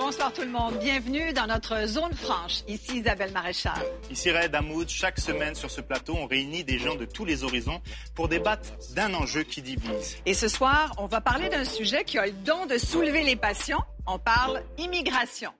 Bonsoir 0.00 0.32
tout 0.32 0.40
le 0.40 0.48
monde. 0.48 0.78
Bienvenue 0.78 1.34
dans 1.34 1.46
notre 1.46 1.86
zone 1.86 2.14
franche. 2.14 2.62
Ici 2.66 3.00
Isabelle 3.00 3.32
Maréchal. 3.32 3.74
Ici 4.10 4.30
Red 4.30 4.54
Hamoud. 4.54 4.88
Chaque 4.88 5.20
semaine 5.20 5.54
sur 5.54 5.70
ce 5.70 5.82
plateau, 5.82 6.16
on 6.16 6.26
réunit 6.26 6.64
des 6.64 6.78
gens 6.78 6.94
de 6.94 7.04
tous 7.04 7.26
les 7.26 7.44
horizons 7.44 7.82
pour 8.14 8.26
débattre 8.26 8.70
d'un 8.94 9.12
enjeu 9.12 9.42
qui 9.42 9.60
divise. 9.60 10.16
Et 10.24 10.32
ce 10.32 10.48
soir, 10.48 10.94
on 10.96 11.06
va 11.06 11.20
parler 11.20 11.50
d'un 11.50 11.66
sujet 11.66 12.04
qui 12.04 12.18
a 12.18 12.24
le 12.24 12.32
don 12.32 12.64
de 12.64 12.78
soulever 12.78 13.24
les 13.24 13.36
passions. 13.36 13.80
On 14.06 14.18
parle 14.18 14.62
immigration. 14.78 15.52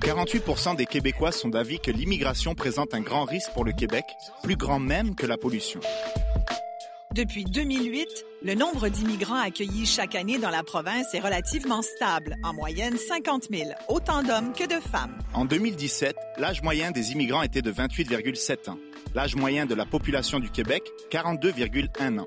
48% 0.00 0.76
des 0.76 0.86
Québécois 0.86 1.32
sont 1.32 1.50
d'avis 1.50 1.80
que 1.80 1.90
l'immigration 1.90 2.54
présente 2.54 2.94
un 2.94 3.00
grand 3.00 3.24
risque 3.24 3.52
pour 3.52 3.64
le 3.64 3.72
Québec, 3.72 4.04
plus 4.42 4.56
grand 4.56 4.78
même 4.78 5.14
que 5.14 5.26
la 5.26 5.36
pollution. 5.36 5.80
Depuis 7.14 7.44
2008, 7.44 8.08
le 8.42 8.56
nombre 8.56 8.88
d'immigrants 8.88 9.38
accueillis 9.38 9.86
chaque 9.86 10.16
année 10.16 10.38
dans 10.38 10.50
la 10.50 10.64
province 10.64 11.14
est 11.14 11.20
relativement 11.20 11.80
stable, 11.80 12.34
en 12.42 12.52
moyenne 12.52 12.96
50 12.96 13.50
000, 13.52 13.70
autant 13.86 14.24
d'hommes 14.24 14.52
que 14.52 14.66
de 14.66 14.80
femmes. 14.80 15.16
En 15.32 15.44
2017, 15.44 16.16
l'âge 16.38 16.62
moyen 16.62 16.90
des 16.90 17.12
immigrants 17.12 17.42
était 17.42 17.62
de 17.62 17.70
28,7 17.70 18.68
ans. 18.68 18.78
L'âge 19.14 19.36
moyen 19.36 19.64
de 19.64 19.76
la 19.76 19.86
population 19.86 20.40
du 20.40 20.50
Québec, 20.50 20.82
42,1 21.12 22.18
ans. 22.18 22.26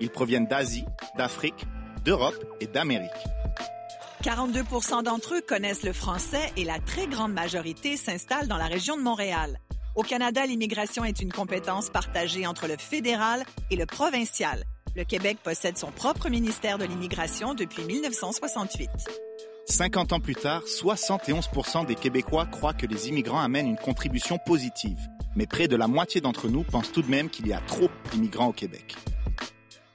Ils 0.00 0.08
proviennent 0.08 0.46
d'Asie, 0.46 0.86
d'Afrique, 1.18 1.66
d'Europe 2.02 2.42
et 2.60 2.66
d'Amérique. 2.66 3.10
42% 4.22 5.02
d'entre 5.02 5.34
eux 5.34 5.42
connaissent 5.46 5.84
le 5.84 5.92
français 5.92 6.50
et 6.56 6.64
la 6.64 6.78
très 6.78 7.06
grande 7.06 7.34
majorité 7.34 7.98
s'installe 7.98 8.48
dans 8.48 8.56
la 8.56 8.68
région 8.68 8.96
de 8.96 9.02
Montréal. 9.02 9.60
Au 9.96 10.02
Canada, 10.02 10.46
l'immigration 10.46 11.04
est 11.04 11.20
une 11.20 11.32
compétence 11.32 11.90
partagée 11.90 12.46
entre 12.46 12.68
le 12.68 12.76
fédéral 12.76 13.42
et 13.70 13.76
le 13.76 13.86
provincial. 13.86 14.64
Le 14.94 15.04
Québec 15.04 15.38
possède 15.42 15.76
son 15.76 15.90
propre 15.90 16.28
ministère 16.28 16.78
de 16.78 16.84
l'immigration 16.84 17.54
depuis 17.54 17.82
1968. 17.84 18.88
50 19.66 20.12
ans 20.12 20.20
plus 20.20 20.34
tard, 20.34 20.62
71% 20.64 21.86
des 21.86 21.94
Québécois 21.94 22.46
croient 22.46 22.72
que 22.72 22.86
les 22.86 23.08
immigrants 23.08 23.40
amènent 23.40 23.68
une 23.68 23.76
contribution 23.76 24.38
positive. 24.38 24.98
Mais 25.36 25.46
près 25.46 25.68
de 25.68 25.76
la 25.76 25.86
moitié 25.86 26.20
d'entre 26.20 26.48
nous 26.48 26.64
pensent 26.64 26.92
tout 26.92 27.02
de 27.02 27.10
même 27.10 27.28
qu'il 27.28 27.46
y 27.46 27.52
a 27.52 27.60
trop 27.60 27.88
d'immigrants 28.10 28.48
au 28.48 28.52
Québec. 28.52 28.96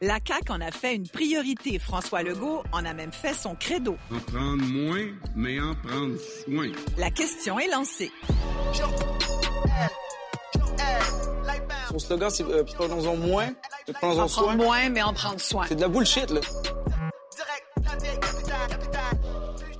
La 0.02 0.20
CAQ 0.26 0.52
en 0.52 0.62
a 0.62 0.72
fait 0.72 0.94
une 0.96 1.08
priorité. 1.08 1.80
François 1.80 2.22
Legault 2.22 2.64
en 2.74 2.86
a 2.86 2.94
même 2.94 3.14
fait 3.14 3.34
son 3.34 3.56
credo. 3.56 3.98
En 4.12 4.20
prendre 4.20 4.64
moins, 4.64 5.08
mais 5.36 5.60
en 5.60 5.74
prendre 5.74 6.18
soin. 6.46 6.72
La 6.98 7.10
question 7.12 7.58
est 7.60 7.70
lancée. 7.70 8.12
Son 11.90 12.00
slogan, 12.00 12.30
c'est 12.30 12.44
euh, 12.44 12.64
prenons-en 12.76 13.16
moins, 13.16 13.48
mais 13.88 13.94
prenons-en 13.94 14.28
soin. 14.28 14.44
prendre 14.44 14.64
moins, 14.64 14.90
mais 14.90 15.02
en 15.02 15.14
prendre 15.14 15.40
soin. 15.40 15.66
C'est 15.68 15.76
de 15.76 15.82
la 15.82 15.88
bullshit, 15.88 16.30
là. 16.30 16.42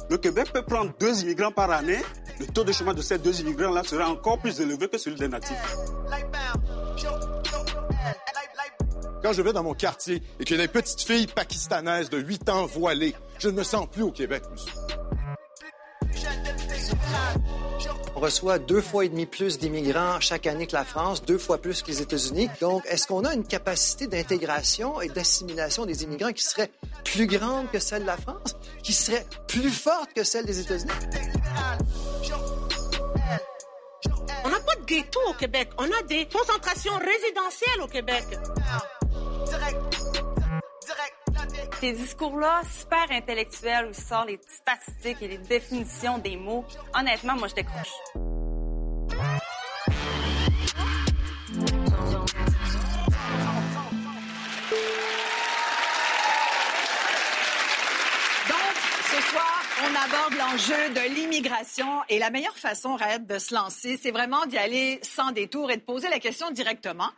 Le 0.10 0.18
Québec 0.18 0.52
peut 0.54 0.62
prendre 0.62 0.92
deux 1.00 1.24
immigrants 1.24 1.52
par 1.52 1.72
année. 1.72 2.00
Le 2.40 2.48
taux 2.48 2.64
de 2.64 2.72
chômage 2.72 2.96
de 2.96 3.02
ces 3.02 3.18
deux 3.18 3.42
immigrants-là 3.42 3.84
sera 3.84 4.10
encore 4.10 4.38
plus 4.40 4.60
élevé 4.62 4.88
que 4.88 4.98
celui 4.98 5.18
des 5.18 5.28
natifs. 5.28 5.58
Quand 9.24 9.34
je 9.34 9.42
vais 9.42 9.54
dans 9.54 9.64
mon 9.64 9.74
quartier 9.74 10.22
et 10.40 10.46
que 10.46 10.54
des 10.54 10.68
petites 10.68 11.02
filles 11.02 11.28
pakistanaises 11.28 12.10
de 12.10 12.20
8 12.20 12.50
ans 12.50 12.66
voilées, 12.68 13.16
je 13.40 13.50
ne 13.50 13.56
me 13.56 13.64
sens 13.64 13.88
plus 13.92 14.04
au 14.04 14.12
Québec, 14.12 14.44
monsieur. 14.52 14.72
Reçoit 18.20 18.60
deux 18.60 18.82
fois 18.82 19.06
et 19.06 19.10
demi 19.10 19.26
plus 19.26 19.60
d'immigrants 19.60 20.20
chaque 20.20 20.48
année 20.48 20.68
que 20.68 20.76
la 20.76 20.86
France, 20.86 21.24
deux 21.24 21.38
fois 21.38 21.58
plus 21.58 21.82
que 21.82 21.88
les 21.88 22.02
États-Unis. 22.02 22.50
Donc, 22.62 22.84
est-ce 22.88 23.08
qu'on 23.08 23.26
a 23.26 23.34
une 23.34 23.46
capacité 23.46 24.08
d'intégration 24.08 25.02
et 25.02 25.10
d'assimilation 25.10 25.86
des 25.86 26.04
immigrants 26.04 26.32
qui 26.32 26.44
serait 26.44 26.72
plus 27.04 27.28
grande 27.28 27.70
que 27.72 27.80
celle 27.80 28.04
de 28.04 28.08
la 28.08 28.18
France, 28.18 28.56
qui 28.84 28.94
serait 28.94 29.26
plus 29.48 29.70
forte 29.70 30.14
que 30.14 30.24
celle 30.24 30.46
des 30.46 30.60
États-Unis? 30.60 30.92
On 34.44 34.50
n'a 34.50 34.60
pas 34.60 34.76
de 34.76 34.86
ghetto 34.86 35.20
au 35.30 35.34
Québec. 35.34 35.70
On 35.78 35.86
a 35.86 36.04
des 36.08 36.28
concentrations 36.28 36.94
résidentielles 36.94 37.82
au 37.82 37.88
Québec. 37.88 38.24
Ces 41.80 41.92
discours-là, 41.92 42.62
super 42.72 43.06
intellectuels, 43.12 43.88
où 43.88 43.90
ils 43.90 43.96
sortent 43.96 44.30
les 44.30 44.40
statistiques 44.48 45.22
et 45.22 45.28
les 45.28 45.38
définitions 45.38 46.18
des 46.18 46.38
mots, 46.38 46.64
honnêtement, 46.98 47.36
moi, 47.36 47.50
je 47.50 47.56
décroche. 47.56 47.92
Donc, 58.48 58.76
ce 59.04 59.22
soir, 59.22 59.64
on 59.84 59.96
aborde 59.96 60.34
l'enjeu 60.36 60.90
de 60.94 61.14
l'immigration 61.14 62.04
et 62.08 62.20
la 62.20 62.30
meilleure 62.30 62.58
façon, 62.58 62.96
Red, 62.96 63.28
de 63.28 63.38
se 63.38 63.54
lancer, 63.54 64.00
c'est 64.02 64.12
vraiment 64.12 64.46
d'y 64.46 64.58
aller 64.58 65.00
sans 65.04 65.32
détour 65.32 65.70
et 65.72 65.78
de 65.78 65.82
poser 65.82 66.10
la 66.10 66.20
question 66.20 66.52
directement. 66.52 67.10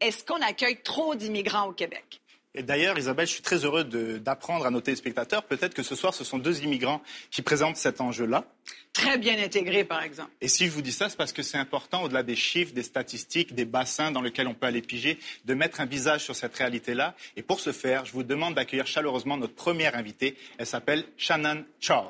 Est-ce 0.00 0.24
qu'on 0.24 0.40
accueille 0.42 0.80
trop 0.82 1.16
d'immigrants 1.16 1.66
au 1.68 1.72
Québec? 1.72 2.20
Et 2.56 2.62
d'ailleurs, 2.62 2.98
Isabelle, 2.98 3.26
je 3.26 3.32
suis 3.32 3.42
très 3.42 3.64
heureux 3.64 3.84
d'apprendre 3.84 4.64
à 4.64 4.70
nos 4.70 4.80
téléspectateurs, 4.80 5.42
peut-être 5.42 5.74
que 5.74 5.82
ce 5.82 5.94
soir, 5.94 6.14
ce 6.14 6.24
sont 6.24 6.38
deux 6.38 6.62
immigrants 6.62 7.02
qui 7.30 7.42
présentent 7.42 7.76
cet 7.76 8.00
enjeu-là. 8.00 8.46
Très 8.94 9.18
bien 9.18 9.38
intégré, 9.38 9.84
par 9.84 10.02
exemple. 10.02 10.30
Et 10.40 10.48
si 10.48 10.64
je 10.64 10.70
vous 10.70 10.80
dis 10.80 10.92
ça, 10.92 11.10
c'est 11.10 11.18
parce 11.18 11.34
que 11.34 11.42
c'est 11.42 11.58
important, 11.58 12.04
au-delà 12.04 12.22
des 12.22 12.34
chiffres, 12.34 12.72
des 12.72 12.82
statistiques, 12.82 13.54
des 13.54 13.66
bassins 13.66 14.10
dans 14.10 14.22
lesquels 14.22 14.48
on 14.48 14.54
peut 14.54 14.66
aller 14.66 14.80
piger, 14.80 15.18
de 15.44 15.52
mettre 15.52 15.82
un 15.82 15.86
visage 15.86 16.24
sur 16.24 16.34
cette 16.34 16.56
réalité-là. 16.56 17.14
Et 17.36 17.42
pour 17.42 17.60
ce 17.60 17.72
faire, 17.72 18.06
je 18.06 18.12
vous 18.12 18.22
demande 18.22 18.54
d'accueillir 18.54 18.86
chaleureusement 18.86 19.36
notre 19.36 19.54
première 19.54 19.94
invitée. 19.94 20.34
Elle 20.56 20.66
s'appelle 20.66 21.04
Shannon 21.18 21.62
Charles. 21.78 22.08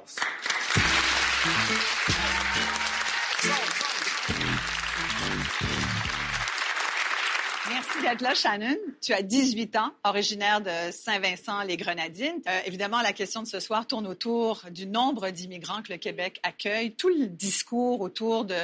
Merci 7.86 8.02
d'être 8.02 8.20
là, 8.20 8.34
Shannon. 8.34 8.76
Tu 9.00 9.12
as 9.12 9.22
18 9.22 9.76
ans, 9.76 9.92
originaire 10.02 10.60
de 10.60 10.90
Saint-Vincent-les-Grenadines. 10.90 12.40
Euh, 12.48 12.60
évidemment, 12.66 13.00
la 13.00 13.12
question 13.12 13.42
de 13.42 13.46
ce 13.46 13.60
soir 13.60 13.86
tourne 13.86 14.06
autour 14.08 14.62
du 14.70 14.86
nombre 14.86 15.30
d'immigrants 15.30 15.82
que 15.82 15.92
le 15.92 15.98
Québec 15.98 16.40
accueille, 16.42 16.92
tout 16.94 17.08
le 17.08 17.26
discours 17.26 18.00
autour 18.00 18.44
du 18.44 18.54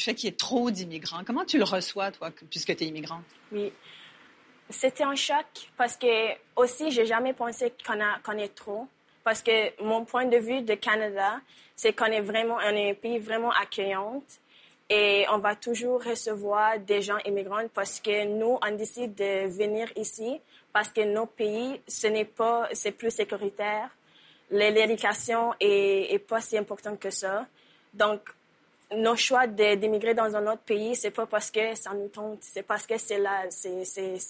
fait 0.00 0.14
qu'il 0.14 0.26
y 0.26 0.32
ait 0.32 0.36
trop 0.36 0.70
d'immigrants. 0.70 1.22
Comment 1.24 1.44
tu 1.46 1.56
le 1.58 1.64
reçois, 1.64 2.10
toi, 2.10 2.30
que- 2.30 2.44
puisque 2.44 2.76
tu 2.76 2.84
es 2.84 2.88
immigrante? 2.88 3.24
Oui. 3.50 3.72
C'était 4.68 5.04
un 5.04 5.14
choc 5.14 5.46
parce 5.78 5.96
que 5.96 6.06
aussi, 6.56 6.90
j'ai 6.90 7.06
jamais 7.06 7.32
pensé 7.32 7.72
qu'on 7.86 7.98
qu'on 8.24 8.36
est 8.38 8.54
trop. 8.54 8.88
Parce 9.24 9.42
que 9.42 9.82
mon 9.82 10.04
point 10.04 10.26
de 10.26 10.36
vue 10.36 10.62
de 10.62 10.74
Canada, 10.74 11.40
c'est 11.76 11.92
qu'on 11.94 12.06
est 12.06 12.20
vraiment 12.20 12.58
un 12.58 12.92
pays 12.94 13.18
vraiment 13.18 13.50
accueillant 13.52 14.22
et 14.88 15.24
on 15.30 15.38
va 15.38 15.56
toujours 15.56 16.02
recevoir 16.04 16.78
des 16.78 17.02
gens 17.02 17.18
immigrants 17.24 17.66
parce 17.74 18.00
que 18.00 18.24
nous, 18.24 18.58
on 18.64 18.76
décide 18.76 19.14
de 19.14 19.46
venir 19.48 19.88
ici 19.96 20.40
parce 20.72 20.88
que 20.90 21.00
nos 21.00 21.26
pays, 21.26 21.80
ce 21.88 22.06
n'est 22.06 22.24
pas, 22.24 22.68
c'est 22.72 22.92
plus 22.92 23.10
sécuritaire. 23.10 23.90
L'é- 24.50 24.70
L'éducation 24.70 25.54
est, 25.58 26.12
est 26.14 26.18
pas 26.20 26.40
si 26.40 26.56
importante 26.56 27.00
que 27.00 27.10
ça. 27.10 27.46
Donc, 27.92 28.20
nos 28.94 29.16
choix 29.16 29.46
d'immigrer 29.48 30.14
dans 30.14 30.36
un 30.36 30.46
autre 30.46 30.62
pays, 30.62 30.94
c'est 30.94 31.10
pas 31.10 31.26
parce 31.26 31.50
que 31.50 31.74
ça 31.74 31.92
nous 31.92 32.06
tente, 32.08 32.38
c'est 32.42 32.62
parce 32.62 32.86
que 32.86 32.96
c'est 32.98 33.18
la, 33.18 33.50
c'est, 33.50 33.82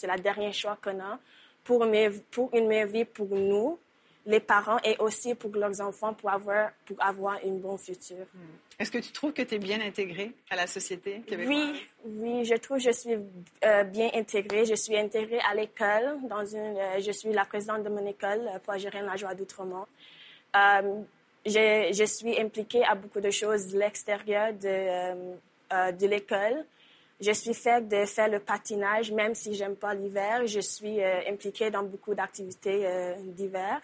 la 0.07 0.17
dernière 0.17 0.55
choix 0.55 0.79
qu'on 0.83 0.99
a 1.01 1.19
pour, 1.65 1.85
une 1.85 2.21
pour 2.31 2.49
une 2.55 2.67
meilleure 2.67 2.89
vie 2.89 3.05
pour 3.05 3.27
nous, 3.29 3.79
les 4.25 4.41
parents, 4.41 4.79
et 4.83 4.97
aussi 4.99 5.35
pour 5.35 5.51
leurs 5.55 5.81
enfants, 5.83 6.15
pour 6.15 6.31
avoir, 6.31 6.71
pour 6.87 6.97
avoir 7.05 7.39
une 7.45 7.59
bonne 7.61 7.77
futur. 7.79 8.25
Est-ce 8.79 8.91
que 8.91 8.99
tu 8.99 9.11
trouves 9.11 9.33
que 9.33 9.41
tu 9.41 9.55
es 9.55 9.59
bien 9.59 9.81
intégrée 9.81 10.33
à 10.51 10.57
la 10.57 10.67
société 10.67 11.23
québécoise? 11.27 11.57
Oui, 11.59 11.87
oui, 12.05 12.45
je 12.45 12.55
trouve 12.57 12.77
que 12.77 12.85
je 12.85 12.91
suis 12.91 13.15
euh, 13.65 13.85
bien 13.85 14.11
intégrée. 14.13 14.67
Je 14.67 14.75
suis 14.75 14.97
intégrée 14.99 15.41
à 15.51 15.55
l'école. 15.55 16.19
Dans 16.29 16.45
une, 16.45 16.77
euh, 16.77 17.01
je 17.01 17.11
suis 17.11 17.33
la 17.33 17.47
présidente 17.47 17.85
de 17.85 17.89
mon 17.89 18.07
école 18.07 18.47
euh, 18.47 18.59
pour 18.59 18.77
gérer 18.77 19.01
la 19.01 19.17
joie 19.17 19.35
d'Outremont. 19.35 19.87
Euh, 20.55 21.01
je, 21.47 21.91
je 21.91 22.05
suis 22.05 22.39
impliquée 22.39 22.85
à 22.85 22.95
beaucoup 22.95 23.21
de 23.21 23.31
choses 23.31 23.69
de 23.69 23.79
l'extérieur 23.79 24.53
de, 24.53 25.93
de 25.93 26.07
l'école. 26.07 26.65
Je 27.21 27.33
suis 27.33 27.55
faite 27.55 27.89
de 27.89 28.05
faire 28.05 28.29
le 28.29 28.41
patinage, 28.41 29.11
même 29.11 29.35
si 29.35 29.55
j'aime 29.55 29.77
pas 29.77 29.95
l'hiver. 29.95 30.47
Je 30.47 30.61
suis 30.61 31.03
impliquée 31.03 31.71
dans 31.71 31.85
beaucoup 31.85 32.15
d'activités 32.15 32.85
d'hiver. 33.21 33.81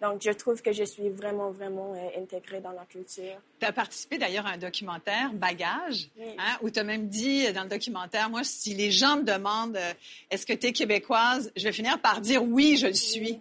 Donc, 0.00 0.20
je 0.22 0.30
trouve 0.30 0.60
que 0.60 0.72
je 0.72 0.84
suis 0.84 1.08
vraiment, 1.08 1.50
vraiment 1.50 1.94
euh, 1.94 2.20
intégrée 2.20 2.60
dans 2.60 2.72
la 2.72 2.84
culture. 2.84 3.40
Tu 3.58 3.64
as 3.66 3.72
participé 3.72 4.18
d'ailleurs 4.18 4.44
à 4.46 4.50
un 4.50 4.58
documentaire, 4.58 5.32
Bagage, 5.32 6.08
Oui. 6.18 6.26
hein, 6.38 6.58
où 6.60 6.68
tu 6.68 6.78
as 6.78 6.84
même 6.84 7.08
dit 7.08 7.46
euh, 7.46 7.52
dans 7.52 7.62
le 7.62 7.68
documentaire, 7.70 8.28
moi, 8.28 8.44
si 8.44 8.74
les 8.74 8.90
gens 8.90 9.16
me 9.16 9.22
demandent 9.22 9.76
euh, 9.78 9.92
est-ce 10.30 10.44
que 10.44 10.52
tu 10.52 10.66
es 10.66 10.72
québécoise, 10.72 11.50
je 11.56 11.64
vais 11.64 11.72
finir 11.72 11.98
par 12.00 12.20
dire 12.20 12.42
oui, 12.44 12.76
je 12.76 12.88
le 12.88 12.92
suis. 12.94 13.40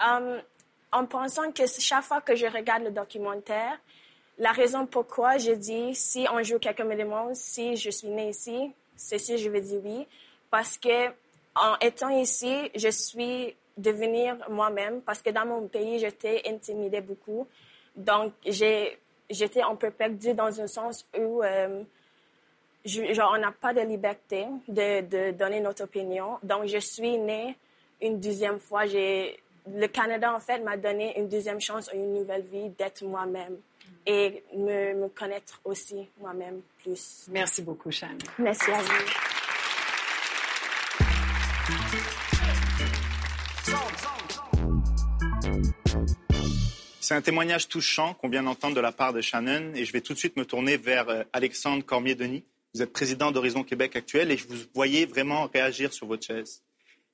Um, 0.00 0.40
en 0.92 1.06
pensant 1.06 1.52
que 1.52 1.64
chaque 1.66 2.04
fois 2.04 2.20
que 2.20 2.34
je 2.34 2.46
regarde 2.46 2.82
le 2.84 2.90
documentaire, 2.90 3.78
la 4.38 4.52
raison 4.52 4.86
pourquoi 4.86 5.38
je 5.38 5.52
dis 5.52 5.94
si 5.94 6.26
un 6.28 6.42
jour 6.42 6.60
quelqu'un 6.60 6.84
me 6.84 6.96
demande 6.96 7.34
si 7.34 7.76
je 7.76 7.90
suis 7.90 8.08
née 8.08 8.30
ici, 8.30 8.70
c'est 8.96 9.18
si 9.18 9.38
je 9.38 9.50
vais 9.50 9.60
dire 9.60 9.80
oui, 9.84 10.06
parce 10.50 10.78
que 10.78 11.08
en 11.54 11.76
étant 11.80 12.08
ici, 12.10 12.70
je 12.76 12.88
suis 12.88 13.54
devenir 13.78 14.36
moi-même 14.50 15.00
parce 15.00 15.22
que 15.22 15.30
dans 15.30 15.46
mon 15.46 15.66
pays, 15.68 15.98
j'étais 15.98 16.42
intimidée 16.46 17.00
beaucoup. 17.00 17.46
Donc, 17.96 18.32
j'ai, 18.44 18.98
j'étais 19.30 19.62
un 19.62 19.74
peu 19.76 19.90
perdue 19.90 20.34
dans 20.34 20.60
un 20.60 20.66
sens 20.66 21.06
où 21.18 21.42
euh, 21.42 21.82
je- 22.84 23.12
genre, 23.14 23.32
on 23.34 23.40
n'a 23.40 23.52
pas 23.52 23.72
de 23.72 23.80
liberté 23.80 24.46
de, 24.68 25.00
de 25.02 25.30
donner 25.32 25.60
notre 25.60 25.84
opinion. 25.84 26.38
Donc, 26.42 26.66
je 26.66 26.78
suis 26.78 27.16
née 27.18 27.56
une 28.02 28.20
deuxième 28.20 28.58
fois. 28.60 28.84
J'ai, 28.86 29.38
le 29.66 29.86
Canada, 29.86 30.34
en 30.34 30.40
fait, 30.40 30.58
m'a 30.60 30.76
donné 30.76 31.18
une 31.18 31.28
deuxième 31.28 31.60
chance, 31.60 31.90
une 31.94 32.14
nouvelle 32.14 32.42
vie 32.42 32.68
d'être 32.70 33.02
moi-même 33.04 33.56
et 34.06 34.42
me, 34.54 34.94
me 34.94 35.08
connaître 35.08 35.60
aussi 35.64 36.08
moi-même 36.20 36.60
plus. 36.82 37.26
Merci 37.30 37.62
beaucoup, 37.62 37.90
Shannon. 37.90 38.16
Merci 38.38 38.70
à 38.70 38.78
vous. 38.80 39.37
C'est 47.08 47.14
un 47.14 47.22
témoignage 47.22 47.68
touchant 47.68 48.12
qu'on 48.12 48.28
vient 48.28 48.42
d'entendre 48.42 48.76
de 48.76 48.82
la 48.82 48.92
part 48.92 49.14
de 49.14 49.22
Shannon 49.22 49.72
et 49.74 49.86
je 49.86 49.92
vais 49.94 50.02
tout 50.02 50.12
de 50.12 50.18
suite 50.18 50.36
me 50.36 50.44
tourner 50.44 50.76
vers 50.76 51.08
euh, 51.08 51.22
Alexandre 51.32 51.82
Cormier-Denis. 51.82 52.44
Vous 52.74 52.82
êtes 52.82 52.92
président 52.92 53.30
d'Horizon 53.32 53.64
Québec 53.64 53.96
actuel 53.96 54.30
et 54.30 54.36
je 54.36 54.46
vous 54.46 54.56
voyais 54.74 55.06
vraiment 55.06 55.46
réagir 55.46 55.94
sur 55.94 56.06
votre 56.06 56.26
chaise. 56.26 56.62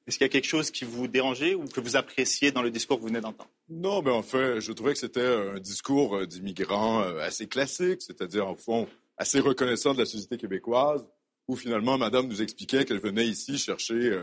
Est-ce 0.08 0.18
qu'il 0.18 0.24
y 0.24 0.28
a 0.28 0.32
quelque 0.32 0.48
chose 0.48 0.72
qui 0.72 0.84
vous 0.84 1.06
dérangeait 1.06 1.54
ou 1.54 1.66
que 1.66 1.78
vous 1.78 1.94
appréciez 1.94 2.50
dans 2.50 2.60
le 2.60 2.72
discours 2.72 2.96
que 2.96 3.02
vous 3.02 3.06
venez 3.06 3.20
d'entendre? 3.20 3.48
Non, 3.68 4.02
mais 4.02 4.10
en 4.10 4.24
fait, 4.24 4.60
je 4.60 4.72
trouvais 4.72 4.94
que 4.94 4.98
c'était 4.98 5.24
un 5.24 5.60
discours 5.60 6.16
euh, 6.16 6.26
d'immigrants 6.26 7.02
euh, 7.02 7.20
assez 7.20 7.46
classique, 7.46 8.02
c'est-à-dire, 8.02 8.48
en 8.48 8.56
fond, 8.56 8.88
assez 9.16 9.38
reconnaissant 9.38 9.94
de 9.94 10.00
la 10.00 10.06
société 10.06 10.36
québécoise, 10.38 11.06
où 11.46 11.54
finalement, 11.54 11.98
Madame 11.98 12.26
nous 12.26 12.42
expliquait 12.42 12.84
qu'elle 12.84 12.98
venait 12.98 13.28
ici 13.28 13.58
chercher 13.58 14.20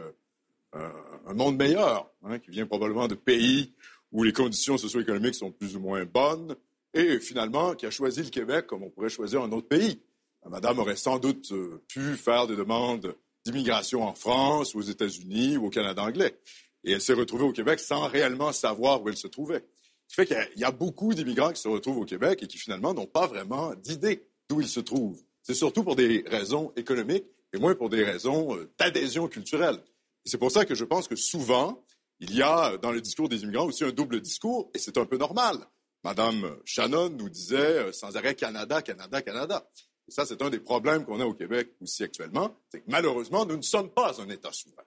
un- 0.73 0.91
un 1.27 1.33
monde 1.33 1.55
meilleur, 1.55 2.11
hein, 2.25 2.39
qui 2.39 2.51
vient 2.51 2.65
probablement 2.65 3.07
de 3.07 3.15
pays 3.15 3.71
où 4.11 4.23
les 4.23 4.33
conditions 4.33 4.77
socio-économiques 4.77 5.35
sont 5.35 5.51
plus 5.51 5.75
ou 5.75 5.79
moins 5.79 6.05
bonnes, 6.05 6.55
et 6.93 7.19
finalement, 7.19 7.73
qui 7.75 7.85
a 7.85 7.91
choisi 7.91 8.21
le 8.23 8.29
Québec 8.29 8.67
comme 8.67 8.83
on 8.83 8.89
pourrait 8.89 9.09
choisir 9.09 9.41
un 9.41 9.51
autre 9.51 9.67
pays. 9.67 10.01
Madame 10.49 10.79
aurait 10.79 10.95
sans 10.95 11.19
doute 11.19 11.51
euh, 11.51 11.81
pu 11.87 12.15
faire 12.15 12.47
des 12.47 12.55
demandes 12.55 13.15
d'immigration 13.45 14.03
en 14.03 14.13
France, 14.13 14.75
aux 14.75 14.81
États-Unis 14.81 15.57
ou 15.57 15.67
au 15.67 15.69
Canada 15.69 16.03
anglais. 16.03 16.37
Et 16.83 16.91
elle 16.93 17.01
s'est 17.01 17.13
retrouvée 17.13 17.43
au 17.45 17.51
Québec 17.53 17.79
sans 17.79 18.07
réellement 18.07 18.51
savoir 18.51 19.01
où 19.01 19.09
elle 19.09 19.17
se 19.17 19.27
trouvait. 19.27 19.63
Ce 20.07 20.15
qui 20.15 20.15
fait 20.15 20.25
qu'il 20.25 20.59
y 20.59 20.63
a- 20.65 20.71
beaucoup 20.71 21.13
d'immigrants 21.13 21.51
qui 21.53 21.61
se 21.61 21.67
retrouvent 21.67 21.99
au 21.99 22.05
Québec 22.05 22.39
et 22.43 22.47
qui 22.47 22.57
finalement 22.57 22.93
n'ont 22.93 23.05
pas 23.05 23.27
vraiment 23.27 23.73
d'idée 23.75 24.25
d'où 24.49 24.61
ils 24.61 24.67
se 24.67 24.79
trouvent. 24.79 25.21
C'est 25.43 25.53
surtout 25.53 25.83
pour 25.83 25.95
des 25.95 26.23
raisons 26.27 26.73
économiques 26.75 27.25
et 27.53 27.57
moins 27.59 27.75
pour 27.75 27.89
des 27.89 28.03
raisons 28.03 28.55
euh, 28.55 28.69
d'adhésion 28.77 29.27
culturelle. 29.27 29.77
C'est 30.25 30.37
pour 30.37 30.51
ça 30.51 30.65
que 30.65 30.75
je 30.75 30.83
pense 30.85 31.07
que 31.07 31.15
souvent, 31.15 31.81
il 32.21 32.35
y 32.35 32.41
a 32.41 32.73
euh, 32.73 32.77
dans 32.77 32.91
le 32.91 33.01
discours 33.01 33.27
des 33.27 33.43
immigrants 33.43 33.65
aussi 33.65 33.83
un 33.83 33.91
double 33.91 34.21
discours, 34.21 34.71
et 34.73 34.79
c'est 34.79 34.97
un 34.97 35.05
peu 35.05 35.17
normal. 35.17 35.57
Madame 36.03 36.57
Shannon 36.65 37.09
nous 37.09 37.29
disait 37.29 37.57
euh, 37.57 37.91
sans 37.91 38.15
arrêt 38.15 38.35
Canada, 38.35 38.81
Canada, 38.81 39.21
Canada. 39.21 39.67
Et 40.07 40.11
ça, 40.11 40.25
c'est 40.25 40.41
un 40.41 40.49
des 40.49 40.59
problèmes 40.59 41.05
qu'on 41.05 41.19
a 41.19 41.25
au 41.25 41.33
Québec 41.33 41.73
aussi 41.81 42.03
actuellement, 42.03 42.55
c'est 42.69 42.79
que 42.79 42.89
malheureusement, 42.89 43.45
nous 43.45 43.57
ne 43.57 43.61
sommes 43.61 43.91
pas 43.91 44.19
un 44.21 44.29
État 44.29 44.51
souverain. 44.51 44.83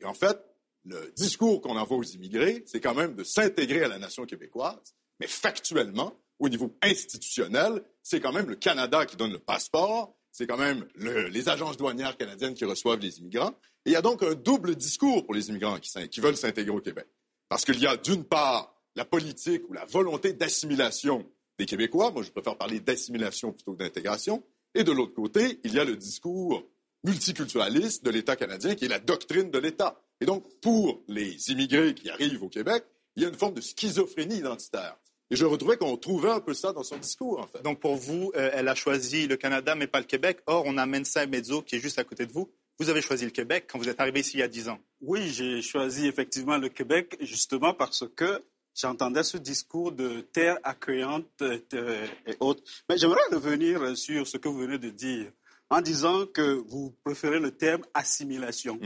Et 0.00 0.04
en 0.04 0.14
fait, 0.14 0.38
le 0.84 1.12
discours 1.16 1.60
qu'on 1.60 1.76
envoie 1.76 1.98
aux 1.98 2.02
immigrés, 2.02 2.64
c'est 2.66 2.80
quand 2.80 2.94
même 2.94 3.14
de 3.14 3.24
s'intégrer 3.24 3.84
à 3.84 3.88
la 3.88 3.98
nation 3.98 4.24
québécoise, 4.24 4.94
mais 5.20 5.26
factuellement, 5.26 6.18
au 6.38 6.48
niveau 6.48 6.76
institutionnel, 6.82 7.82
c'est 8.02 8.20
quand 8.20 8.32
même 8.32 8.48
le 8.48 8.54
Canada 8.54 9.04
qui 9.04 9.16
donne 9.16 9.32
le 9.32 9.38
passeport, 9.38 10.16
c'est 10.32 10.46
quand 10.46 10.56
même 10.58 10.86
le- 10.94 11.28
les 11.28 11.48
agences 11.48 11.76
douanières 11.76 12.16
canadiennes 12.16 12.54
qui 12.54 12.64
reçoivent 12.64 13.00
les 13.00 13.18
immigrants. 13.18 13.54
Et 13.84 13.90
il 13.90 13.92
y 13.92 13.96
a 13.96 14.02
donc 14.02 14.22
un 14.22 14.34
double 14.34 14.76
discours 14.76 15.24
pour 15.24 15.34
les 15.34 15.48
immigrants 15.48 15.78
qui, 15.78 15.90
qui 16.08 16.20
veulent 16.20 16.36
s'intégrer 16.36 16.70
au 16.76 16.80
Québec. 16.80 17.06
Parce 17.48 17.64
qu'il 17.64 17.80
y 17.80 17.86
a 17.86 17.96
d'une 17.96 18.24
part 18.24 18.74
la 18.94 19.04
politique 19.04 19.62
ou 19.68 19.72
la 19.72 19.84
volonté 19.86 20.32
d'assimilation 20.32 21.24
des 21.58 21.66
Québécois, 21.66 22.10
moi 22.10 22.22
je 22.22 22.30
préfère 22.30 22.56
parler 22.56 22.80
d'assimilation 22.80 23.52
plutôt 23.52 23.72
que 23.74 23.78
d'intégration, 23.78 24.42
et 24.74 24.84
de 24.84 24.92
l'autre 24.92 25.14
côté, 25.14 25.60
il 25.64 25.72
y 25.74 25.78
a 25.78 25.84
le 25.84 25.96
discours 25.96 26.62
multiculturaliste 27.04 28.04
de 28.04 28.10
l'État 28.10 28.36
canadien 28.36 28.74
qui 28.74 28.84
est 28.84 28.88
la 28.88 28.98
doctrine 28.98 29.50
de 29.50 29.58
l'État. 29.58 30.00
Et 30.20 30.26
donc, 30.26 30.44
pour 30.60 31.02
les 31.08 31.50
immigrés 31.50 31.94
qui 31.94 32.10
arrivent 32.10 32.42
au 32.42 32.48
Québec, 32.48 32.84
il 33.16 33.22
y 33.22 33.26
a 33.26 33.28
une 33.28 33.34
forme 33.36 33.54
de 33.54 33.60
schizophrénie 33.60 34.36
identitaire. 34.38 34.96
Et 35.30 35.36
je 35.36 35.44
retrouvais 35.44 35.76
qu'on 35.76 35.96
trouvait 35.96 36.30
un 36.30 36.40
peu 36.40 36.54
ça 36.54 36.72
dans 36.72 36.82
son 36.82 36.96
discours, 36.96 37.40
en 37.40 37.46
fait. 37.46 37.62
Donc 37.62 37.80
pour 37.80 37.96
vous, 37.96 38.32
euh, 38.34 38.50
elle 38.54 38.68
a 38.68 38.74
choisi 38.74 39.26
le 39.26 39.36
Canada, 39.36 39.74
mais 39.74 39.86
pas 39.86 39.98
le 40.00 40.06
Québec. 40.06 40.40
Or, 40.46 40.64
on 40.66 40.78
a 40.78 40.86
Mensa 40.86 41.26
Mezzo 41.26 41.62
qui 41.62 41.76
est 41.76 41.80
juste 41.80 41.98
à 41.98 42.04
côté 42.04 42.24
de 42.24 42.32
vous. 42.32 42.50
Vous 42.78 42.88
avez 42.88 43.02
choisi 43.02 43.24
le 43.24 43.30
Québec 43.30 43.66
quand 43.70 43.78
vous 43.78 43.88
êtes 43.88 44.00
arrivé 44.00 44.20
ici 44.20 44.36
il 44.36 44.40
y 44.40 44.42
a 44.42 44.48
dix 44.48 44.68
ans. 44.68 44.78
Oui, 45.00 45.28
j'ai 45.28 45.60
choisi 45.60 46.06
effectivement 46.06 46.56
le 46.56 46.68
Québec 46.68 47.16
justement 47.20 47.74
parce 47.74 48.04
que 48.16 48.42
j'entendais 48.74 49.24
ce 49.24 49.36
discours 49.36 49.92
de 49.92 50.20
terre 50.20 50.58
accueillante 50.62 51.26
euh, 51.42 52.06
et 52.26 52.34
autres. 52.40 52.62
Mais 52.88 52.96
j'aimerais 52.96 53.20
revenir 53.30 53.96
sur 53.96 54.26
ce 54.26 54.38
que 54.38 54.48
vous 54.48 54.58
venez 54.58 54.78
de 54.78 54.90
dire 54.90 55.30
en 55.70 55.80
disant 55.82 56.24
que 56.26 56.62
vous 56.68 56.94
préférez 57.04 57.40
le 57.40 57.50
terme 57.50 57.82
assimilation. 57.92 58.78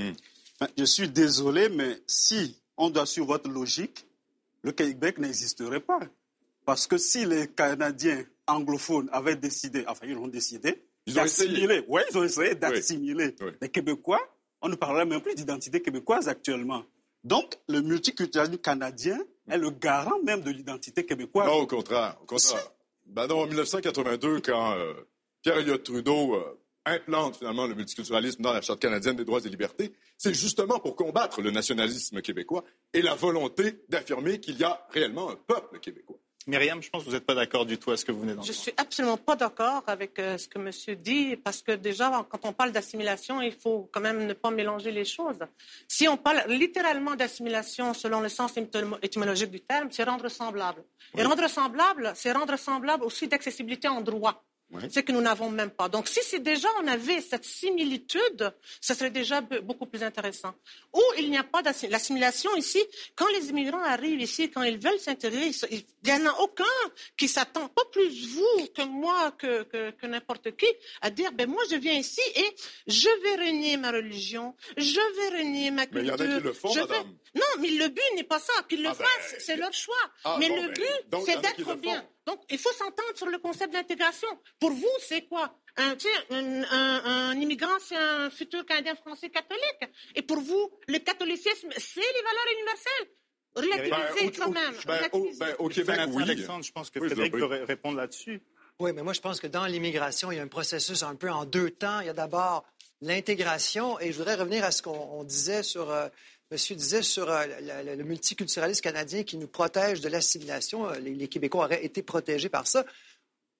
Ben, 0.58 0.68
Je 0.76 0.84
suis 0.84 1.08
désolé, 1.08 1.68
mais 1.68 2.00
si 2.06 2.60
on 2.76 2.90
doit 2.90 3.06
suivre 3.06 3.28
votre 3.28 3.48
logique, 3.48 4.06
le 4.62 4.72
Québec 4.72 5.18
n'existerait 5.18 5.80
pas. 5.80 6.00
Parce 6.64 6.86
que 6.86 6.98
si 6.98 7.24
les 7.24 7.48
Canadiens 7.48 8.24
anglophones 8.46 9.08
avaient 9.12 9.36
décidé, 9.36 9.84
enfin 9.88 10.06
ils 10.08 10.16
ont 10.16 10.28
décidé, 10.28 10.84
Ils 11.06 11.18
ont 11.18 11.24
essayé. 11.24 11.48
d'assimiler, 11.48 11.84
oui, 11.88 12.02
ils 12.10 12.18
ont 12.18 12.24
essayé 12.24 12.54
d'assimiler 12.54 13.34
les 13.60 13.68
Québécois, 13.68 14.20
on 14.60 14.68
ne 14.68 14.76
parlerait 14.76 15.06
même 15.06 15.20
plus 15.20 15.34
d'identité 15.34 15.82
québécoise 15.82 16.28
actuellement. 16.28 16.84
Donc, 17.24 17.56
le 17.68 17.82
multiculturalisme 17.82 18.58
canadien 18.58 19.18
est 19.48 19.58
le 19.58 19.70
garant 19.70 20.20
même 20.22 20.42
de 20.42 20.50
l'identité 20.50 21.04
québécoise. 21.04 21.46
Non, 21.48 21.54
au 21.54 21.66
contraire. 21.66 22.16
Au 22.22 22.26
contraire. 22.26 22.70
Ben 23.06 23.26
non, 23.26 23.40
en 23.42 23.46
1982, 23.46 24.40
quand 24.40 24.76
euh, 24.76 24.92
Pierre 25.42 25.58
Elliott 25.58 25.82
Trudeau 25.82 26.34
euh, 26.34 26.58
implante 26.84 27.36
finalement 27.36 27.66
le 27.66 27.74
multiculturalisme 27.74 28.42
dans 28.42 28.52
la 28.52 28.60
Charte 28.60 28.80
canadienne 28.80 29.16
des 29.16 29.24
droits 29.24 29.40
et 29.44 29.48
libertés, 29.48 29.92
c'est 30.16 30.34
justement 30.34 30.78
pour 30.78 30.96
combattre 30.96 31.42
le 31.42 31.50
nationalisme 31.50 32.20
québécois 32.22 32.64
et 32.92 33.02
la 33.02 33.14
volonté 33.14 33.84
d'affirmer 33.88 34.40
qu'il 34.40 34.58
y 34.58 34.64
a 34.64 34.86
réellement 34.90 35.30
un 35.30 35.36
peuple 35.36 35.78
québécois. 35.80 36.18
Myriam, 36.46 36.82
je 36.82 36.90
pense 36.90 37.02
que 37.04 37.08
vous 37.08 37.14
n'êtes 37.14 37.24
pas 37.26 37.34
d'accord 37.34 37.64
du 37.66 37.78
tout 37.78 37.90
à 37.92 37.96
ce 37.96 38.04
que 38.04 38.10
vous 38.12 38.20
venez 38.20 38.32
Je 38.32 38.36
d'entendre. 38.36 38.54
suis 38.54 38.72
absolument 38.76 39.16
pas 39.16 39.36
d'accord 39.36 39.84
avec 39.86 40.18
euh, 40.18 40.36
ce 40.38 40.48
que 40.48 40.58
monsieur 40.58 40.96
dit, 40.96 41.36
parce 41.36 41.62
que 41.62 41.72
déjà, 41.72 42.26
quand 42.28 42.44
on 42.44 42.52
parle 42.52 42.72
d'assimilation, 42.72 43.40
il 43.40 43.52
faut 43.52 43.88
quand 43.92 44.00
même 44.00 44.26
ne 44.26 44.32
pas 44.32 44.50
mélanger 44.50 44.90
les 44.90 45.04
choses. 45.04 45.38
Si 45.86 46.08
on 46.08 46.16
parle 46.16 46.42
littéralement 46.48 47.14
d'assimilation 47.14 47.94
selon 47.94 48.20
le 48.20 48.28
sens 48.28 48.56
étymo- 48.56 48.98
étymologique 49.02 49.50
du 49.50 49.60
terme, 49.60 49.88
c'est 49.92 50.02
rendre 50.04 50.28
semblable. 50.28 50.82
Et 51.16 51.22
rendre 51.22 51.48
semblable, 51.48 52.12
c'est 52.16 52.32
rendre 52.32 52.56
semblable 52.58 53.04
aussi 53.04 53.28
d'accessibilité 53.28 53.86
en 53.88 54.00
droit. 54.00 54.44
C'est 54.90 55.02
que 55.02 55.12
nous 55.12 55.20
n'avons 55.20 55.50
même 55.50 55.70
pas. 55.70 55.88
Donc, 55.88 56.08
si 56.08 56.20
c'est 56.22 56.38
déjà 56.42 56.68
on 56.82 56.86
avait 56.86 57.20
cette 57.20 57.44
similitude, 57.44 58.52
ce 58.80 58.94
serait 58.94 59.10
déjà 59.10 59.40
be- 59.40 59.60
beaucoup 59.60 59.86
plus 59.86 60.02
intéressant. 60.02 60.54
Ou 60.94 61.00
il 61.18 61.30
n'y 61.30 61.36
a 61.36 61.44
pas 61.44 61.62
d'assimilation 61.62 62.54
ici. 62.56 62.82
Quand 63.14 63.26
les 63.38 63.50
immigrants 63.50 63.82
arrivent 63.82 64.20
ici, 64.20 64.50
quand 64.50 64.62
ils 64.62 64.78
veulent 64.78 64.98
s'intégrer, 64.98 65.50
il 65.70 65.84
n'y 66.04 66.12
en 66.12 66.26
a 66.26 66.32
aucun 66.40 66.64
qui 67.16 67.28
s'attend, 67.28 67.68
pas 67.68 67.84
plus 67.92 68.28
vous 68.34 68.66
que 68.74 68.82
moi, 68.82 69.32
que, 69.32 69.62
que, 69.64 69.90
que 69.90 70.06
n'importe 70.06 70.56
qui, 70.56 70.66
à 71.00 71.10
dire, 71.10 71.32
ben 71.32 71.48
moi 71.48 71.62
je 71.70 71.76
viens 71.76 71.94
ici 71.94 72.20
et 72.36 72.54
je 72.86 73.08
vais 73.22 73.44
renier 73.46 73.76
ma 73.76 73.90
religion, 73.90 74.54
je 74.76 74.94
vais 75.16 75.38
renier 75.38 75.70
ma 75.70 75.84
Mais 75.92 76.00
il 76.00 76.06
y 76.06 76.10
en 76.10 76.16
culture. 76.16 76.34
a 76.36 76.38
qui 76.40 76.44
le 76.46 76.52
font, 76.52 76.72
je 76.72 76.80
vais- 76.80 76.86
madame. 76.86 77.14
Non, 77.34 77.42
mais 77.60 77.68
le 77.70 77.88
but 77.88 78.02
n'est 78.14 78.24
pas 78.24 78.38
ça. 78.38 78.52
Qu'ils 78.68 78.82
le 78.82 78.88
Ah 78.90 78.94
ben, 78.98 79.04
fassent, 79.04 79.36
c'est 79.38 79.56
leur 79.56 79.72
choix. 79.72 79.94
Ah, 80.24 80.36
mais 80.38 80.48
bon, 80.48 80.56
le 80.62 80.68
ben, 80.68 80.74
but, 80.74 81.24
c'est 81.26 81.40
d'être 81.40 81.74
bien. 81.76 82.06
Donc, 82.26 82.40
il 82.50 82.58
faut 82.58 82.72
s'entendre 82.72 83.16
sur 83.16 83.26
le 83.26 83.38
concept 83.38 83.72
d'intégration. 83.72 84.28
Pour 84.60 84.70
vous, 84.70 84.88
c'est 85.00 85.22
quoi? 85.22 85.58
Un, 85.76 85.96
un, 86.30 86.62
un- 86.70 87.02
un 87.30 87.40
immigrant, 87.40 87.78
c'est 87.86 87.96
un 87.96 88.30
futur 88.30 88.64
Canadien 88.66 88.94
français 88.94 89.30
catholique. 89.30 89.90
Et 90.14 90.22
pour 90.22 90.38
vous, 90.40 90.70
le 90.88 90.98
catholicisme, 90.98 91.68
c'est 91.76 92.00
les 92.00 92.22
valeurs 92.22 92.46
universelles. 92.54 93.08
Relativisez 93.54 93.90
Ben, 93.90 94.28
au- 94.28 94.30
quand 94.40 94.48
au- 94.48 94.52
même. 94.52 94.74
ben, 94.86 95.08
au- 95.12 95.30
ben, 95.38 95.56
au 95.58 95.68
Québec, 95.68 96.00
oui. 96.08 96.22
Alexandre, 96.22 96.64
je 96.64 96.72
pense 96.72 96.90
que 96.90 96.98
Oui, 97.00 97.08
Frédéric 97.08 97.32
peut 97.32 97.44
répondre 97.44 97.96
là-dessus. 97.98 98.40
Oui, 98.78 98.92
mais 98.94 99.02
moi, 99.02 99.12
je 99.12 99.20
pense 99.20 99.40
que 99.40 99.46
dans 99.46 99.66
l'immigration, 99.66 100.32
il 100.32 100.36
y 100.36 100.38
a 100.38 100.42
un 100.42 100.48
processus 100.48 101.02
un 101.02 101.14
peu 101.16 101.30
en 101.30 101.44
deux 101.44 101.70
temps. 101.70 102.00
Il 102.00 102.06
y 102.06 102.10
a 102.10 102.14
d'abord 102.14 102.64
l'intégration, 103.02 103.98
et 104.00 104.12
je 104.12 104.16
voudrais 104.18 104.36
revenir 104.36 104.64
à 104.64 104.70
ce 104.70 104.80
qu'on 104.82 104.92
on 104.96 105.24
disait 105.24 105.62
sur, 105.62 105.90
euh, 105.90 106.08
monsieur 106.52 106.76
disait 106.76 107.02
sur 107.02 107.30
euh, 107.30 107.46
la- 107.62 107.82
la- 107.82 107.96
le 107.96 108.04
multiculturalisme 108.04 108.82
canadien 108.82 109.22
qui 109.24 109.38
nous 109.38 109.48
protège 109.48 110.00
de 110.02 110.08
l'assimilation. 110.08 110.86
Euh, 110.88 110.98
Les, 110.98 111.14
les 111.14 111.26
Québécois 111.28 111.64
auraient 111.64 111.84
été 111.84 112.02
protégés 112.02 112.50
par 112.50 112.66
ça. 112.66 112.84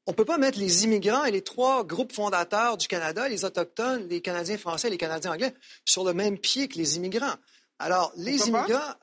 On 0.07 0.11
ne 0.13 0.17
peut 0.17 0.25
pas 0.25 0.37
mettre 0.39 0.59
les 0.59 0.85
immigrants 0.85 1.25
et 1.25 1.31
les 1.31 1.43
trois 1.43 1.85
groupes 1.85 2.13
fondateurs 2.13 2.77
du 2.77 2.89
Canada, 2.89 3.29
les 3.29 3.45
Autochtones, 3.45 4.09
les 4.09 4.21
Canadiens 4.21 4.59
français 4.59 4.89
et 4.89 4.91
les 4.91 4.99
Canadiens 4.99 5.33
anglais, 5.33 5.55
sur 5.85 6.05
le 6.05 6.13
même 6.13 6.39
pied 6.39 6.69
que 6.69 6.77
les 6.77 6.97
immigrants. 6.97 7.37
Alors, 7.79 8.13
les 8.17 8.37
Pourquoi 8.37 8.53
pas? 8.53 8.59
immigrants, 8.69 8.95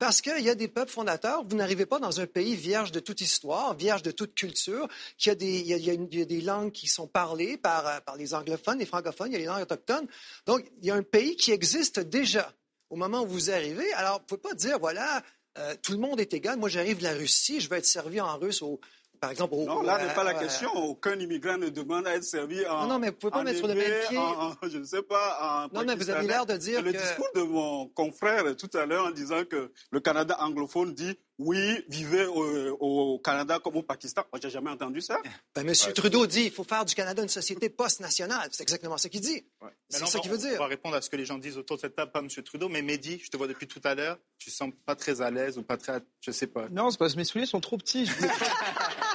parce 0.00 0.20
qu'il 0.20 0.40
y 0.44 0.50
a 0.50 0.54
des 0.54 0.68
peuples 0.68 0.90
fondateurs, 0.92 1.44
vous 1.48 1.56
n'arrivez 1.56 1.86
pas 1.86 1.98
dans 2.00 2.20
un 2.20 2.26
pays 2.26 2.54
vierge 2.56 2.92
de 2.92 3.00
toute 3.00 3.20
histoire, 3.20 3.74
vierge 3.76 4.02
de 4.02 4.10
toute 4.10 4.34
culture, 4.34 4.88
qu'il 5.16 5.30
y 5.30 5.32
a 5.32 5.34
des, 5.36 5.58
il 5.60 5.66
y 5.66 5.74
a- 5.74 5.76
il 5.76 5.84
y 5.86 5.90
a 5.90 5.92
une- 5.94 6.08
il 6.12 6.18
y 6.18 6.22
a 6.22 6.24
des 6.24 6.40
langues 6.40 6.72
qui 6.72 6.86
sont 6.88 7.06
parlées 7.06 7.56
par, 7.56 7.86
euh, 7.86 8.00
par 8.00 8.16
les 8.16 8.34
anglophones, 8.34 8.78
les 8.80 8.86
francophones, 8.86 9.28
il 9.30 9.34
y 9.34 9.36
a 9.36 9.38
les 9.38 9.44
langues 9.46 9.62
autochtones. 9.62 10.06
Donc, 10.44 10.68
il 10.82 10.86
y 10.86 10.90
a 10.90 10.94
un 10.96 11.02
pays 11.02 11.34
qui 11.36 11.52
existe 11.52 12.00
déjà. 12.00 12.52
Au 12.90 12.96
moment 12.96 13.22
où 13.22 13.26
vous 13.26 13.50
arrivez. 13.50 13.92
Alors, 13.94 14.14
vous 14.14 14.20
ne 14.20 14.24
pouvez 14.26 14.40
pas 14.50 14.54
dire, 14.54 14.78
voilà, 14.78 15.22
euh, 15.58 15.74
tout 15.82 15.92
le 15.92 15.98
monde 15.98 16.20
est 16.20 16.32
égal. 16.34 16.58
Moi, 16.58 16.68
j'arrive 16.68 16.98
de 16.98 17.04
la 17.04 17.12
Russie, 17.14 17.60
je 17.60 17.68
veux 17.68 17.76
être 17.76 17.86
servi 17.86 18.20
en 18.20 18.36
russe 18.38 18.62
au, 18.62 18.80
par 19.20 19.30
exemple, 19.30 19.54
au, 19.54 19.64
Non, 19.64 19.82
là 19.82 20.04
n'est 20.04 20.14
pas 20.14 20.22
la 20.24 20.34
question. 20.34 20.70
Aucun 20.76 21.18
immigrant 21.18 21.58
ne 21.58 21.68
demande 21.68 22.06
à 22.06 22.14
être 22.14 22.22
servi 22.24 22.64
en. 22.66 22.82
Non, 22.82 22.86
non, 22.94 22.98
mais 23.00 23.08
vous 23.10 23.16
pouvez 23.16 23.32
pas 23.32 23.42
mettre 23.42 23.58
sur 23.58 23.66
le 23.66 23.74
même 23.74 23.92
pied. 24.08 24.16
en- 24.18 24.50
en- 24.50 24.54
je 24.62 24.78
ne 24.78 24.84
sais 24.84 25.02
pas. 25.02 25.68
En 25.72 25.76
Non, 25.76 25.84
mais 25.84 25.96
vous 25.96 26.08
avez 26.10 26.26
l'air 26.26 26.46
de 26.46 26.56
dire 26.56 26.82
Le 26.82 26.92
que- 26.92 26.98
discours 26.98 27.28
de 27.34 27.42
mon 27.42 27.88
confrère 27.88 28.54
tout 28.56 28.70
à 28.74 28.86
l'heure 28.86 29.06
en 29.06 29.10
disant 29.10 29.44
que 29.44 29.72
le 29.90 30.00
Canada 30.00 30.36
anglophone 30.40 30.94
dit 30.94 31.18
oui, 31.38 31.84
vivez 31.88 32.26
au, 32.26 32.76
au 32.80 33.18
Canada 33.20 33.60
comme 33.62 33.76
au 33.76 33.82
Pakistan. 33.82 34.24
Moi, 34.32 34.40
j'ai 34.42 34.50
jamais 34.50 34.70
entendu 34.70 35.00
ça. 35.00 35.20
Ben, 35.54 35.64
Monsieur 35.64 35.92
Trudeau 35.92 36.26
dit 36.26 36.44
il 36.44 36.50
faut 36.50 36.64
faire 36.64 36.84
du 36.84 36.94
Canada 36.94 37.22
une 37.22 37.28
société 37.28 37.68
post-nationale. 37.68 38.48
C'est 38.50 38.62
exactement 38.62 38.98
ce 38.98 39.06
qu'il 39.08 39.20
dit. 39.20 39.44
Ouais. 39.62 39.70
C'est 39.88 40.04
ça 40.06 40.18
qu'il 40.18 40.30
veut 40.30 40.38
dire. 40.38 40.54
On 40.56 40.64
va 40.64 40.66
répondre 40.66 40.96
à 40.96 41.00
ce 41.00 41.08
que 41.08 41.16
les 41.16 41.24
gens 41.24 41.38
disent 41.38 41.56
autour 41.56 41.76
de 41.76 41.82
cette 41.82 41.94
table, 41.94 42.10
pas 42.10 42.20
M. 42.20 42.28
Trudeau, 42.28 42.68
mais 42.68 42.82
Mehdi, 42.82 43.20
je 43.22 43.30
te 43.30 43.36
vois 43.36 43.46
depuis 43.46 43.68
tout 43.68 43.80
à 43.84 43.94
l'heure, 43.94 44.18
tu 44.38 44.50
sens 44.50 44.70
pas 44.84 44.96
très 44.96 45.20
à 45.20 45.30
l'aise 45.30 45.58
ou 45.58 45.62
pas 45.62 45.76
très, 45.76 46.00
je 46.20 46.30
sais 46.32 46.48
pas. 46.48 46.68
Non, 46.70 46.90
c'est 46.90 46.98
parce 46.98 47.12
que 47.12 47.18
mes 47.18 47.24
souliers 47.24 47.46
sont 47.46 47.60
trop 47.60 47.78
petits. 47.78 48.06
Je 48.06 48.12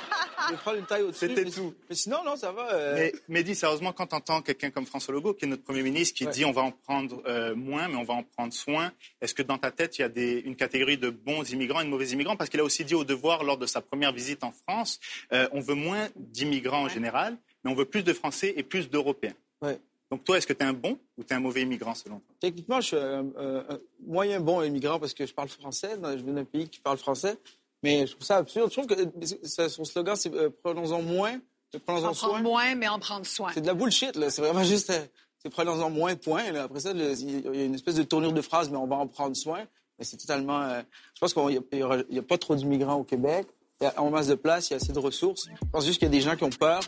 prendre, 0.58 0.78
une 0.78 0.86
taille 0.86 1.04
au-dessus. 1.04 1.28
C'était 1.28 1.44
mais- 1.46 1.52
tout. 1.52 1.74
Mais 1.90 1.96
sinon, 1.96 2.18
non, 2.26 2.36
ça 2.36 2.52
va. 2.52 2.74
euh, 2.74 2.94
Mais 2.96 3.14
Mehdi, 3.30 3.56
sérieusement, 3.56 3.92
quand 3.94 4.08
tu 4.08 4.16
entends 4.16 4.42
quelqu'un 4.42 4.70
comme 4.72 4.86
François 4.86 5.14
Legault, 5.14 5.34
qui 5.34 5.46
est 5.46 5.48
notre 5.48 5.64
Premier 5.64 5.82
ministre, 5.84 6.16
qui 6.18 6.26
Ouais. 6.26 6.32
dit 6.32 6.46
on 6.46 6.52
va 6.52 6.62
en 6.64 6.72
prendre 6.72 7.22
euh, 7.26 7.56
moins, 7.56 7.88
mais 7.88 7.96
on 7.96 8.04
va 8.04 8.14
en 8.16 8.24
prendre 8.24 8.54
soin, 8.54 8.92
est-ce 9.22 9.34
que 9.34 9.42
dans 9.44 9.58
ta 9.58 9.72
tête, 9.72 9.98
il 9.98 10.02
y 10.02 10.06
a 10.06 10.10
des, 10.10 10.40
une 10.46 10.56
catégorie 10.56 10.98
de 10.98 11.10
bons 11.10 11.50
immigrants 11.52 11.82
et 11.82 11.86
de 11.86 11.90
mauvais 11.90 12.08
immigrants? 12.10 12.36
Parce 12.36 12.50
qu'il 12.50 12.60
a 12.60 12.64
aussi 12.64 12.84
dit 12.86 12.96
au 12.96 13.04
devoir, 13.04 13.44
lors 13.44 13.58
de 13.58 13.66
sa 13.66 13.82
première 13.82 14.12
visite 14.14 14.44
en 14.44 14.52
France, 14.52 15.00
euh, 15.32 15.48
on 15.52 15.60
veut 15.60 15.76
moins 15.76 16.10
d'immigrants 16.16 16.84
en 16.84 16.90
général, 16.90 17.38
mais 17.64 17.72
on 17.72 17.76
veut 17.76 17.86
plus 17.86 18.04
de 18.04 18.14
Français 18.14 18.54
et 18.58 18.64
plus 18.64 18.90
d'Européens. 18.90 19.36
Ouais. 19.62 19.80
Donc 20.12 20.24
toi, 20.26 20.38
est-ce 20.38 20.46
que 20.46 20.54
tu 20.54 20.60
es 20.64 20.68
un 20.68 20.74
bon 20.74 21.00
ou 21.18 21.24
tu 21.24 21.34
es 21.34 21.36
un 21.36 21.40
mauvais 21.40 21.62
immigrant 21.64 21.96
selon 21.96 22.20
toi? 22.20 22.36
Techniquement, 22.40 22.80
je 22.82 22.88
suis 22.88 22.96
un 22.98 23.26
moyen 24.06 24.40
bon 24.40 24.62
immigrant 24.62 25.00
parce 25.00 25.14
que 25.14 25.26
je 25.26 25.34
parle 25.34 25.50
français. 25.50 25.92
Je 26.00 26.24
viens 26.24 26.34
d'un 26.34 26.46
pays 26.46 26.70
qui 26.70 26.80
parle 26.80 27.00
français. 27.00 27.36
Mais 27.84 28.08
je 28.08 28.14
trouve 28.14 28.26
ça 28.26 28.38
absurde. 28.38 28.72
Je 28.72 28.82
trouve 28.82 28.88
que 28.88 29.68
son 29.70 29.84
slogan, 29.86 30.16
c'est 30.16 30.34
euh, 30.34 30.50
prenons-en 30.64 31.02
moins, 31.02 31.34
En 31.76 31.80
prenons-en 31.86 32.02
prendre 32.02 32.16
soin. 32.16 32.42
moins, 32.42 32.76
mais 32.76 32.88
en 32.88 32.98
prendre 33.00 33.26
soin. 33.26 33.52
C'est 33.54 33.62
de 33.62 33.68
la 33.68 33.74
bullshit, 33.74 34.16
là. 34.16 34.30
C'est 34.30 34.42
vraiment 34.42 34.64
juste. 34.64 34.90
euh, 34.90 35.06
C'est 35.44 35.50
prenons-en 35.50 35.90
moins, 35.90 36.16
point. 36.16 36.52
là. 36.52 36.64
Après 36.64 36.80
ça, 36.80 36.92
il 36.92 37.56
y 37.56 37.62
a 37.62 37.64
une 37.66 37.76
espèce 37.76 37.96
de 37.96 38.04
tournure 38.04 38.32
de 38.34 38.42
phrase, 38.42 38.70
mais 38.70 38.78
on 38.78 38.88
va 38.88 38.96
en 38.96 39.08
prendre 39.08 39.36
soin. 39.36 39.66
Mais 40.00 40.06
c'est 40.06 40.18
totalement. 40.18 40.62
euh, 40.62 40.82
je 41.14 41.20
pense 41.20 41.34
qu'il 41.34 41.62
n'y 42.10 42.20
a, 42.20 42.24
pas 42.24 42.38
trop 42.38 42.56
d'immigrants 42.56 42.96
au 42.96 43.04
Québec. 43.04 43.48
Il 43.82 43.84
y 43.84 43.88
a 43.88 44.02
en 44.02 44.10
masse 44.10 44.28
de 44.28 44.36
place, 44.36 44.70
il 44.70 44.72
y 44.72 44.74
a 44.76 44.78
assez 44.78 44.94
de 44.94 45.00
ressources. 45.00 45.48
Je 45.62 45.68
pense 45.72 45.86
juste 45.86 46.00
qu'il 46.00 46.08
y 46.08 46.12
a 46.12 46.12
des 46.12 46.22
gens 46.22 46.36
qui 46.38 46.44
ont 46.46 46.50
peur. 46.50 46.80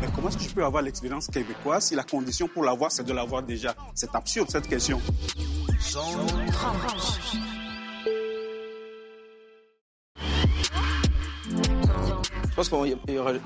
Mais 0.00 0.08
comment 0.14 0.28
est-ce 0.28 0.38
que 0.38 0.42
je 0.44 0.50
peux 0.54 0.64
avoir 0.64 0.82
l'expérience 0.82 1.28
québécoise 1.28 1.84
si 1.86 1.94
la 1.94 2.02
condition 2.02 2.48
pour 2.48 2.64
l'avoir, 2.64 2.90
c'est 2.90 3.04
de 3.04 3.12
l'avoir 3.12 3.42
déjà? 3.42 3.74
C'est 3.94 4.12
absurde 4.14 4.50
cette 4.50 4.66
question. 4.66 5.00
Pense 12.68 12.68
qu'il 12.68 12.98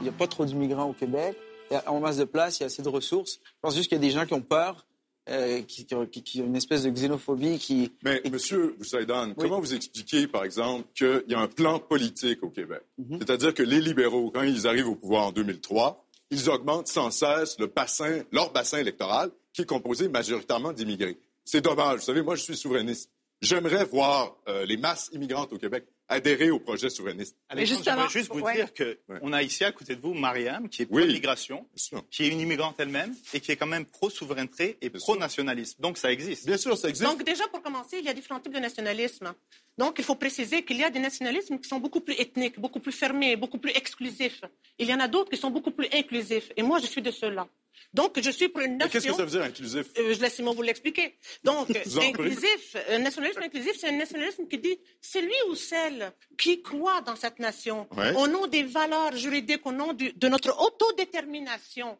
n'y 0.02 0.08
a, 0.08 0.12
pas 0.12 0.26
trop 0.26 0.44
d'immigrants 0.44 0.90
au 0.90 0.92
Québec. 0.92 1.36
Il 1.70 1.74
y 1.74 1.76
a 1.76 1.90
en 1.90 2.00
masse 2.00 2.16
de 2.18 2.24
place, 2.24 2.58
il 2.58 2.62
y 2.62 2.64
a 2.64 2.66
assez 2.66 2.82
de 2.82 2.88
ressources. 2.88 3.40
Je 3.44 3.50
pense 3.62 3.74
juste 3.74 3.88
qu'il 3.88 3.96
y 3.96 4.00
a 4.00 4.02
des 4.02 4.10
gens 4.10 4.26
qui 4.26 4.34
ont 4.34 4.42
peur, 4.42 4.84
euh, 5.30 5.62
qui, 5.62 5.86
qui, 5.86 5.94
qui- 6.10 6.22
qui 6.22 6.40
ont 6.42 6.46
une 6.46 6.56
espèce 6.56 6.82
de 6.82 6.90
xénophobie 6.90 7.58
qui. 7.58 7.92
Mais, 8.02 8.20
Monsieur 8.30 8.74
Boussaïdan, 8.78 9.32
comment 9.34 9.60
vous 9.60 9.74
expliquez, 9.74 10.26
par 10.26 10.44
exemple, 10.44 10.84
qu'il 10.94 11.24
y 11.28 11.34
a 11.34 11.40
un 11.40 11.46
plan 11.48 11.78
politique 11.78 12.42
au 12.42 12.50
Québec? 12.50 12.82
Mhm. 12.98 13.18
C'est-à-dire 13.20 13.54
que 13.54 13.62
les 13.62 13.80
libéraux, 13.80 14.30
quand 14.30 14.42
ils 14.42 14.66
arrivent 14.66 14.88
au 14.88 14.94
pouvoir 14.96 15.28
en 15.28 15.32
2003, 15.32 16.04
ils 16.30 16.50
augmentent 16.50 16.88
sans 16.88 17.10
cesse 17.10 17.58
le 17.58 17.66
bassin, 17.66 18.22
leur 18.32 18.52
bassin 18.52 18.78
électoral, 18.78 19.30
qui 19.52 19.62
est 19.62 19.66
composé 19.66 20.08
majoritairement 20.08 20.72
d'immigrés. 20.72 21.18
C'est 21.44 21.60
dommage. 21.62 22.00
Vous 22.00 22.04
savez, 22.06 22.22
moi, 22.22 22.34
je 22.34 22.42
suis 22.42 22.56
souverainiste. 22.56 23.10
J'aimerais 23.40 23.84
voir 23.84 24.36
euh, 24.48 24.64
les 24.66 24.76
masses 24.76 25.10
immigrantes 25.12 25.52
au 25.52 25.58
Québec 25.58 25.84
adhérer 26.08 26.50
au 26.50 26.58
projet 26.58 26.90
souverainiste. 26.90 27.36
Alexandre, 27.48 27.78
justement, 27.78 28.08
juste 28.08 28.30
vous 28.32 28.40
ouais. 28.40 28.54
dire 28.56 28.74
que 28.74 28.98
Ouais. 29.08 29.18
on 29.22 29.32
a 29.32 29.42
ici 29.42 29.64
à 29.64 29.72
côté 29.72 29.96
de 29.96 30.00
vous 30.00 30.12
Mariam, 30.14 30.68
qui 30.68 30.82
est 30.82 30.88
Oui. 30.90 31.02
pro-migration, 31.02 31.66
sûr. 31.74 32.04
qui 32.10 32.24
est 32.24 32.28
une 32.28 32.40
immigrante 32.40 32.76
elle-même 32.78 33.14
et 33.32 33.40
qui 33.40 33.52
est 33.52 33.56
quand 33.56 33.66
même 33.66 33.86
pro-souveraineté 33.86 34.76
et 34.82 34.90
pro-nationalisme. 34.90 35.80
Donc 35.80 35.96
ça 35.98 36.12
existe. 36.12 36.46
Bien 36.46 36.56
sûr, 36.56 36.76
ça 36.76 36.88
existe. 36.88 37.08
Donc 37.10 37.24
déjà, 37.24 37.46
pour 37.48 37.62
commencer, 37.62 37.98
il 37.98 38.04
y 38.04 38.08
a 38.08 38.14
différents 38.14 38.40
types 38.40 38.52
de 38.54 38.58
nationalisme. 38.60 39.32
Donc 39.78 39.96
il 39.98 40.04
faut 40.04 40.14
préciser 40.16 40.62
qu'il 40.64 40.76
y 40.76 40.84
a 40.84 40.90
des 40.90 40.98
nationalismes 41.00 41.58
qui 41.58 41.68
sont 41.68 41.78
beaucoup 41.80 42.00
plus 42.00 42.14
ethniques, 42.14 42.60
beaucoup 42.60 42.80
plus 42.80 42.92
fermés, 42.92 43.36
beaucoup 43.36 43.58
plus 43.58 43.72
exclusifs. 43.72 44.42
Il 44.78 44.88
y 44.88 44.94
en 44.94 45.00
a 45.00 45.08
d'autres 45.08 45.30
qui 45.30 45.36
sont 45.38 45.50
beaucoup 45.50 45.70
plus 45.72 45.88
inclusifs. 45.92 46.50
Et 46.56 46.62
moi, 46.62 46.78
je 46.80 46.86
suis 46.86 47.02
de 47.02 47.10
ceux-là. 47.10 47.48
Donc 47.92 48.20
je 48.20 48.30
suis 48.30 48.48
pour 48.48 48.60
une 48.62 48.78
nation... 48.78 48.90
qu'est-ce 48.92 49.06
que 49.08 49.14
ça 49.14 49.24
veut 49.24 49.30
dire 49.30 49.42
inclusif? 49.42 49.86
Euh, 49.98 50.14
je 50.14 50.20
laisse 50.20 50.34
Simon 50.34 50.54
vous 50.54 50.62
l'expliquer. 50.62 51.16
Donc, 51.44 51.68
inclusif, 52.00 52.76
un 52.88 52.98
nationalisme 52.98 53.40
inclusif, 53.42 53.72
c'est 53.78 53.88
un 53.88 53.92
nationalisme 53.92 54.46
qui 54.48 54.58
dit 54.58 54.78
celui 55.00 55.34
ou 55.48 55.54
celle 55.54 56.12
qui 56.38 56.62
croit 56.62 57.00
dans 57.02 57.16
cette 57.16 57.38
nation, 57.38 57.86
Ouais. 57.96 58.12
au 58.16 58.26
nom 58.26 58.46
des 58.46 58.62
valeurs 58.64 59.16
juridiques, 59.16 59.64
au 59.66 59.72
nom 59.72 59.92
du- 59.92 60.12
de 60.12 60.28
notre 60.28 60.50
autodétermination, 60.60 61.98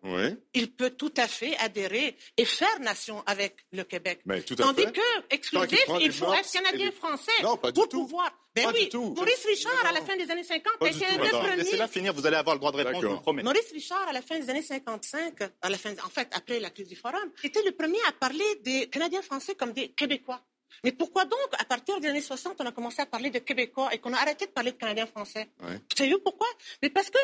il 0.55 0.73
peut 0.73 0.91
tout 0.91 1.13
à 1.17 1.29
fait 1.29 1.57
adhérer 1.59 2.17
et 2.37 2.45
faire 2.45 2.81
nation 2.81 3.23
avec 3.27 3.57
le 3.73 3.85
Québec. 3.85 4.21
Mais 4.27 4.43
tout 4.43 4.55
à 4.55 4.65
Tandis 4.65 4.83
fait. 4.83 4.93
que, 4.93 5.01
exclusif, 5.31 5.79
il 6.01 6.07
les 6.07 6.11
faut 6.13 6.33
être 6.33 6.51
canadien 6.51 6.81
et 6.81 6.85
les- 6.87 6.93
français 6.93 7.33
Non, 7.43 7.57
pas 7.57 7.71
du 7.71 7.81
pour 7.81 7.89
pouvoir. 7.89 8.31
Ben 8.55 8.67
Pas 8.67 8.73
du 8.73 8.79
oui, 8.81 8.89
tout. 8.89 9.15
Maurice 9.17 9.45
Richard, 9.47 9.87
à 9.87 9.93
la 9.93 10.01
fin 10.01 10.17
des 10.17 10.31
années 10.31 10.45
50, 10.45 10.79
Pas 10.79 10.87
a 10.87 10.89
du 10.91 10.97
été 10.97 11.07
tout, 11.07 11.13
un 11.13 11.25
des 11.25 11.29
premiers. 11.31 11.57
Laissez-la 11.57 11.89
finir, 11.89 12.13
vous 12.15 12.25
allez 12.25 12.37
avoir 12.37 12.55
le 12.55 12.61
droit 12.61 12.71
de 12.71 12.77
répondre, 12.77 13.01
je 13.03 13.07
vous 13.09 13.21
promets. 13.21 13.43
Maurice 13.43 13.73
Richard, 13.73 14.07
à 14.09 14.13
la 14.13 14.23
fin 14.23 14.39
des 14.39 14.49
années 14.49 14.63
55, 14.63 15.43
à 15.61 15.69
la 15.69 15.77
fin, 15.77 15.91
en 16.05 16.09
fait, 16.09 16.29
après 16.33 16.61
la 16.61 16.71
crise 16.71 16.87
du 16.87 16.95
Forum, 16.95 17.31
était 17.43 17.63
le 17.63 17.73
premier 17.73 17.99
à 18.09 18.13
parler 18.13 18.45
des 18.63 18.87
Canadiens 18.89 19.23
français 19.23 19.57
comme 19.57 19.73
des 19.73 19.89
Québécois. 19.89 20.41
Mais 20.85 20.93
pourquoi 20.93 21.25
donc, 21.25 21.49
à 21.59 21.65
partir 21.65 21.99
des 22.01 22.09
années 22.09 22.21
60, 22.21 22.57
on 22.61 22.67
a 22.67 22.73
commencé 22.73 23.01
à 23.03 23.07
parler 23.07 23.31
de 23.31 23.39
Québécois 23.39 23.93
et 23.93 23.99
qu'on 23.99 24.13
a 24.13 24.19
arrêté 24.19 24.47
de 24.47 24.51
parler 24.53 24.73
de 24.73 24.77
Canadiens 24.77 25.07
français? 25.07 25.49
Ouais. 25.63 25.75
Vous 25.75 25.97
savez 25.97 26.15
pourquoi? 26.23 26.47
Mais 26.83 26.91
parce 26.91 27.11
que 27.11 27.19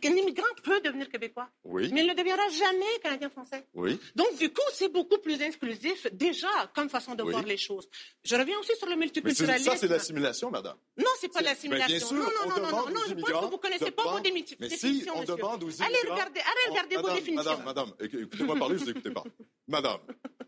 qu'un 0.00 0.10
immigrant 0.16 0.46
peut 0.64 0.80
devenir 0.80 1.08
Québécois, 1.08 1.48
Oui. 1.64 1.90
mais 1.92 2.02
il 2.02 2.06
ne 2.08 2.14
deviendra 2.14 2.48
jamais 2.48 2.98
Canadien 3.02 3.30
français. 3.30 3.66
Oui. 3.74 3.98
Donc, 4.16 4.36
du 4.38 4.52
coup, 4.52 4.60
c'est 4.72 4.88
beaucoup 4.88 5.18
plus 5.18 5.40
inclusif, 5.42 6.06
déjà, 6.12 6.48
comme 6.74 6.88
façon 6.88 7.14
de 7.14 7.22
Oui. 7.22 7.30
voir 7.32 7.44
les 7.44 7.56
choses. 7.56 7.88
Je 8.24 8.34
reviens 8.36 8.58
aussi 8.58 8.74
sur 8.76 8.86
le 8.86 8.92
Mais 8.92 9.00
multiculturalisme. 9.06 9.70
ça, 9.70 9.76
c'est 9.76 9.88
l'assimilation, 9.88 10.50
madame. 10.50 10.76
Non, 10.98 11.04
c'est 11.20 11.32
pas 11.32 11.40
l'assimilation. 11.40 11.86
Bien 11.86 12.06
sûr, 12.06 12.16
non, 12.16 12.24
non, 12.24 12.30
on 12.44 12.48
non, 12.48 12.50
non, 12.50 12.56
demande 12.56 12.72
non, 12.72 12.78
aux 12.78 12.82
non, 12.82 12.86
je 12.86 12.94
pense 12.94 13.04
que 13.04 13.12
immigrants 13.12 13.48
vous 13.48 13.58
connaissez 13.58 13.90
pas 13.90 14.02
vos 14.02 14.18
démi- 14.20 14.56
Mais 14.58 14.68
si, 14.68 14.74
définitions, 14.76 15.12
on 15.16 15.20
monsieur. 15.20 15.36
demande 15.36 15.62
aux 15.64 15.82
Allez 15.82 15.94
immigrants- 15.94 16.14
regarder, 16.14 16.40
allez 16.40 16.50
On- 16.66 16.70
regarder 16.72 16.96
vos 16.96 17.02
madame, 17.02 17.16
définitions. 17.16 17.44
Madame, 17.58 17.64
madame, 17.64 17.90
éc- 18.00 18.22
écoutez-moi 18.24 18.56
parler, 18.56 18.76
vous 18.76 18.90
écoutez 18.90 19.10
pas. 19.10 19.24
Madame, 19.68 19.98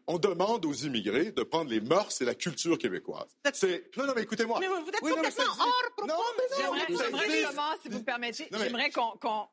on 0.09 0.19
demande 0.19 0.67
aux 0.67 0.73
immigrés 0.75 1.31
de 1.31 1.43
prendre 1.45 1.71
les 1.71 1.81
mœurs 1.81 2.21
et 2.21 2.25
la 2.25 2.35
culture 2.35 2.77
québécoise. 2.77 3.37
C'est... 3.53 3.97
Non, 3.97 4.07
non, 4.07 4.13
mais 4.17 4.23
écoutez-moi. 4.23 4.59
Mais 4.61 4.67
vous 4.67 4.75
êtes 4.89 4.99
Oui, 5.03 5.11
non, 5.11 5.17
mais 5.23 5.29
complètement 5.31 5.45
hors 5.61 5.91
propos, 5.97 6.07
Non, 6.09 6.15
mais 6.37 6.65
non, 6.65 6.75
J'aimerais, 6.77 6.87
si 7.83 7.89
vous 7.89 7.99
me 7.99 8.05
permettez, 8.05 8.49
Non, 8.51 8.59
mais- 8.59 8.65
j'aimerais 8.67 8.91
qu'on, 8.91 9.12
qu'on- 9.21 9.47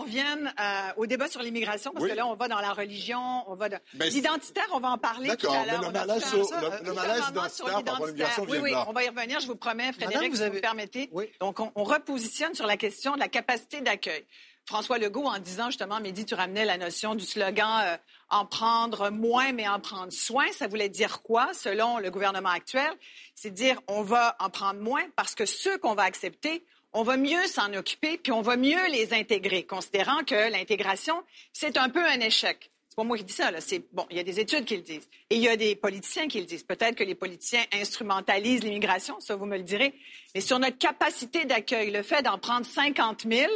revienne. 0.00 0.52
euh, 0.60 0.88
au 0.96 1.06
débat 1.06 1.28
sur 1.28 1.42
l'immigration, 1.42 1.90
parce 1.92 2.04
Oui. 2.04 2.10
que 2.10 2.16
là, 2.16 2.26
on 2.26 2.34
va 2.34 2.48
dans 2.48 2.60
la 2.60 2.72
religion, 2.72 3.44
on 3.46 3.54
va 3.54 3.68
dans... 3.68 3.78
Ben, 3.94 4.08
L'identaire, 4.10 4.66
on 4.72 4.80
va 4.80 4.90
en 4.90 4.98
parler 4.98 5.28
tout 5.36 5.46
D'accord, 5.46 5.54
à 5.56 5.64
mais 5.64 5.72
l'heure. 5.72 5.80
le 5.82 5.86
On 5.86 5.90
a 5.90 6.06
malaise 6.06 6.24
sur- 6.28 6.44
ça, 6.46 6.60
le- 6.60 6.70
le 6.84 6.84
tout 6.90 6.94
malaise 6.94 7.22
un 7.22 7.30
moment 7.32 7.48
sur 7.48 7.64
identitaire 7.64 7.64
par 7.64 7.74
rapport 7.74 7.94
à 8.02 8.06
l'immigration 8.06 8.42
Oui, 8.48 8.58
de 8.58 8.62
oui, 8.62 8.72
on 8.86 8.92
va 8.92 9.04
y 9.04 9.08
revenir, 9.08 9.40
je 9.40 9.46
vous 9.46 9.56
promets, 9.56 9.92
Frédéric, 9.92 10.14
Madame, 10.16 10.30
vous 10.30 10.36
si 10.36 10.48
vous 10.48 10.54
me 10.54 10.60
permettez. 10.60 11.08
Oui. 11.12 11.30
Donc, 11.40 11.60
on, 11.60 11.72
on 11.74 11.84
repositionne 11.84 12.54
sur 12.54 12.66
la 12.66 12.76
question 12.76 13.14
de 13.14 13.18
la 13.20 13.28
capacité 13.28 13.80
d'accueil. 13.80 14.24
François 14.66 14.98
Legault, 14.98 15.24
en 15.24 15.38
disant 15.38 15.66
justement, 15.70 15.98
Mehdi, 15.98 16.26
tu 16.26 16.34
ramenais 16.34 16.66
la 16.66 16.76
notion 16.76 17.14
du 17.14 17.24
slogan 17.24 17.80
euh, 17.86 17.96
en 18.28 18.44
prendre 18.44 19.08
moins, 19.08 19.52
mais 19.52 19.66
en 19.66 19.80
prendre 19.80 20.12
soin. 20.12 20.44
Ça 20.52 20.66
voulait 20.66 20.90
dire 20.90 21.22
quoi, 21.22 21.54
selon 21.54 21.96
le 21.98 22.10
gouvernement 22.10 22.50
actuel? 22.50 22.90
C'est 23.34 23.50
dire 23.50 23.80
on 23.88 24.02
va 24.02 24.36
en 24.40 24.50
prendre 24.50 24.80
moins 24.80 25.04
parce 25.16 25.34
que 25.34 25.46
ceux 25.46 25.78
qu'on 25.78 25.94
va 25.94 26.02
accepter, 26.02 26.66
on 26.92 27.02
va 27.02 27.16
mieux 27.16 27.46
s'en 27.46 27.72
occuper, 27.74 28.18
puis 28.18 28.32
on 28.32 28.42
va 28.42 28.56
mieux 28.56 28.86
les 28.90 29.12
intégrer, 29.14 29.64
considérant 29.64 30.24
que 30.24 30.50
l'intégration, 30.50 31.22
c'est 31.52 31.76
un 31.76 31.88
peu 31.90 32.04
un 32.04 32.20
échec. 32.20 32.70
C'est 32.88 32.96
pas 32.96 33.04
moi 33.04 33.16
qui 33.18 33.24
dis 33.24 33.32
ça, 33.32 33.50
là. 33.50 33.60
C'est, 33.60 33.84
bon, 33.92 34.06
il 34.10 34.16
y 34.16 34.20
a 34.20 34.24
des 34.24 34.40
études 34.40 34.64
qui 34.64 34.76
le 34.76 34.82
disent. 34.82 35.08
Et 35.30 35.36
il 35.36 35.42
y 35.42 35.48
a 35.48 35.56
des 35.56 35.76
politiciens 35.76 36.26
qui 36.26 36.40
le 36.40 36.46
disent. 36.46 36.64
Peut-être 36.64 36.96
que 36.96 37.04
les 37.04 37.14
politiciens 37.14 37.62
instrumentalisent 37.72 38.64
l'immigration, 38.64 39.20
ça, 39.20 39.36
vous 39.36 39.44
me 39.46 39.56
le 39.56 39.62
direz. 39.62 39.94
Mais 40.34 40.40
sur 40.40 40.58
notre 40.58 40.78
capacité 40.78 41.44
d'accueil, 41.44 41.90
le 41.92 42.02
fait 42.02 42.22
d'en 42.22 42.38
prendre 42.38 42.66
50 42.66 43.22
000 43.30 43.52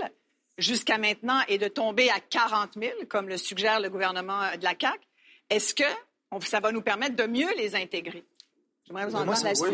jusqu'à 0.58 0.98
maintenant 0.98 1.40
et 1.48 1.58
de 1.58 1.66
tomber 1.66 2.08
à 2.10 2.20
40 2.20 2.74
000, 2.80 2.92
comme 3.08 3.28
le 3.28 3.36
suggère 3.36 3.80
le 3.80 3.88
gouvernement 3.90 4.42
de 4.56 4.62
la 4.62 4.74
CAQ, 4.80 5.00
est-ce 5.50 5.74
que 5.74 5.82
on- 6.30 6.40
ça 6.40 6.60
va 6.60 6.70
nous 6.70 6.82
permettre 6.82 7.16
de 7.16 7.24
mieux 7.26 7.52
les 7.56 7.74
intégrer? 7.74 8.24
J'aimerais 8.86 9.06
vous 9.06 9.12
entendre 9.22 9.32
là-dessus. 9.44 9.64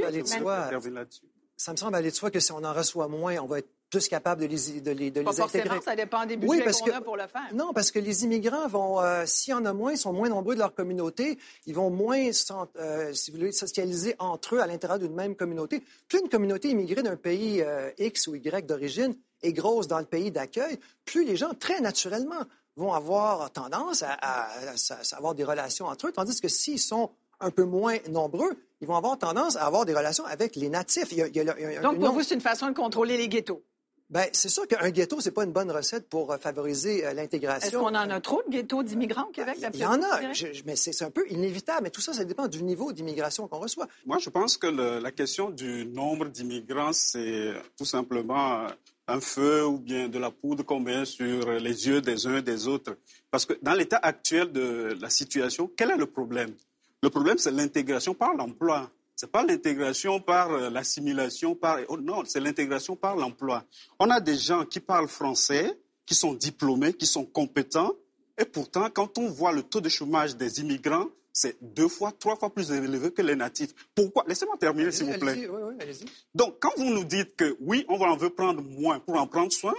Ça 1.61 1.73
me 1.73 1.77
semble 1.77 1.97
aller 1.97 2.11
de 2.12 2.15
soi 2.15 2.31
que 2.31 2.38
si 2.38 2.53
on 2.53 2.62
en 2.62 2.73
reçoit 2.73 3.09
moins, 3.09 3.37
on 3.38 3.47
va 3.47 3.59
être 3.59 3.69
plus 3.91 4.07
capable 4.07 4.43
de 4.43 4.47
les, 4.47 4.81
de 4.81 4.91
les, 4.93 5.11
de 5.11 5.23
Pas 5.23 5.33
les 5.33 5.41
intégrer. 5.41 5.62
forcément, 5.71 5.83
ça 5.85 5.97
dépend 5.97 6.25
des 6.25 6.35
Oui, 6.37 6.41
budgets 6.59 6.65
parce 6.65 6.79
qu'on 6.81 6.87
que- 6.87 6.93
a 6.93 7.00
pour 7.00 7.17
le 7.17 7.27
faire. 7.27 7.53
Non, 7.53 7.73
parce 7.73 7.91
que 7.91 7.99
les 7.99 8.23
immigrants 8.23 8.69
vont, 8.69 9.00
euh, 9.00 9.25
s'il 9.27 9.50
y 9.50 9.55
en 9.55 9.65
a 9.65 9.73
moins, 9.73 9.91
ils 9.91 9.99
sont 9.99 10.12
moins 10.12 10.29
nombreux 10.29 10.55
de 10.55 10.61
leur 10.61 10.73
communauté, 10.73 11.37
ils 11.67 11.75
vont 11.75 11.91
moins, 11.91 12.31
euh, 12.77 13.12
si 13.12 13.31
vous 13.33 13.38
voulez, 13.38 13.50
socialiser 13.50 14.15
entre 14.21 14.55
eux 14.55 14.61
à 14.61 14.69
l'intérieur 14.69 15.00
d'une 15.00 15.15
même 15.15 15.35
communauté. 15.35 15.83
Plus 16.07 16.21
une 16.21 16.29
communauté 16.29 16.69
immigrée 16.71 17.03
d'un 17.03 17.17
pays 17.17 17.61
euh, 17.62 17.91
X 17.99 18.29
ou 18.29 18.37
Y 18.37 18.65
d'origine 18.67 19.17
est 19.43 19.53
grosse 19.53 19.88
dans 19.88 19.99
le 19.99 20.05
pays 20.07 20.31
d'accueil, 20.31 20.79
plus 21.07 21.25
les 21.25 21.35
gens, 21.37 21.55
très 21.59 21.81
naturellement, 21.81 22.45
vont 22.77 22.93
avoir 22.93 23.50
tendance 23.50 24.05
à, 24.05 24.12
à- 24.12 24.43
à- 24.53 24.75
à 24.95 25.17
avoir 25.17 25.35
des 25.35 25.43
relations 25.43 25.87
entre 25.87 26.07
eux, 26.07 26.12
tandis 26.12 26.41
que 26.41 26.47
s'ils 26.49 26.79
sont 26.79 27.11
un 27.40 27.50
peu 27.50 27.64
moins 27.64 27.97
nombreux, 28.11 28.52
ils 28.80 28.87
vont 28.88 28.97
avoir 28.97 29.18
tendance 29.18 29.57
à 29.57 29.64
avoir 29.66 29.85
des 29.87 29.95
relations 29.95 30.25
avec 30.25 30.57
les 30.57 30.68
natifs. 30.68 31.12
Il 31.12 31.18
y 31.18 31.23
a- 31.23 31.26
il 31.28 31.37
y 31.37 31.40
a- 31.40 31.54
il 31.59 31.73
y 31.75 31.76
a- 31.76 31.80
Donc, 31.80 31.99
pour 32.00 32.12
vous, 32.12 32.23
c'est 32.23 32.35
une 32.35 32.40
façon 32.40 32.68
de 32.68 32.75
contrôler 32.75 33.16
les 33.16 33.28
ghettos. 33.28 33.62
Ben, 34.11 34.26
c'est 34.33 34.49
sûr 34.49 34.66
qu'un 34.66 34.88
ghetto, 34.88 35.21
c'est 35.21 35.33
pas 35.33 35.45
une 35.45 35.52
bonne 35.52 35.71
recette 35.71 36.09
pour 36.09 36.33
euh, 36.33 36.38
favoriser 36.38 37.04
euh, 37.04 37.09
Est-ce 37.11 37.16
l'intégration. 37.16 37.80
qu'on 37.80 37.88
en 37.95 38.09
a 38.09 38.21
trop 38.23 38.42
de 38.47 38.50
ghettos 38.50 38.83
d'immigrants 38.83 39.26
au 39.28 39.33
Québec? 39.33 39.57
Il 39.59 39.61
d'après 39.61 39.78
y 39.80 39.85
en 39.85 40.02
a? 40.02 40.33
Je- 40.33 40.47
mais 40.64 40.76
c'est 40.76 41.02
un 41.04 41.11
peu 41.11 41.28
inévitable. 41.28 41.80
Mais 41.83 41.90
tout 41.90 42.00
ça, 42.00 42.14
ça 42.14 42.25
dépend 42.25 42.49
du 42.49 42.62
niveau 42.62 42.90
d'immigration 42.92 43.47
qu'on 43.49 43.59
reçoit. 43.59 43.87
Moi, 44.07 44.16
je 44.18 44.30
pense 44.30 44.57
que 44.57 44.66
le- 44.66 44.99
la 44.99 45.12
question 45.12 45.50
du 45.50 45.85
nombre 45.85 46.28
d'immigrants, 46.28 46.95
c'est 46.95 47.52
tout 47.76 47.85
simplement 47.85 48.66
un 49.09 49.21
feu 49.21 49.66
ou 49.66 49.78
bien 49.78 50.09
de 50.09 50.18
la 50.18 50.30
poudre 50.30 50.64
qu'on 50.64 50.80
met 50.80 51.04
sur 51.04 51.50
les 51.50 51.87
yeux 51.87 52.00
des 52.00 52.26
uns 52.26 52.38
et 52.38 52.42
des 52.42 52.66
autres. 52.66 52.97
Parce 53.30 53.45
que 53.45 53.52
dans 53.61 53.75
l'état 53.75 53.99
actuel 54.02 54.52
de 54.52 54.97
la 55.02 55.11
situation, 55.11 55.71
quel 55.76 55.90
est 55.90 55.97
le 55.99 56.07
problème? 56.07 56.54
Le 57.02 57.11
problème, 57.11 57.38
c'est 57.38 57.50
l'intégration 57.50 58.14
par 58.14 58.35
l'emploi. 58.35 58.90
C'est 59.14 59.31
pas 59.31 59.45
l'intégration 59.45 60.21
par 60.21 60.50
euh, 60.50 60.71
l'assimilation, 60.71 61.55
par 61.55 61.78
oh, 61.88 61.97
non, 61.97 62.23
c'est 62.25 62.40
l'intégration 62.40 62.97
par 62.97 63.17
l'emploi. 63.17 63.64
On 63.99 64.11
a 64.11 64.21
des 64.21 64.37
gens 64.37 64.64
qui 64.64 64.81
parlent 64.81 65.09
français, 65.09 65.78
qui 66.07 66.14
sont 66.14 66.35
diplômés, 66.35 66.93
qui 66.93 67.07
sont 67.07 67.25
compétents, 67.25 67.95
et 68.38 68.45
pourtant, 68.45 68.88
quand 68.90 69.19
on 69.19 69.28
voit 69.28 69.52
le 69.52 69.64
taux 69.64 69.81
de 69.81 69.88
chômage 69.88 70.37
des 70.37 70.61
immigrants, 70.61 71.09
c'est 71.33 71.57
deux 71.61 71.88
fois, 71.88 72.12
trois 72.12 72.37
fois 72.37 72.50
plus 72.50 72.71
élevé 72.71 73.12
que 73.12 73.23
les 73.23 73.35
natifs. 73.37 73.75
Pourquoi? 73.95 74.25
Laissez-moi 74.26 74.57
terminer, 74.59 74.93
s'il 74.93 75.07
vous 75.07 75.19
plaît. 75.19 75.49
oui, 75.49 75.61
oui, 75.62 75.75
allez-y. 75.81 76.05
Donc, 76.35 76.57
quand 76.61 76.73
vous 76.76 76.90
nous 76.93 77.05
dites 77.05 77.37
que 77.37 77.57
oui, 77.61 77.85
on 77.88 77.97
va 77.97 78.07
en 78.07 78.17
veut 78.17 78.31
prendre 78.31 78.62
moins 78.62 79.00
pour 79.00 79.21
en 79.21 79.26
prendre 79.26 79.52
soin, 79.52 79.75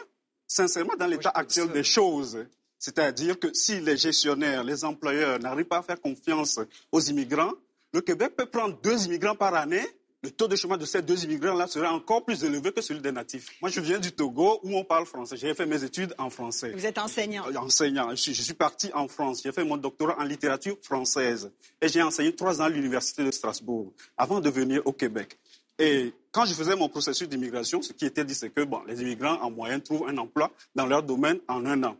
sincèrement, 0.45 0.93
dans 0.97 1.07
l'état 1.07 1.31
actuel 1.33 1.69
des 1.71 1.83
choses, 1.83 2.45
c'est-à-dire 2.79 3.37
que 3.37 3.53
si 3.53 3.81
les 3.81 3.97
gestionnaires, 3.97 4.63
les 4.63 4.85
employeurs 4.85 5.37
n'arrivent 5.39 5.65
pas 5.65 5.79
à 5.79 5.83
faire 5.83 5.99
confiance 5.99 6.59
aux 6.91 7.01
immigrants, 7.01 7.51
le 7.93 8.01
Québec 8.01 8.33
peut 8.37 8.45
prendre 8.45 8.79
deux 8.81 9.05
immigrants 9.05 9.35
par 9.35 9.53
année. 9.53 9.85
Le 10.21 10.31
taux 10.31 10.47
de 10.49 10.55
chômage 10.55 10.79
de 10.79 10.85
ces 10.85 11.01
deux 11.01 11.23
immigrants-là 11.23 11.67
serait 11.67 11.87
encore 11.87 12.25
plus 12.25 12.43
élevé 12.43 12.73
que 12.73 12.81
celui 12.81 12.99
des 13.01 13.11
natifs. 13.11 13.47
Moi, 13.61 13.69
je 13.71 13.79
viens 13.79 13.99
du 13.99 14.11
Togo 14.11 14.59
où 14.63 14.75
on 14.77 14.83
parle 14.83 15.05
français. 15.05 15.37
J'ai 15.37 15.53
fait 15.53 15.65
mes 15.65 15.81
études 15.81 16.13
en 16.17 16.29
français. 16.29 16.71
Vous 16.71 16.85
êtes 16.85 16.97
enseignant. 16.97 17.45
Euh, 17.47 17.55
enseignant. 17.55 18.09
Je 18.11 18.15
suis, 18.15 18.33
je 18.33 18.41
suis 18.41 18.53
parti 18.53 18.91
en 18.93 19.07
France. 19.07 19.41
J'ai 19.43 19.53
fait 19.53 19.63
mon 19.63 19.77
doctorat 19.77 20.17
en 20.19 20.23
littérature 20.23 20.77
française. 20.81 21.49
Et 21.81 21.87
j'ai 21.87 22.01
enseigné 22.01 22.35
trois 22.35 22.61
ans 22.61 22.65
à 22.65 22.69
l'Université 22.69 23.23
de 23.23 23.31
Strasbourg 23.31 23.93
avant 24.17 24.41
de 24.41 24.49
venir 24.49 24.81
au 24.85 24.91
Québec. 24.91 25.37
Et 25.79 26.13
quand 26.31 26.43
je 26.43 26.53
faisais 26.53 26.75
mon 26.75 26.89
processus 26.89 27.29
d'immigration, 27.29 27.81
ce 27.81 27.93
qui 27.93 28.05
était 28.05 28.25
dit, 28.25 28.35
c'est 28.35 28.49
que 28.49 28.63
bon, 28.65 28.81
les 28.85 29.01
immigrants, 29.01 29.39
en 29.41 29.49
moyenne, 29.49 29.81
trouvent 29.81 30.07
un 30.09 30.17
emploi 30.17 30.51
dans 30.75 30.85
leur 30.85 31.01
domaine 31.01 31.39
en 31.47 31.65
un 31.65 31.81
an. 31.83 31.97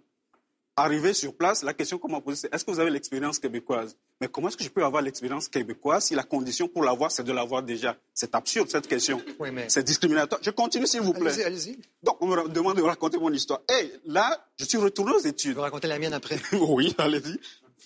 Arrivé 0.79 1.13
sur 1.13 1.33
place, 1.35 1.63
la 1.63 1.73
question 1.73 1.97
qu'on 1.97 2.09
m'a 2.09 2.21
posée, 2.21 2.37
c'est 2.43 2.55
est-ce 2.55 2.63
que 2.63 2.71
vous 2.71 2.79
avez 2.79 2.89
l'expérience 2.89 3.37
québécoise? 3.37 3.97
Mais 4.21 4.29
comment 4.29 4.47
est-ce 4.47 4.55
que 4.55 4.63
je 4.63 4.69
peux 4.69 4.83
avoir 4.85 5.01
l'expérience 5.01 5.49
québécoise 5.49 6.05
si 6.05 6.15
la 6.15 6.23
condition 6.23 6.69
pour 6.69 6.83
l'avoir, 6.83 7.11
c'est 7.11 7.23
de 7.23 7.33
l'avoir 7.33 7.63
déjà? 7.63 7.97
C'est 8.13 8.33
absurde, 8.33 8.69
cette 8.69 8.87
question. 8.87 9.21
Oui, 9.39 9.49
mais- 9.51 9.67
C'est 9.67 9.83
discriminatoire. 9.83 10.39
Je 10.41 10.51
continue, 10.51 10.87
s'il 10.87 11.01
vous 11.01 11.11
plaît. 11.11 11.31
Allez-y, 11.31 11.43
allez-y. 11.43 11.79
Donc, 12.01 12.15
on 12.21 12.27
me 12.27 12.47
demande 12.47 12.77
de 12.77 12.81
raconter 12.81 13.17
mon 13.17 13.31
histoire. 13.33 13.59
Et 13.69 13.91
là, 14.05 14.41
je 14.57 14.63
suis 14.63 14.77
retourné 14.77 15.11
aux 15.11 15.19
Je 15.21 15.27
études. 15.27 15.55
vais 15.55 15.61
raconter 15.61 15.87
la 15.89 15.99
mienne 15.99 16.13
après. 16.13 16.39
Oui, 16.53 16.95
allez-y. 16.97 17.37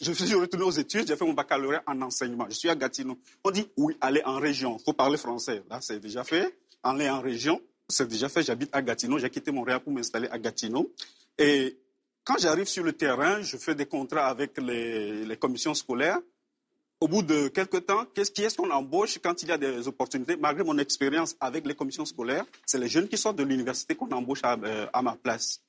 Je 0.01 0.11
suis 0.11 0.33
retourné 0.35 0.65
aux 0.65 0.71
études, 0.71 1.07
j'ai 1.07 1.15
fait 1.15 1.25
mon 1.25 1.33
baccalauréat 1.33 1.81
en 1.87 1.99
enseignement. 2.03 2.45
Je 2.49 2.55
suis 2.55 2.69
à 2.69 2.75
Gatineau. 2.75 3.17
On 3.43 3.49
dit, 3.51 3.65
oui, 3.77 3.95
allez 4.01 4.21
en 4.25 4.37
région. 4.39 4.77
Il 4.79 4.83
faut 4.83 4.93
parler 4.93 5.17
français. 5.17 5.63
Là, 5.69 5.79
c'est 5.81 5.99
déjà 5.99 6.23
fait. 6.23 6.55
Aller 6.83 7.09
en 7.09 7.21
région, 7.21 7.59
c'est 7.87 8.07
déjà 8.07 8.29
fait. 8.29 8.43
J'habite 8.43 8.69
à 8.71 8.81
Gatineau. 8.81 9.17
J'ai 9.17 9.29
quitté 9.31 9.51
Montréal 9.51 9.79
pour 9.79 9.93
m'installer 9.93 10.27
à 10.29 10.37
Gatineau. 10.37 10.91
Et 11.39 11.77
quand 12.23 12.37
j'arrive 12.39 12.67
sur 12.67 12.83
le 12.83 12.93
terrain, 12.93 13.41
je 13.41 13.57
fais 13.57 13.75
des 13.75 13.85
contrats 13.85 14.27
avec 14.27 14.57
les, 14.57 15.37
commissions 15.37 15.73
scolaires. 15.73 16.19
Au 16.99 17.07
bout 17.07 17.21
de 17.21 17.49
quelques 17.49 17.85
temps, 17.85 18.05
qui 18.05 18.43
est-ce 18.43 18.55
qu'on 18.55 18.71
embauche 18.71 19.19
quand 19.21 19.43
il 19.43 19.49
y 19.49 19.51
a 19.51 19.57
des 19.57 19.87
opportunités? 19.89 20.37
Malgré 20.37 20.63
mon 20.63 20.77
expérience 20.77 21.35
avec 21.41 21.65
les 21.65 21.75
commissions 21.75 22.05
scolaires, 22.05 22.45
c'est 22.65 22.77
les 22.77 22.87
jeunes 22.87 23.09
qui 23.09 23.17
sortent 23.17 23.35
de 23.35 23.43
l'université 23.43 23.95
qu'on 23.95 24.09
embauche 24.11 24.39
à, 24.43 24.53
euh, 24.53 24.87
à 24.93 25.01
ma 25.01 25.15
place. 25.15 25.61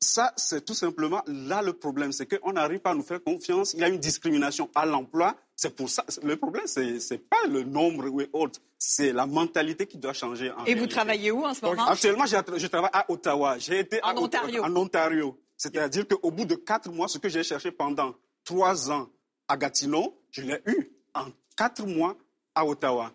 Ça, 0.00 0.32
c'est 0.36 0.64
tout 0.64 0.74
simplement 0.74 1.22
là 1.26 1.60
le 1.62 1.72
problème, 1.72 2.12
c'est 2.12 2.26
qu'on 2.26 2.52
n'arrive 2.52 2.80
pas 2.80 2.90
à 2.90 2.94
nous 2.94 3.02
faire 3.02 3.22
confiance. 3.22 3.74
Il 3.74 3.80
y 3.80 3.84
a 3.84 3.88
une 3.88 3.98
discrimination 3.98 4.70
à 4.74 4.86
l'emploi. 4.86 5.36
C'est 5.56 5.74
pour 5.76 5.88
ça. 5.90 6.04
Le 6.22 6.36
problème, 6.36 6.66
c'est 6.66 7.00
c'est 7.00 7.18
pas 7.18 7.46
le 7.48 7.62
nombre 7.62 8.08
ou 8.08 8.22
autre, 8.32 8.60
c'est 8.78 9.12
la 9.12 9.26
mentalité 9.26 9.86
qui 9.86 9.98
doit 9.98 10.12
changer. 10.12 10.50
en 10.52 10.64
Et 10.64 10.74
vous 10.74 10.86
travaillez 10.86 11.30
où 11.30 11.44
en 11.44 11.54
ce 11.54 11.64
moment? 11.64 11.86
Actuellement, 11.86 12.26
je 12.26 12.66
travaille 12.66 12.90
à 12.92 13.10
Ottawa. 13.10 13.58
J'ai 13.58 13.80
été 13.80 14.02
En 14.02 14.08
à 14.08 14.14
Ontario. 14.20 14.64
En 14.64 14.74
Ontario. 14.76 15.38
C'est-à-dire 15.56 16.08
qu'au 16.08 16.30
bout 16.30 16.44
de 16.46 16.56
quatre 16.56 16.90
mois, 16.90 17.06
ce 17.08 17.18
que 17.18 17.28
j'ai 17.28 17.42
cherché 17.42 17.70
pendant 17.70 18.14
trois 18.44 18.90
ans 18.90 19.08
à 19.48 19.56
Gatineau, 19.56 20.20
je 20.30 20.42
l'ai 20.42 20.60
eu 20.66 20.90
en 21.14 21.26
quatre 21.56 21.86
mois 21.86 22.16
à 22.54 22.66
Ottawa. 22.66 23.12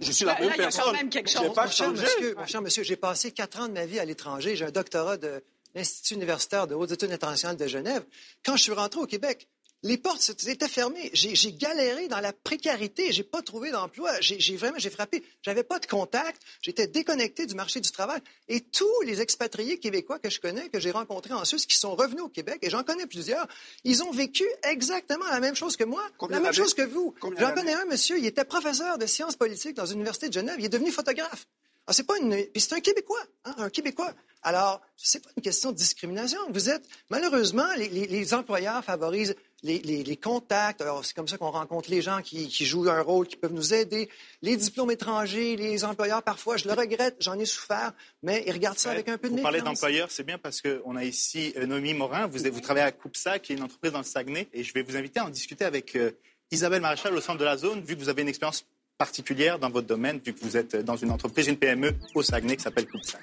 Je 0.00 0.12
suis 0.12 0.24
la 0.26 0.34
Là, 0.34 0.40
même 0.40 0.48
là, 0.50 0.54
il 0.56 0.58
y 0.58 0.60
a 0.60 0.64
personne. 0.66 0.84
quand 0.84 0.92
même 0.92 1.08
quelque 1.08 1.30
chose. 1.30 1.54
pas 1.54 1.64
Mon 1.64 1.70
cher 1.70 1.86
changé. 1.88 2.02
monsieur, 2.02 2.34
mon 2.36 2.46
cher 2.46 2.62
monsieur, 2.62 2.82
j'ai 2.84 2.96
passé 2.96 3.32
quatre 3.32 3.60
ans 3.60 3.68
de 3.68 3.72
ma 3.72 3.86
vie 3.86 3.98
à 3.98 4.04
l'étranger. 4.04 4.54
J'ai 4.54 4.66
un 4.66 4.70
doctorat 4.70 5.16
de 5.16 5.42
l'Institut 5.74 6.14
universitaire 6.14 6.66
de 6.66 6.74
hautes 6.74 6.92
études 6.92 7.12
internationales 7.12 7.56
de 7.56 7.66
Genève. 7.66 8.04
Quand 8.44 8.56
je 8.56 8.62
suis 8.62 8.72
rentré 8.72 9.00
au 9.00 9.06
Québec, 9.06 9.48
les 9.82 9.96
portes 9.96 10.30
étaient 10.46 10.68
fermées. 10.68 11.10
J'ai 11.14 11.52
galéré 11.52 12.06
dans 12.08 12.20
la 12.20 12.32
précarité. 12.32 13.12
J'ai 13.12 13.22
pas 13.22 13.40
trouvé 13.40 13.70
d'emploi. 13.70 14.12
J'ai 14.20 14.56
vraiment, 14.56 14.78
j'ai 14.78 14.90
frappé. 14.90 15.22
J'avais 15.42 15.62
pas 15.62 15.78
de 15.78 15.86
contact. 15.86 16.42
J'étais 16.60 16.86
déconnecté 16.86 17.46
du 17.46 17.54
marché 17.54 17.80
du 17.80 17.90
travail. 17.90 18.20
Et 18.48 18.60
tous 18.60 19.00
les 19.06 19.22
expatriés 19.22 19.78
québécois 19.78 20.18
que 20.18 20.28
je 20.28 20.38
connais, 20.38 20.68
que 20.68 20.78
j'ai 20.78 20.90
rencontrés 20.90 21.32
en 21.32 21.44
Suisse, 21.46 21.64
qui 21.64 21.78
sont 21.78 21.94
revenus 21.94 22.22
au 22.22 22.28
Québec, 22.28 22.58
et 22.62 22.68
j'en 22.68 22.82
connais 22.82 23.06
plusieurs, 23.06 23.46
ils 23.84 24.02
ont 24.02 24.10
vécu 24.10 24.44
exactement 24.64 25.26
la 25.30 25.40
même 25.40 25.54
chose 25.54 25.76
que 25.76 25.84
moi, 25.84 26.02
Combien 26.18 26.38
la 26.38 26.42
même 26.42 26.52
chose 26.52 26.74
que 26.74 26.82
vous. 26.82 27.14
J'en 27.38 27.54
connais 27.54 27.74
un 27.74 27.86
monsieur, 27.86 28.18
il 28.18 28.26
était 28.26 28.44
professeur 28.44 28.98
de 28.98 29.06
sciences 29.06 29.36
politiques 29.36 29.76
dans 29.76 29.86
une 29.86 29.96
université 29.96 30.28
de 30.28 30.34
Genève. 30.34 30.56
Il 30.58 30.66
est 30.66 30.70
devenu 30.70 30.90
photographe. 30.90 31.46
Ah, 31.90 31.92
c'est 31.92 32.06
pas 32.06 32.16
une. 32.18 32.30
Puis 32.52 32.60
c'est 32.60 32.74
un 32.74 32.80
Québécois, 32.80 33.20
hein, 33.44 33.54
un 33.58 33.68
Québécois. 33.68 34.14
Alors, 34.42 34.80
c'est 34.96 35.22
pas 35.22 35.30
une 35.36 35.42
question 35.42 35.72
de 35.72 35.76
discrimination. 35.76 36.38
Vous 36.50 36.70
êtes. 36.70 36.84
Malheureusement, 37.10 37.66
les, 37.76 37.88
les- 37.88 38.06
les 38.06 38.32
employeurs 38.32 38.82
favorisent 38.84 39.34
les, 39.64 40.16
contacts. 40.16 40.80
Alors, 40.80 41.04
c'est 41.04 41.14
comme 41.14 41.26
ça 41.28 41.36
qu'on 41.36 41.50
rencontre 41.50 41.90
les 41.90 42.00
gens 42.00 42.22
qui, 42.22 42.46
qui 42.48 42.64
jouent 42.64 42.88
un 42.88 43.02
rôle, 43.02 43.26
qui 43.26 43.36
peuvent 43.36 43.52
nous 43.52 43.74
aider. 43.74 44.08
Les 44.40 44.56
diplômes 44.56 44.90
étrangers, 44.92 45.56
les 45.56 45.84
employeurs, 45.84 46.22
parfois, 46.22 46.56
je 46.56 46.66
le 46.68 46.74
regrette, 46.74 47.16
j'en 47.20 47.38
ai 47.38 47.44
souffert, 47.44 47.92
mais 48.22 48.44
ils 48.46 48.52
regardent 48.52 48.78
ça 48.78 48.92
avec 48.92 49.08
un 49.08 49.18
peu 49.18 49.28
de 49.28 49.34
Vous 49.36 49.42
parlez 49.42 49.58
méfiance. 49.58 49.74
d'employeurs, 49.80 50.10
c'est 50.12 50.22
bien 50.22 50.38
parce 50.38 50.62
qu'on 50.62 50.94
a 50.96 51.04
ici 51.04 51.52
euh, 51.56 51.66
Noémie 51.66 51.92
Morin. 51.94 52.26
Vous, 52.28 52.38
vous 52.38 52.60
travaillez 52.60 52.86
à 52.86 52.92
Coupsa, 52.92 53.40
qui 53.40 53.52
est 53.52 53.56
une 53.56 53.64
entreprise 53.64 53.92
dans 53.92 53.98
le 53.98 54.04
Saguenay. 54.04 54.48
Et 54.54 54.62
je 54.62 54.72
vais 54.72 54.82
vous 54.82 54.96
inviter 54.96 55.18
à 55.20 55.26
en 55.26 55.30
discuter 55.30 55.64
avec 55.64 55.96
euh, 55.96 56.12
Isabelle 56.52 56.80
Maréchal 56.80 57.14
au 57.14 57.20
centre 57.20 57.38
de 57.40 57.44
la 57.44 57.56
zone, 57.58 57.82
vu 57.82 57.96
que 57.96 58.00
vous 58.00 58.08
avez 58.08 58.22
une 58.22 58.28
expérience 58.28 58.64
particulière 59.00 59.58
dans 59.58 59.70
votre 59.70 59.86
domaine, 59.86 60.20
vu 60.22 60.34
que 60.34 60.40
vous 60.44 60.58
êtes 60.58 60.76
dans 60.76 60.94
une 60.94 61.10
entreprise, 61.10 61.46
une 61.48 61.56
PME 61.56 61.94
au 62.14 62.22
Saguenay 62.22 62.56
qui 62.58 62.64
s'appelle 62.64 62.86
Coupsa. 62.86 63.18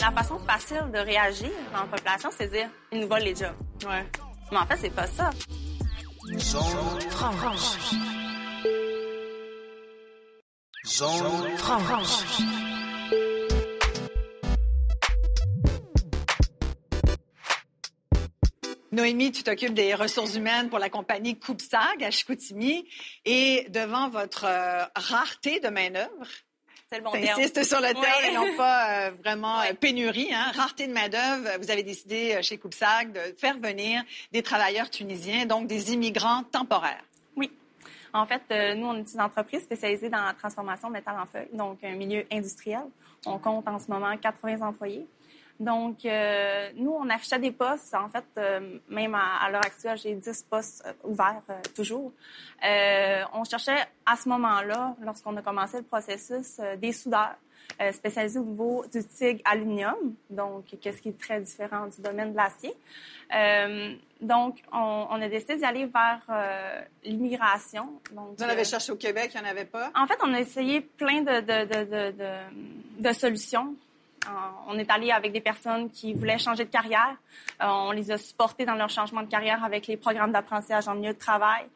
La 0.00 0.10
façon 0.10 0.38
facile 0.38 0.90
de 0.90 0.98
réagir 0.98 1.50
dans 1.74 1.80
la 1.80 1.86
population, 1.86 2.30
c'est 2.34 2.46
de 2.46 2.52
dire 2.52 2.70
ils 2.90 3.00
nous 3.00 3.06
volent 3.06 3.22
les 3.22 3.34
jobs. 3.34 3.52
Ouais. 3.84 4.06
Mais 4.50 4.56
en 4.56 4.66
fait, 4.66 4.78
c'est 4.80 4.94
pas 4.94 5.06
ça. 5.06 5.28
Noémie, 18.92 19.32
tu 19.32 19.42
t'occupes 19.42 19.72
des 19.72 19.94
ressources 19.94 20.34
humaines 20.36 20.68
pour 20.68 20.78
la 20.78 20.90
compagnie 20.90 21.38
Coupsag 21.38 22.04
à 22.04 22.10
Chicoutimi. 22.10 22.86
Et 23.24 23.66
devant 23.70 24.10
votre 24.10 24.44
euh, 24.44 24.84
rareté 24.94 25.60
de 25.60 25.68
main-d'œuvre. 25.68 26.26
T'insistes 26.90 27.64
sur 27.64 27.80
le 27.80 27.86
terme 27.94 28.04
Oui. 28.22 28.28
et 28.28 28.34
non 28.34 28.54
pas 28.54 29.06
euh, 29.06 29.10
vraiment 29.24 29.60
Oui. 29.60 29.66
euh, 29.70 29.74
pénurie, 29.74 30.28
hein, 30.34 30.52
rareté 30.54 30.86
de 30.86 30.92
main-d'œuvre. 30.92 31.58
Vous 31.58 31.70
avez 31.70 31.82
décidé 31.82 32.38
chez 32.42 32.58
Coupsag 32.58 33.12
de 33.12 33.34
faire 33.38 33.56
venir 33.58 34.02
des 34.30 34.42
travailleurs 34.42 34.90
tunisiens, 34.90 35.46
donc 35.46 35.66
des 35.68 35.94
immigrants 35.94 36.42
temporaires. 36.52 37.02
Oui. 37.34 37.50
En 38.12 38.26
fait, 38.26 38.42
euh, 38.50 38.74
nous, 38.74 38.86
on 38.88 38.96
est 38.96 39.10
une 39.14 39.22
entreprise 39.22 39.62
spécialisée 39.62 40.10
dans 40.10 40.22
la 40.22 40.34
transformation 40.34 40.88
de 40.88 40.92
métal 40.92 41.18
en 41.18 41.24
feuille, 41.24 41.48
donc 41.54 41.82
un 41.82 41.94
milieu 41.94 42.26
industriel. 42.30 42.82
On 43.24 43.38
compte 43.38 43.66
en 43.68 43.78
ce 43.78 43.90
moment 43.90 44.14
80 44.14 44.60
employés. 44.60 45.06
Donc, 45.60 46.04
euh, 46.04 46.70
nous, 46.74 46.90
on 46.92 47.08
affichait 47.08 47.38
des 47.38 47.52
postes. 47.52 47.94
En 47.94 48.08
fait, 48.08 48.24
euh, 48.38 48.78
même 48.88 49.14
à, 49.14 49.36
à 49.44 49.50
l'heure 49.50 49.64
actuelle, 49.64 49.96
j'ai 49.96 50.14
10 50.14 50.46
postes 50.50 50.82
euh, 50.86 50.92
ouverts 51.04 51.42
euh, 51.50 51.54
toujours. 51.74 52.12
On 53.34 53.44
cherchait 53.44 53.84
à 54.06 54.16
ce 54.16 54.28
moment-là, 54.28 54.96
lorsqu'on 55.02 55.36
a 55.36 55.42
commencé 55.42 55.76
le 55.78 55.82
processus, 55.84 56.60
des 56.78 56.92
soudeurs 56.92 57.36
spécialisés 57.92 58.38
au 58.38 58.44
niveau 58.44 58.84
du 58.92 59.04
TIG 59.04 59.40
aluminium, 59.44 60.14
donc 60.28 60.64
qu'est-ce 60.80 61.00
qui 61.00 61.08
est 61.10 61.18
très 61.20 61.40
différent 61.40 61.86
du 61.86 62.00
domaine 62.02 62.32
de 62.32 62.36
l'acier. 62.36 62.74
Donc, 64.20 64.58
on, 64.72 65.06
on 65.10 65.20
a 65.22 65.28
décidé 65.28 65.56
d'y 65.56 65.64
aller 65.64 65.86
vers 65.86 66.20
l'immigration. 67.04 68.00
Donc, 68.12 68.36
Vous 68.38 68.44
en 68.44 68.48
avez 68.48 68.64
cherché 68.64 68.92
au 68.92 68.96
Québec, 68.96 69.32
il 69.34 69.40
n'y 69.40 69.46
en 69.46 69.50
avait 69.50 69.64
pas? 69.64 69.90
en 69.96 70.06
fait, 70.06 70.18
on 70.22 70.32
a 70.34 70.40
essayé 70.40 70.80
plein 70.80 71.22
de, 71.22 71.40
de, 71.40 71.64
de, 71.66 71.84
de, 71.84 72.10
de- 72.18 73.02
de 73.08 73.12
solutions. 73.12 73.74
On 74.68 74.78
est 74.78 74.90
allé 74.90 75.10
avec 75.10 75.32
des 75.32 75.40
personnes 75.40 75.90
qui 75.90 76.14
voulaient 76.14 76.38
changer 76.38 76.64
de 76.64 76.70
carrière. 76.70 77.16
Euh, 77.60 77.66
on 77.66 77.90
les 77.92 78.10
a 78.10 78.18
supportés 78.18 78.64
dans 78.64 78.74
leur 78.74 78.88
changement 78.88 79.22
de 79.22 79.28
carrière 79.28 79.64
avec 79.64 79.86
les 79.86 79.96
programmes 79.96 80.32
d'apprentissage 80.32 80.88
en 80.88 80.94
milieu 80.94 81.12
de 81.12 81.18
travail. 81.18 81.66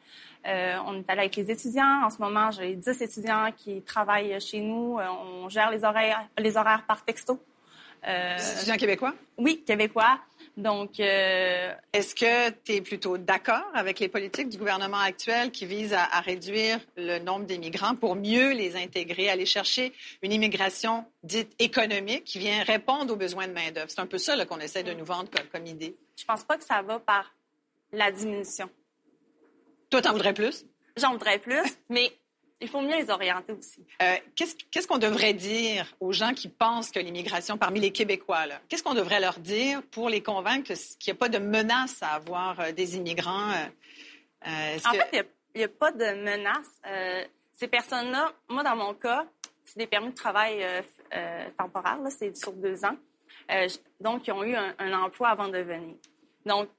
Euh, 0.45 0.77
on 0.85 0.99
est 0.99 1.09
allé 1.09 1.21
avec 1.21 1.35
les 1.35 1.51
étudiants. 1.51 2.03
En 2.05 2.09
ce 2.09 2.21
moment, 2.21 2.51
j'ai 2.51 2.75
10 2.75 3.01
étudiants 3.01 3.51
qui 3.55 3.81
travaillent 3.81 4.39
chez 4.39 4.61
nous. 4.61 4.97
Euh, 4.97 5.07
on 5.43 5.49
gère 5.49 5.71
les 5.71 5.83
horaires, 5.83 6.25
les 6.37 6.55
horaires 6.55 6.83
par 6.87 7.03
texto. 7.03 7.39
Euh, 8.07 8.37
étudiants 8.55 8.77
québécois? 8.77 9.13
Oui, 9.37 9.63
québécois. 9.65 10.19
Donc, 10.57 10.99
euh, 10.99 11.71
est-ce 11.93 12.15
que 12.15 12.49
tu 12.49 12.73
es 12.73 12.81
plutôt 12.81 13.19
d'accord 13.19 13.69
avec 13.75 13.99
les 13.99 14.09
politiques 14.09 14.49
du 14.49 14.57
gouvernement 14.57 14.97
actuel 14.97 15.51
qui 15.51 15.67
visent 15.67 15.93
à, 15.93 16.03
à 16.03 16.19
réduire 16.19 16.79
le 16.95 17.19
nombre 17.19 17.45
d'immigrants 17.45 17.95
pour 17.95 18.15
mieux 18.15 18.53
les 18.53 18.75
intégrer, 18.75 19.29
aller 19.29 19.45
chercher 19.45 19.93
une 20.23 20.33
immigration 20.33 21.05
dite 21.21 21.53
économique 21.59 22.23
qui 22.23 22.39
vient 22.39 22.63
répondre 22.63 23.13
aux 23.13 23.17
besoins 23.17 23.47
de 23.47 23.53
main-d'œuvre? 23.53 23.91
C'est 23.91 24.01
un 24.01 24.07
peu 24.07 24.17
ça 24.17 24.43
qu'on 24.47 24.59
essaie 24.59 24.81
de 24.81 24.93
nous 24.93 25.05
vendre 25.05 25.29
comme, 25.29 25.45
comme 25.45 25.67
idée. 25.67 25.95
Je 26.17 26.25
pense 26.25 26.43
pas 26.43 26.57
que 26.57 26.63
ça 26.63 26.81
va 26.81 26.99
par 26.99 27.35
la 27.91 28.11
diminution. 28.11 28.67
Toi, 29.91 30.01
t'en 30.01 30.11
voudrais 30.11 30.33
plus? 30.33 30.65
J'en 30.97 31.11
voudrais 31.11 31.37
plus, 31.37 31.61
mais 31.89 32.11
il 32.59 32.67
faut 32.67 32.81
mieux 32.81 32.95
les 32.95 33.09
orienter 33.09 33.53
aussi. 33.53 33.85
Euh, 34.01 34.15
qu'est-ce 34.35 34.87
qu'on 34.87 34.97
devrait 34.97 35.33
dire 35.33 35.93
aux 35.99 36.11
gens 36.11 36.33
qui 36.33 36.49
pensent 36.49 36.91
que 36.91 36.99
l'immigration 36.99 37.57
parmi 37.57 37.79
les 37.79 37.91
Québécois, 37.91 38.45
qu'est-ce 38.67 38.83
qu'on 38.83 38.95
devrait 38.95 39.19
leur 39.19 39.39
dire 39.39 39.83
pour 39.91 40.09
les 40.09 40.23
convaincre 40.23 40.73
qu'il 40.99 41.13
n'y 41.13 41.17
a 41.17 41.19
pas 41.19 41.29
de 41.29 41.37
menace 41.37 42.01
à 42.01 42.13
avoir 42.13 42.59
euh, 42.59 42.71
des 42.71 42.95
immigrants? 42.95 43.51
Euh, 44.47 44.77
en 44.85 44.91
fait, 44.91 45.25
il 45.53 45.59
n'y 45.59 45.63
a, 45.63 45.67
pas 45.67 45.91
de 45.91 46.23
menace. 46.23 46.81
ces 47.53 47.67
personnes-là, 47.67 48.31
moi, 48.49 48.63
dans 48.63 48.75
mon 48.75 48.93
cas, 48.93 49.25
c'est 49.65 49.79
des 49.79 49.87
permis 49.87 50.09
de 50.09 50.15
travail 50.15 50.63
temporaires, 51.57 51.99
c'est 52.09 52.35
sur 52.37 52.53
deux 52.53 52.85
ans. 52.85 52.95
donc, 53.99 54.27
ils 54.27 54.31
ont 54.31 54.43
eu 54.43 54.55
un, 54.55 54.93
emploi 54.93 55.29
avant 55.29 55.47
de 55.47 55.59
venir. 55.59 55.95
Donc, 56.45 56.69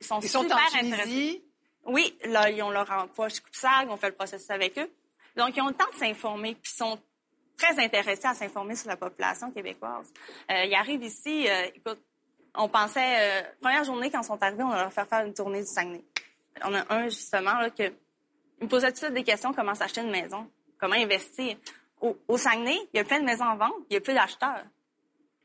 ils 0.00 0.06
sont 0.06 0.20
super 0.20 0.58
intéressés. 0.74 1.42
Oui, 1.84 2.16
là, 2.24 2.50
ils 2.50 2.62
ont 2.62 2.70
leur 2.70 2.90
emploi 2.90 3.28
chez 3.28 3.40
Coupsag, 3.40 3.88
on 3.90 3.96
fait 3.96 4.08
le 4.08 4.14
processus 4.14 4.50
avec 4.50 4.78
eux. 4.78 4.88
Donc, 5.36 5.56
ils 5.56 5.62
ont 5.62 5.68
le 5.68 5.74
temps 5.74 5.90
de 5.92 5.98
s'informer, 5.98 6.54
puis 6.54 6.72
sont 6.72 6.98
très 7.56 7.78
intéressés 7.82 8.26
à 8.26 8.34
s'informer 8.34 8.76
sur 8.76 8.88
la 8.88 8.96
population 8.96 9.50
québécoise. 9.50 10.12
Euh, 10.50 10.64
ils 10.64 10.74
arrivent 10.74 11.02
ici, 11.02 11.48
euh, 11.48 11.68
écoute, 11.74 12.00
on 12.54 12.68
pensait, 12.68 13.40
euh, 13.40 13.42
première 13.60 13.84
journée, 13.84 14.10
quand 14.10 14.20
ils 14.20 14.26
sont 14.26 14.42
arrivés, 14.42 14.62
on 14.62 14.70
leur 14.70 14.92
faire 14.92 15.06
faire 15.06 15.24
une 15.24 15.34
tournée 15.34 15.60
du 15.60 15.66
Saguenay. 15.66 16.04
On 16.64 16.74
a 16.74 16.92
un, 16.92 17.04
justement, 17.04 17.54
là, 17.54 17.70
que, 17.70 17.84
il 17.84 18.64
me 18.64 18.68
posait 18.68 18.88
tout 18.88 18.94
de 18.94 18.98
suite 18.98 19.14
des 19.14 19.24
questions, 19.24 19.52
comment 19.52 19.74
s'acheter 19.74 20.02
une 20.02 20.10
maison, 20.10 20.48
comment 20.78 20.94
investir. 20.94 21.56
Au, 22.00 22.16
au, 22.28 22.36
Saguenay, 22.36 22.78
il 22.92 22.98
y 22.98 23.00
a 23.00 23.04
plein 23.04 23.20
de 23.20 23.24
maisons 23.24 23.44
en 23.44 23.56
vente, 23.56 23.74
il 23.90 23.94
y 23.94 23.96
a 23.96 24.00
plus 24.00 24.14
d'acheteurs. 24.14 24.64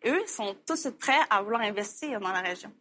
Eux 0.06 0.26
sont 0.28 0.56
tous 0.66 0.90
prêts 1.00 1.20
à 1.30 1.42
vouloir 1.42 1.62
investir 1.62 2.20
dans 2.20 2.32
la 2.32 2.42
région. 2.42 2.72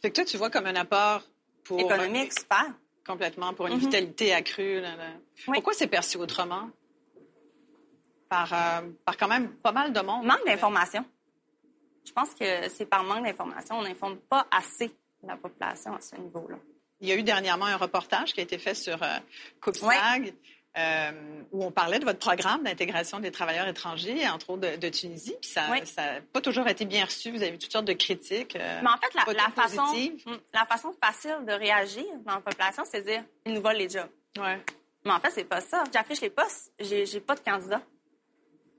Fait 0.00 0.10
que 0.10 0.16
toi, 0.16 0.24
tu 0.24 0.36
vois 0.36 0.50
comme 0.50 0.66
un 0.66 0.76
apport 0.76 1.22
pour... 1.64 1.78
Économique, 1.78 2.32
super. 2.32 2.72
Complètement, 3.06 3.54
pour 3.54 3.66
une 3.68 3.74
mhm. 3.74 3.80
vitalité 3.80 4.32
accrue. 4.32 4.82
Pourquoi 5.44 5.72
c'est 5.72 5.86
perçu 5.86 6.16
autrement? 6.16 6.70
Par, 8.28 8.52
euh, 8.52 8.88
par 9.04 9.16
quand 9.16 9.28
même 9.28 9.50
pas 9.56 9.70
mal 9.70 9.92
de 9.92 10.00
monde. 10.00 10.26
Manque 10.26 10.44
d'information. 10.44 11.04
Je 12.04 12.12
pense 12.12 12.34
que 12.34 12.68
c'est 12.68 12.86
par 12.86 13.04
manque 13.04 13.24
d'information. 13.24 13.78
On 13.78 13.82
n'informe 13.82 14.16
pas 14.16 14.46
assez 14.50 14.90
la 15.22 15.36
population 15.36 15.94
à 15.94 16.00
ce 16.00 16.16
niveau-là. 16.16 16.56
Il 17.00 17.08
y 17.08 17.12
a 17.12 17.16
eu 17.16 17.22
dernièrement 17.22 17.66
un 17.66 17.76
reportage 17.76 18.32
qui 18.32 18.40
a 18.40 18.42
été 18.42 18.58
fait 18.58 18.74
sur 18.74 19.00
euh, 19.02 19.18
euh, 20.78 21.10
où 21.52 21.64
on 21.64 21.70
parlait 21.70 21.98
de 21.98 22.04
votre 22.04 22.18
programme 22.18 22.62
d'intégration 22.62 23.18
des 23.18 23.30
travailleurs 23.30 23.66
étrangers, 23.66 24.28
entre 24.28 24.50
autres 24.50 24.76
de, 24.76 24.88
Tunisie. 24.88 25.34
Puis 25.40 25.50
ça 25.50 25.68
n'a 25.68 26.20
pas 26.20 26.40
toujours 26.40 26.68
été 26.68 26.84
bien 26.84 27.04
reçu. 27.04 27.30
Vous 27.30 27.42
avez 27.42 27.54
eu 27.54 27.58
toutes 27.58 27.72
sortes 27.72 27.86
de 27.86 27.94
critiques. 27.94 28.56
Euh, 28.56 28.80
Mais 28.82 28.90
en 28.90 28.98
fait, 28.98 29.34
la, 29.34 29.50
façon, 29.50 29.82
hmm, 29.82 30.36
la 30.52 30.66
façon 30.66 30.94
facile 31.02 31.38
de 31.46 31.52
réagir 31.52 32.04
dans 32.26 32.34
la 32.34 32.40
population, 32.40 32.82
c'est 32.84 33.00
de 33.00 33.06
dire 33.06 33.24
ils 33.46 33.54
nous 33.54 33.62
volent 33.62 33.78
les 33.78 33.88
jobs. 33.88 34.10
Ouais. 34.38 34.60
Mais 35.04 35.12
en 35.12 35.20
fait, 35.20 35.30
c'est 35.30 35.44
pas 35.44 35.60
ça. 35.60 35.84
J'affiche 35.92 36.20
les 36.20 36.30
postes, 36.30 36.72
j'ai 36.80 37.20
pas 37.20 37.34
de 37.34 37.40
candidats. 37.40 37.82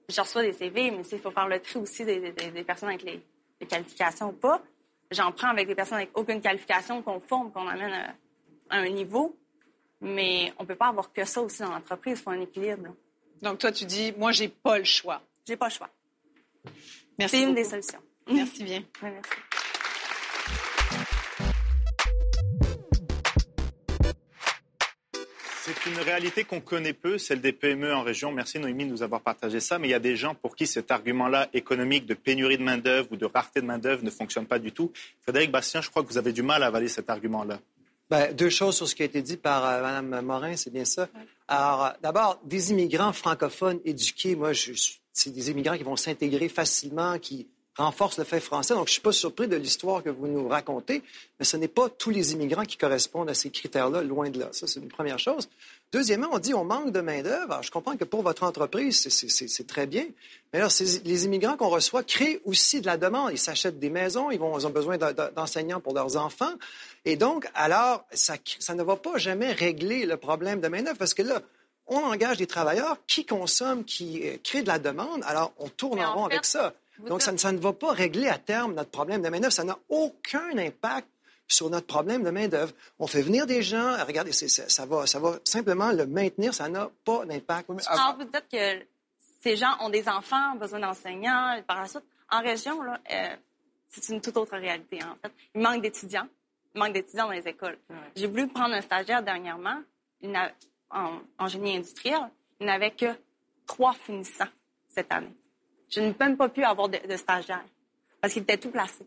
Je 0.09 0.21
reçois 0.21 0.43
des 0.43 0.53
CV, 0.53 0.91
mais 0.91 1.01
il 1.11 1.19
faut 1.19 1.31
faire 1.31 1.47
le 1.47 1.59
tri 1.59 1.79
aussi 1.79 2.05
des, 2.05 2.31
personnes 2.65 2.89
avec 2.89 3.03
les, 3.03 3.21
qualifications 3.65 4.29
ou 4.29 4.33
pas. 4.33 4.61
J'en 5.09 5.31
prends 5.31 5.49
avec 5.49 5.67
des 5.67 5.75
personnes 5.75 5.97
avec 5.97 6.17
aucune 6.17 6.41
qualification 6.41 7.01
qu'on 7.01 7.19
forme, 7.19 7.51
qu'on 7.51 7.67
amène 7.67 7.93
à, 7.93 8.13
à 8.69 8.77
un 8.77 8.89
niveau 8.89 9.35
mais 10.01 10.53
on 10.57 10.63
ne 10.63 10.67
peut 10.67 10.75
pas 10.75 10.87
avoir 10.87 11.11
que 11.11 11.25
ça 11.25 11.41
aussi 11.41 11.61
dans 11.61 11.71
l'entreprise. 11.71 12.19
Il 12.19 12.23
faut 12.23 12.29
un 12.31 12.41
équilibre. 12.41 12.93
Donc, 13.41 13.59
toi, 13.59 13.71
tu 13.71 13.85
dis, 13.85 14.13
moi, 14.17 14.31
j'ai 14.31 14.49
pas 14.49 14.77
le 14.77 14.83
choix. 14.83 15.21
J'ai 15.45 15.57
pas 15.57 15.67
le 15.67 15.73
choix. 15.73 15.89
Merci. 17.19 17.37
C'est 17.37 17.43
une 17.43 17.55
des 17.55 17.63
solutions. 17.63 17.99
Merci 18.29 18.63
bien. 18.63 18.83
merci. 19.01 19.29
C'est 25.67 25.85
une 25.89 25.99
réalité 25.99 26.45
qu'on 26.45 26.61
connaît 26.61 26.93
peu, 26.93 27.17
celle 27.17 27.41
des 27.41 27.51
PME 27.51 27.93
en 27.93 28.01
région. 28.01 28.31
Merci 28.31 28.57
Noémie 28.57 28.85
de 28.85 28.89
nous 28.89 29.03
avoir 29.03 29.19
partagé 29.19 29.59
ça. 29.59 29.77
Mais 29.77 29.89
il 29.89 29.91
y 29.91 29.95
a 29.95 29.99
des 29.99 30.15
gens 30.15 30.33
pour 30.33 30.55
qui 30.55 30.65
cet 30.65 30.91
argument-là 30.91 31.49
économique 31.53 32.05
de 32.05 32.13
pénurie 32.13 32.57
de 32.57 32.63
main-d'œuvre 32.63 33.09
ou 33.11 33.17
de 33.17 33.25
rareté 33.25 33.59
de 33.59 33.65
main-d'œuvre 33.65 34.01
ne 34.01 34.09
fonctionne 34.09 34.45
pas 34.45 34.59
du 34.59 34.71
tout. 34.71 34.93
Frédéric 35.23 35.51
Bastien, 35.51 35.81
je 35.81 35.89
crois 35.89 36.03
que 36.03 36.07
vous 36.07 36.17
avez 36.17 36.31
du 36.31 36.41
mal 36.41 36.63
à 36.63 36.67
avaler 36.67 36.87
cet 36.87 37.09
argument-là. 37.09 37.59
Ben, 38.09 38.33
deux 38.33 38.49
choses 38.49 38.77
sur 38.77 38.87
ce 38.87 38.95
qui 38.95 39.01
a 39.01 39.05
été 39.05 39.21
dit 39.21 39.35
par 39.35 39.65
euh, 39.65 39.81
Mme 39.81 40.25
Morin, 40.25 40.55
c'est 40.55 40.69
bien 40.71 40.85
ça. 40.85 41.09
Alors, 41.47 41.85
euh, 41.85 41.89
d'abord, 42.01 42.39
des 42.45 42.71
immigrants 42.71 43.11
francophones 43.11 43.79
éduqués, 43.83 44.35
moi, 44.35 44.53
je, 44.53 44.71
c'est 45.11 45.31
des 45.31 45.51
immigrants 45.51 45.77
qui 45.77 45.83
vont 45.83 45.97
s'intégrer 45.97 46.47
facilement, 46.47 47.19
qui 47.19 47.49
renforcent 47.77 48.17
le 48.17 48.23
fait 48.23 48.39
français. 48.39 48.73
Donc, 48.73 48.87
je 48.87 48.91
ne 48.91 48.93
suis 48.93 49.01
pas 49.01 49.11
surpris 49.11 49.47
de 49.47 49.55
l'histoire 49.55 50.03
que 50.03 50.09
vous 50.09 50.27
nous 50.27 50.47
racontez, 50.47 51.03
mais 51.39 51.45
ce 51.45 51.57
n'est 51.57 51.67
pas 51.67 51.89
tous 51.89 52.09
les 52.09 52.33
immigrants 52.33 52.63
qui 52.63 52.77
correspondent 52.77 53.29
à 53.29 53.33
ces 53.33 53.49
critères-là, 53.49 54.01
loin 54.01 54.29
de 54.29 54.39
là. 54.39 54.49
Ça, 54.51 54.67
c'est 54.67 54.79
une 54.79 54.87
première 54.87 55.19
chose. 55.19 55.47
Deuxièmement, 55.91 56.29
on 56.33 56.39
dit 56.39 56.53
on 56.53 56.65
manque 56.65 56.91
de 56.91 56.99
main-d'œuvre. 56.99 57.59
Je 57.61 57.71
comprends 57.71 57.95
que 57.95 58.03
pour 58.03 58.21
votre 58.21 58.43
entreprise, 58.43 59.07
c'est 59.09 59.67
très 59.67 59.87
bien. 59.87 60.05
Mais 60.51 60.59
alors, 60.59 60.71
les 61.05 61.25
immigrants 61.25 61.55
qu'on 61.55 61.69
reçoit 61.69 62.03
créent 62.03 62.41
aussi 62.45 62.81
de 62.81 62.87
la 62.87 62.97
demande. 62.97 63.31
Ils 63.31 63.37
s'achètent 63.37 63.79
des 63.79 63.89
maisons, 63.89 64.31
ils, 64.31 64.39
vont, 64.39 64.57
ils 64.59 64.67
ont 64.67 64.71
besoin 64.71 64.97
d'enseignants 64.97 65.79
pour 65.79 65.93
leurs 65.93 66.17
enfants. 66.17 66.53
Et 67.05 67.15
donc, 67.15 67.47
alors, 67.53 68.05
ça, 68.11 68.35
ça 68.59 68.75
ne 68.75 68.83
va 68.83 68.97
pas 68.97 69.17
jamais 69.17 69.51
régler 69.53 70.05
le 70.05 70.17
problème 70.17 70.59
de 70.59 70.67
main-d'œuvre 70.67 70.97
parce 70.97 71.13
que 71.13 71.21
là, 71.21 71.41
on 71.87 71.99
engage 71.99 72.37
des 72.37 72.47
travailleurs 72.47 72.97
qui 73.07 73.25
consomment, 73.25 73.85
qui 73.85 74.27
euh, 74.27 74.37
créent 74.43 74.63
de 74.63 74.67
la 74.67 74.79
demande. 74.79 75.21
Alors, 75.25 75.53
on 75.57 75.69
tourne 75.69 76.01
en 76.01 76.15
rond 76.15 76.25
avec 76.25 76.43
ça. 76.43 76.73
Donc, 77.05 77.21
ça, 77.21 77.37
ça, 77.37 77.51
ne 77.51 77.59
va 77.59 77.73
pas 77.73 77.91
régler 77.91 78.27
à 78.27 78.37
terme 78.37 78.73
notre 78.73 78.89
problème 78.89 79.21
de 79.21 79.29
main-d'œuvre. 79.29 79.53
Ça 79.53 79.63
n'a 79.63 79.77
aucun 79.89 80.57
impact 80.57 81.07
sur 81.47 81.69
notre 81.69 81.87
problème 81.87 82.23
de 82.23 82.29
main-d'œuvre. 82.29 82.73
On 82.99 83.07
fait 83.07 83.21
venir 83.21 83.45
des 83.45 83.61
gens, 83.61 83.95
regardez, 84.05 84.31
ça, 84.33 84.85
va, 84.85 85.07
ça 85.07 85.19
va 85.19 85.39
simplement 85.43 85.91
le 85.91 86.05
maintenir, 86.05 86.53
ça 86.53 86.67
n'a 86.67 86.89
pas 87.05 87.25
d'impact. 87.25 87.69
Alors, 87.87 88.17
vous 88.17 88.25
dites 88.25 88.45
que 88.51 88.85
ces 89.41 89.55
gens 89.55 89.77
ont 89.79 89.89
des 89.89 90.07
enfants, 90.09 90.53
ont 90.53 90.57
besoin 90.57 90.79
d'enseignants, 90.79 91.61
par 91.65 91.81
la 91.81 91.87
suite. 91.87 92.03
En 92.29 92.41
région, 92.41 92.81
là, 92.81 92.99
euh, 93.11 93.35
c'est 93.87 94.13
une 94.13 94.21
toute 94.21 94.35
autre 94.35 94.57
réalité, 94.57 94.99
en 95.03 95.15
fait. 95.21 95.31
Il 95.55 95.61
manque 95.61 95.81
d'étudiants. 95.81 96.27
Il 96.75 96.79
manque 96.79 96.93
d'étudiants 96.93 97.27
dans 97.27 97.31
les 97.31 97.47
écoles. 97.47 97.77
J'ai 98.15 98.27
voulu 98.27 98.47
prendre 98.47 98.75
un 98.75 98.81
stagiaire 98.81 99.23
dernièrement 99.23 99.81
en, 100.89 101.47
génie 101.47 101.77
industriel. 101.77 102.19
Il 102.59 102.65
n'avait 102.65 102.91
que 102.91 103.07
trois 103.65 103.93
finissants 103.93 104.49
cette 104.89 105.11
année. 105.11 105.33
Je 105.89 106.01
n'ai 106.01 106.15
même 106.19 106.37
pas 106.37 106.49
pu 106.49 106.63
avoir 106.63 106.89
de, 106.89 106.97
de 107.07 107.15
stagiaire 107.17 107.65
parce 108.21 108.33
qu'il 108.33 108.43
était 108.43 108.57
tout 108.57 108.71
placé. 108.71 109.05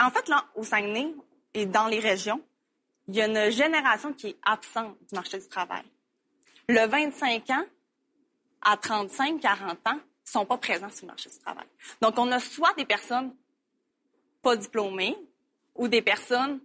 En 0.00 0.10
fait, 0.10 0.28
là, 0.28 0.44
au 0.54 0.62
Saguenay, 0.62 1.14
et 1.54 1.66
dans 1.66 1.88
les 1.88 1.98
régions, 1.98 2.40
il 3.08 3.16
y 3.16 3.22
a 3.22 3.26
une 3.26 3.50
génération 3.50 4.12
qui 4.12 4.28
est 4.28 4.36
absente 4.44 4.96
du 5.08 5.14
marché 5.14 5.38
du 5.38 5.48
travail. 5.48 5.82
Le 6.68 6.86
25 6.86 7.50
ans 7.50 7.64
à 8.62 8.76
35, 8.76 9.40
40 9.40 9.78
ans 9.86 10.00
sont 10.24 10.44
pas 10.44 10.58
présents 10.58 10.90
sur 10.90 11.06
le 11.06 11.12
marché 11.12 11.30
du 11.30 11.38
travail. 11.38 11.66
Donc, 12.02 12.18
on 12.18 12.30
a 12.30 12.38
soit 12.38 12.74
des 12.74 12.84
personnes 12.84 13.34
pas 14.42 14.56
diplômées 14.56 15.16
ou 15.74 15.88
des 15.88 16.02
personnes 16.02 16.60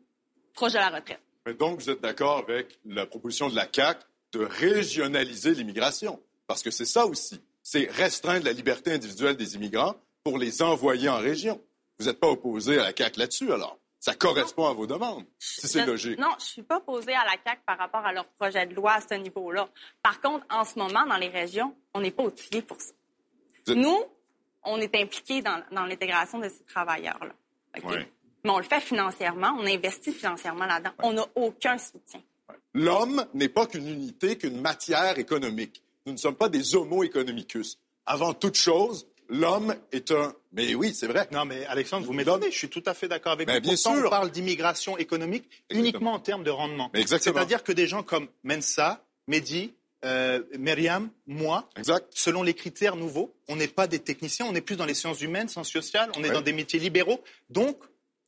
proches 0.54 0.74
de 0.74 0.80
la 0.80 0.89
retraite. 0.89 1.22
Donc, 1.58 1.80
vous 1.80 1.89
êtes 1.89 2.02
d'accord 2.02 2.39
avec 2.39 2.80
la 2.86 3.06
proposition 3.06 3.50
de 3.50 3.56
la 3.56 3.66
CAC 3.66 4.00
de 4.34 4.44
régionaliser 4.44 5.54
l'immigration? 5.54 6.22
Parce 6.48 6.62
que 6.62 6.72
c'est 6.72 6.86
ça 6.86 7.06
aussi. 7.06 7.42
C'est 7.63 7.89
restreindre 7.89 8.45
la 8.45 8.54
liberté 8.54 8.91
individuelle 8.91 9.38
des 9.38 9.56
immigrants 9.56 9.95
pour 10.23 10.38
les 10.38 10.62
envoyer 10.62 11.10
en 11.10 11.17
région. 11.17 11.62
Vous 11.99 12.06
n'êtes 12.06 12.19
pas 12.19 12.30
opposé 12.30 12.78
à 12.78 12.84
la 12.84 12.93
CAC 12.93 13.17
là-dessus, 13.17 13.52
alors? 13.52 13.80
ça 14.04 14.15
correspond 14.15 14.67
à 14.67 14.73
vos 14.73 14.86
demandes, 14.86 15.23
si 15.39 15.65
c'est 15.65 15.86
logique. 15.86 16.19
Non, 16.19 16.32
je 16.32 16.43
ne 16.43 16.49
suis 16.49 16.62
pas 16.62 16.82
posée 16.82 17.13
à 17.13 17.23
la 17.23 17.38
CAQ 17.41 17.62
par 17.65 17.78
rapport 17.78 18.06
à 18.06 18.12
leur 18.12 18.26
projet 18.26 18.65
de 18.65 18.76
loi 18.76 18.95
à 18.95 18.99
ce 18.99 19.13
niveau-là. 19.13 19.69
Par 20.02 20.19
contre, 20.19 20.45
en 20.49 20.65
ce 20.65 20.78
moment, 20.78 21.06
dans 21.06 21.15
les 21.15 21.30
régions, 21.30 21.73
on 21.93 22.02
n'est 22.02 22.12
pas 22.12 22.23
outillés 22.23 22.63
pour 22.63 22.82
ça. 22.82 22.91
Nous, 23.73 24.04
on 24.65 24.78
est 24.82 24.93
impliqués 24.97 25.41
dans, 25.41 25.63
l'intégration 25.71 26.39
de 26.39 26.49
ces 26.49 26.65
travailleurs-là. 26.65 27.32
Mais 28.43 28.49
on 28.49 28.58
le 28.58 28.65
fait 28.65 28.82
financièrement, 28.82 29.56
on 29.58 29.65
investit 29.65 30.12
financièrement 30.12 30.65
là-dedans. 30.65 30.91
On 31.02 31.13
n'a 31.13 31.26
aucun 31.36 31.78
soutien. 31.78 32.21
L'homme 32.73 33.26
n'est 33.34 33.47
pas 33.47 33.67
qu'une 33.67 33.88
unité, 33.88 34.38
qu'une 34.38 34.60
matière 34.60 35.17
économique. 35.17 35.82
Nous 36.06 36.13
ne 36.13 36.18
sommes 36.18 36.36
pas 36.36 36.50
des 36.50 36.76
homo 36.76 37.04
economicus. 37.04 37.78
Avant 38.06 38.34
toute 38.34 38.56
chose, 38.56 39.08
l'homme 39.30 39.76
est 39.92 40.12
un... 40.12 40.34
Mais 40.52 40.76
oui, 40.76 40.94
c'est 40.94 41.08
vrai. 41.08 41.28
Non, 41.32 41.46
mais 41.46 41.66
Alexandre, 41.66 42.06
vous 42.06 42.13
m'étonnez. 42.13 42.52
Je 42.52 42.58
suis 42.58 42.70
tout 42.70 42.84
à 42.86 42.94
fait 42.94 43.08
d'accord 43.08 43.32
avec 43.32 43.48
Mais 43.48 43.56
vous. 43.56 43.62
bien 43.62 43.74
Pourtant, 43.76 43.96
sûr. 43.96 44.08
on 44.08 44.10
parle 44.10 44.32
d'immigration 44.32 44.98
économique 44.98 45.46
uniquement 45.70 46.13
en 46.13 46.20
termes 46.20 46.44
de 46.44 46.52
rendement. 46.52 46.92
C'est-à-dire 46.94 47.63
que 47.63 47.72
des 47.72 47.88
gens 47.88 48.04
comme 48.04 48.28
Mensa, 48.44 49.02
Mehdi, 49.28 49.74
euh, 50.04 50.42
Myriam, 50.60 51.10
moi, 51.28 51.70
Exact. 51.78 52.06
selon 52.13 52.44
les 52.44 52.54
critères 52.54 52.98
nouveaux, 52.98 53.34
on 53.48 53.56
n'est 53.56 53.70
pas 53.70 53.88
des 53.88 54.00
techniciens, 54.00 54.46
on 54.46 54.54
est 54.56 54.62
plus 54.62 54.76
dans 54.76 54.86
les 54.86 54.94
sciences 54.94 55.22
humaines, 55.22 55.48
sciences 55.48 55.72
sociales, 55.72 56.12
on 56.18 56.24
est 56.24 56.28
Ouais. 56.28 56.34
dans 56.34 56.42
des 56.42 56.52
métiers 56.52 56.80
libéraux. 56.80 57.24
Donc, 57.50 57.78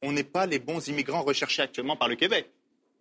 on 0.01 0.13
n'est 0.13 0.23
pas 0.23 0.45
les 0.45 0.59
bons 0.59 0.87
immigrants 0.87 1.23
recherchés 1.23 1.61
actuellement 1.61 1.97
par 1.97 2.07
le 2.07 2.15
Québec. 2.15 2.49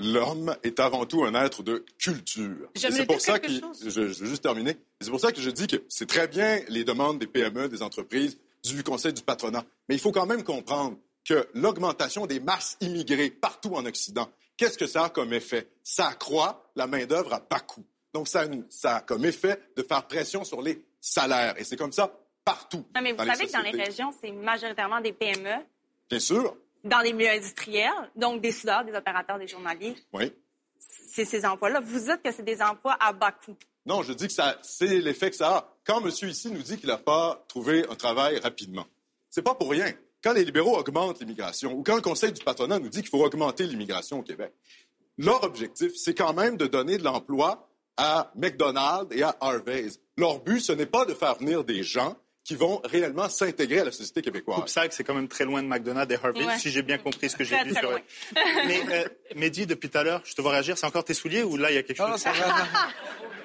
L'homme 0.04 0.54
est 0.62 0.80
avant 0.80 1.06
tout 1.06 1.24
un 1.24 1.34
être 1.34 1.62
de 1.62 1.84
culture. 1.98 2.68
C'est 2.74 3.06
pour 3.06 3.20
ça 3.20 3.38
que 3.38 3.48
je, 3.48 3.60
je 3.88 4.00
veux 4.00 4.08
juste 4.26 4.42
terminer. 4.42 4.76
C'est 5.00 5.10
pour 5.10 5.20
ça 5.20 5.32
que 5.32 5.40
je 5.40 5.50
dis 5.50 5.66
que 5.66 5.82
c'est 5.88 6.06
très 6.06 6.28
bien 6.28 6.60
les 6.68 6.84
demandes 6.84 7.18
des 7.18 7.26
PME, 7.26 7.68
des 7.68 7.82
entreprises, 7.82 8.38
du 8.64 8.82
Conseil 8.82 9.12
du 9.12 9.22
patronat, 9.22 9.64
mais 9.88 9.94
il 9.94 10.00
faut 10.00 10.12
quand 10.12 10.26
même 10.26 10.42
comprendre 10.42 10.96
que 11.24 11.48
l'augmentation 11.54 12.26
des 12.26 12.40
masses 12.40 12.76
immigrées 12.80 13.30
partout 13.30 13.74
en 13.74 13.84
Occident, 13.86 14.28
qu'est-ce 14.56 14.78
que 14.78 14.86
ça 14.86 15.04
a 15.04 15.08
comme 15.08 15.32
effet? 15.32 15.68
Ça 15.82 16.08
accroît 16.08 16.70
la 16.76 16.86
main 16.86 17.06
d'œuvre 17.06 17.32
à 17.32 17.40
bas 17.40 17.60
coût. 17.60 17.84
Donc 18.12 18.28
ça, 18.28 18.44
ça 18.68 18.96
a 18.96 19.00
comme 19.00 19.24
effet 19.24 19.58
de 19.76 19.82
faire 19.82 20.06
pression 20.06 20.44
sur 20.44 20.62
les 20.62 20.84
salaires, 21.00 21.54
et 21.58 21.64
c'est 21.64 21.76
comme 21.76 21.92
ça 21.92 22.14
partout. 22.44 22.84
Non, 22.94 23.00
mais 23.02 23.12
vous 23.12 23.24
savez 23.24 23.46
que 23.46 23.52
dans 23.52 23.60
les 23.60 23.70
régions, 23.70 24.12
c'est 24.20 24.32
majoritairement 24.32 25.00
des 25.00 25.12
PME, 25.12 25.64
Bien 26.10 26.20
sûr, 26.20 26.56
dans 26.84 27.00
les 27.00 27.12
milieux 27.12 27.30
industriels, 27.30 28.10
donc 28.14 28.40
des 28.40 28.52
soudeurs, 28.52 28.84
des 28.84 28.94
opérateurs, 28.94 29.38
des 29.38 29.48
journaliers. 29.48 29.96
oui. 30.12 30.32
C'est 30.78 31.24
ces 31.24 31.46
emplois-là. 31.46 31.80
Vous 31.80 31.98
dites 31.98 32.22
que 32.22 32.32
c'est 32.32 32.42
des 32.42 32.60
emplois 32.60 32.96
à 33.00 33.12
bas 33.12 33.32
coût. 33.32 33.56
Non, 33.86 34.02
je 34.02 34.12
dis 34.12 34.26
que 34.26 34.32
ça, 34.32 34.58
c'est 34.62 34.98
l'effet 34.98 35.30
que 35.30 35.36
ça 35.36 35.56
a. 35.56 35.74
Quand 35.84 36.00
monsieur 36.00 36.28
ici 36.28 36.50
nous 36.50 36.62
dit 36.62 36.76
qu'il 36.76 36.88
n'a 36.88 36.98
pas 36.98 37.44
trouvé 37.48 37.86
un 37.88 37.94
travail 37.94 38.38
rapidement, 38.38 38.84
c'est 39.30 39.42
pas 39.42 39.54
pour 39.54 39.70
rien. 39.70 39.92
Quand 40.22 40.32
les 40.32 40.44
libéraux 40.44 40.76
augmentent 40.76 41.20
l'immigration, 41.20 41.72
ou 41.72 41.82
quand 41.82 41.94
le 41.94 42.02
Conseil 42.02 42.32
du 42.32 42.42
patronat 42.42 42.78
nous 42.78 42.88
dit 42.88 43.00
qu'il 43.00 43.10
faut 43.10 43.24
augmenter 43.24 43.66
l'immigration 43.66 44.18
au 44.18 44.22
Québec, 44.22 44.52
leur 45.18 45.44
objectif, 45.44 45.92
c'est 45.96 46.14
quand 46.14 46.32
même 46.32 46.56
de 46.56 46.66
donner 46.66 46.98
de 46.98 47.04
l'emploi 47.04 47.68
à 47.96 48.32
McDonald's 48.34 49.14
et 49.14 49.22
à 49.22 49.36
Harvey's. 49.40 50.00
Leur 50.16 50.40
but, 50.40 50.60
ce 50.60 50.72
n'est 50.72 50.86
pas 50.86 51.04
de 51.04 51.14
faire 51.14 51.36
venir 51.36 51.64
des 51.64 51.82
gens 51.82 52.16
qui 52.44 52.54
vont 52.56 52.80
réellement 52.84 53.28
s'intégrer 53.28 53.80
à 53.80 53.84
la 53.86 53.90
société 53.92 54.20
québécoise. 54.22 54.58
Coupe-sac, 54.60 54.92
c'est 54.92 55.02
quand 55.02 55.14
même 55.14 55.28
très 55.28 55.44
loin 55.46 55.62
de 55.62 55.66
McDonald's 55.66 56.12
et 56.14 56.18
Harvey, 56.22 56.44
Ouais. 56.44 56.58
si 56.58 56.70
j'ai 56.70 56.82
bien 56.82 56.98
compris 56.98 57.30
ce 57.30 57.36
que 57.36 57.42
j'ai 57.44 57.56
vu 57.64 57.72
sur 57.74 57.90
loin. 57.90 58.00
Mais, 58.66 58.82
euh, 58.90 59.04
Mehdi, 59.34 59.66
depuis 59.66 59.88
tout 59.88 59.96
à 59.98 60.04
l'heure, 60.04 60.20
je 60.24 60.34
te 60.34 60.42
vois 60.42 60.52
réagir. 60.52 60.76
C'est 60.76 60.86
encore 60.86 61.04
tes 61.04 61.14
souliers 61.14 61.42
ou 61.42 61.56
là, 61.56 61.70
il 61.70 61.74
y 61.74 61.78
a 61.78 61.82
quelque 61.82 61.98
Non, 62.02 62.08
non, 62.08 62.12
chose? 62.14 62.22
ça 62.22 62.32
va. 62.32 62.48
non. 62.48 62.64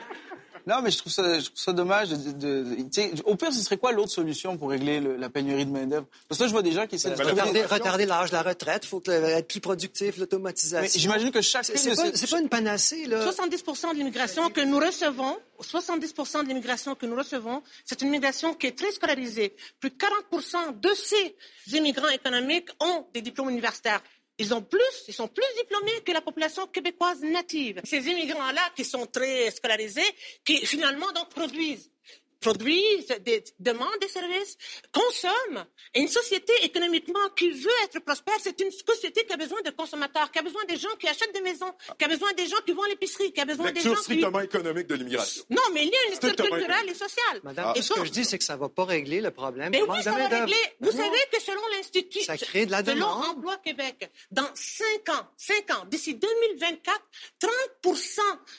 Non, 0.68 0.82
mais 0.82 0.92
je 0.92 0.98
trouve 0.98 1.12
ça, 1.12 1.40
je 1.40 1.46
trouve 1.46 1.58
ça 1.60 1.74
dommage. 1.74 2.10
De, 2.10 2.16
de- 2.16 2.32
de- 2.32 2.76
tu 2.84 3.02
sais, 3.02 3.12
au 3.26 3.36
pire, 3.36 3.52
ce 3.54 3.60
serait 3.62 3.78
quoi 3.78 3.92
l'autre 3.92 4.12
solution 4.12 4.58
pour 4.58 4.70
régler 4.70 5.00
le- 5.00 5.16
la 5.18 5.30
pénurie 5.30 5.66
de 5.66 5.72
main-d'œuvre? 5.72 6.08
Parce 6.28 6.38
que 6.38 6.44
là, 6.44 6.48
je 6.48 6.54
vois 6.54 6.62
des 6.62 6.72
gens 6.72 6.86
qui 6.88 6.96
essaient 6.96 7.10
de 7.12 7.16
Ben, 7.16 7.24
la 7.24 7.44
trouver- 7.44 7.64
Retarder, 7.66 8.06
l'âge 8.06 8.30
de 8.30 8.36
la 8.36 8.42
retraite, 8.44 8.82
il 8.86 8.88
faut 8.88 9.00
que- 9.00 9.12
être 9.12 9.48
plus 9.48 9.60
productif, 9.62 10.16
Mais 10.16 10.20
l'automatisation. 10.22 11.00
j'imagine 11.00 11.32
que 11.32 11.42
chacune 11.42 11.76
C'est 11.78 11.96
pas, 11.96 12.12
ces- 12.12 12.18
c'est 12.18 12.30
pas 12.30 12.40
une 12.42 12.50
panacée, 12.50 13.06
là. 13.06 13.22
70% 13.24 13.92
de 13.94 13.98
l'immigration 13.98 14.50
que 14.50 14.62
nous 14.62 14.80
recevons, 14.80 15.38
70% 15.62 16.44
de 16.44 16.48
l'immigration 16.50 16.96
que 16.96 17.06
nous 17.06 17.16
recevons, 17.16 17.62
c'est 17.86 18.02
une 18.02 18.10
immigration 18.10 18.54
qui 18.54 18.68
est 18.68 18.78
très 18.78 18.92
scolarisée. 18.92 19.56
Plus 19.80 19.90
de 19.90 19.96
40% 19.96 20.72
de 20.80 20.90
ces 20.94 21.36
immigrants 21.78 22.10
économiques 22.10 22.70
ont 22.80 23.06
des 23.14 23.22
diplômes 23.22 23.50
universitaires. 23.50 24.02
Ils 24.40 24.54
ont 24.54 24.62
plus, 24.62 25.04
ils 25.08 25.14
sont 25.14 25.28
plus 25.28 25.44
diplômés 25.58 26.02
que 26.06 26.14
la 26.14 26.22
population 26.22 26.66
québécoise 26.68 27.22
native. 27.22 27.82
Ces 27.84 28.08
immigrants-là 28.08 28.62
qui 28.76 28.86
sont 28.86 29.06
très 29.06 29.52
scolarisés, 29.52 30.02
qui 30.46 30.66
finalement 30.66 31.08
produisent 31.30 31.92
produisent, 32.40 33.08
des, 33.26 33.44
demandent 33.60 34.00
des 34.02 34.08
services, 34.08 34.58
consomment. 34.92 35.66
Et 35.94 36.02
une 36.02 36.08
société 36.08 36.54
économiquement 36.64 37.30
qui 37.36 37.52
veut 37.52 37.70
être 37.84 38.00
prospère, 38.00 38.36
c'est 38.42 38.60
une 38.62 38.72
société 38.72 39.26
qui 39.26 39.34
a 39.34 39.38
besoin 39.38 39.62
de 39.62 39.72
consommateurs, 39.72 40.32
qui 40.32 40.40
a 40.40 40.42
besoin 40.42 40.64
des 40.66 40.78
gens 40.78 40.90
qui 41.00 41.08
achètent 41.08 41.34
des 41.34 41.42
maisons, 41.42 41.74
qui 41.98 42.06
a 42.06 42.08
besoin 42.08 42.32
des 42.34 42.48
gens 42.48 42.58
qui 42.66 42.72
vont 42.74 42.84
à 42.84 42.88
l'épicerie, 42.88 43.32
qui 43.34 43.42
a 43.42 43.46
besoin 43.46 43.72
des 43.72 43.82
gens 43.82 43.94
qui... 43.96 44.02
strictement 44.04 44.40
économique 44.42 44.88
de 44.88 44.96
l'immigration. 44.96 45.44
Non, 45.50 45.62
mais 45.74 45.86
il 45.86 45.90
y 45.92 45.96
a 45.96 46.06
une 46.08 46.14
histoire 46.14 46.34
Strictement 46.34 46.58
culturelle 46.58 46.90
et 46.90 46.94
sociale. 46.94 47.40
Madame, 47.44 47.74
Et 47.76 47.82
ce 47.82 47.94
que 47.94 48.06
je 48.06 48.12
dis, 48.12 48.26
c'est 48.26 48.38
que 48.38 48.44
ça 48.44 48.56
va 48.58 48.70
pas 48.70 48.86
régler 48.86 49.22
le 49.22 49.32
problème. 49.32 49.72
mais 49.72 49.82
oui, 49.82 50.04
ça 50.04 50.12
va 50.12 50.28
régler. 50.28 50.56
Vous 50.80 50.92
Non. 50.92 50.98
savez 50.98 51.20
que 51.32 51.42
selon 51.42 51.62
l'Institut, 51.76 52.22
Ça 52.22 52.38
crée 52.38 52.66
de 52.66 52.72
la 52.72 52.80
selon 52.84 52.96
demande. 52.96 53.26
Emploi 53.38 53.58
Québec, 53.58 54.10
dans 54.32 54.50
5 54.54 55.10
ans, 55.10 55.28
5 55.38 55.72
ans, 55.72 55.86
d'ici 55.90 56.16
2024, 56.16 57.02
30 57.40 57.50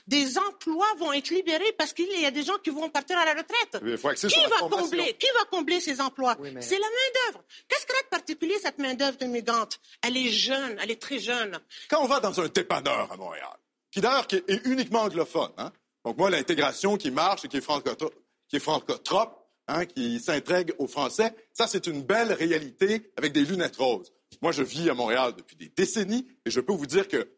des 0.07 0.39
emplois 0.39 0.87
vont 0.99 1.13
être 1.13 1.31
libérés 1.31 1.73
parce 1.79 1.93
qu'il 1.93 2.11
y 2.21 2.27
a 2.27 2.31
des 2.31 2.43
gens 2.43 2.59
qui 2.59 2.71
vont 2.71 2.89
partir 2.91 3.19
à 3.19 3.25
la 3.25 3.33
retraite. 3.35 3.70
Il 3.85 3.97
faut 3.99 4.09
axer 4.09 4.29
Qui 4.29 4.41
va 4.41 4.69
combler 4.69 5.17
Qui 5.19 5.27
va 5.35 5.45
combler 5.51 5.81
ces 5.81 6.01
emplois 6.01 6.37
Oui, 6.41 6.51
mais- 6.53 6.63
C'est 6.63 6.79
la 6.79 6.87
main-d'œuvre. 6.87 7.45
Qu'est-ce 7.69 7.87
qu'elle 7.87 7.97
a 7.97 8.03
de 8.03 8.09
particulier, 8.09 8.59
cette 8.63 8.79
main-d'œuvre 8.79 9.17
immigrante 9.23 9.81
Elle 10.03 10.17
est 10.17 10.29
jeune, 10.31 10.77
elle 10.83 10.91
est 10.91 11.01
très 11.01 11.19
jeune. 11.19 11.59
Quand 11.89 12.03
on 12.03 12.07
va 12.07 12.21
dans 12.21 12.41
un 12.41 12.49
dépanneur 12.49 13.11
à 13.13 13.17
Montréal, 13.17 13.57
qui 13.91 14.01
d'ailleurs 14.01 14.27
est 14.33 14.67
uniquement 14.67 15.01
anglophone, 15.03 15.51
hein, 15.59 15.73
donc 16.05 16.17
moi, 16.17 16.31
l'intégration 16.31 16.97
qui 16.97 17.11
marche 17.11 17.45
et 17.45 17.49
qui 17.49 17.57
est, 17.59 17.67
francoto- 17.67 18.13
qui 18.49 18.57
est 18.57 18.61
francotrope, 18.61 19.37
hein, 19.69 19.85
qui 19.87 20.19
s'intègre 20.21 20.75
aux 20.79 20.87
Français, 20.89 21.35
ça, 21.53 21.67
c'est 21.67 21.87
une 21.87 22.03
belle 22.03 22.33
réalité 22.33 23.13
avec 23.17 23.33
des 23.33 23.43
lunettes 23.45 23.77
roses. 23.77 24.13
Moi, 24.43 24.53
je 24.53 24.63
vis 24.63 24.89
à 24.89 24.95
Montréal 24.95 25.35
depuis 25.37 25.57
des 25.57 25.69
décennies 25.69 26.27
et 26.47 26.51
je 26.51 26.61
peux 26.61 26.73
vous 26.73 26.87
dire 26.87 27.09
que 27.09 27.31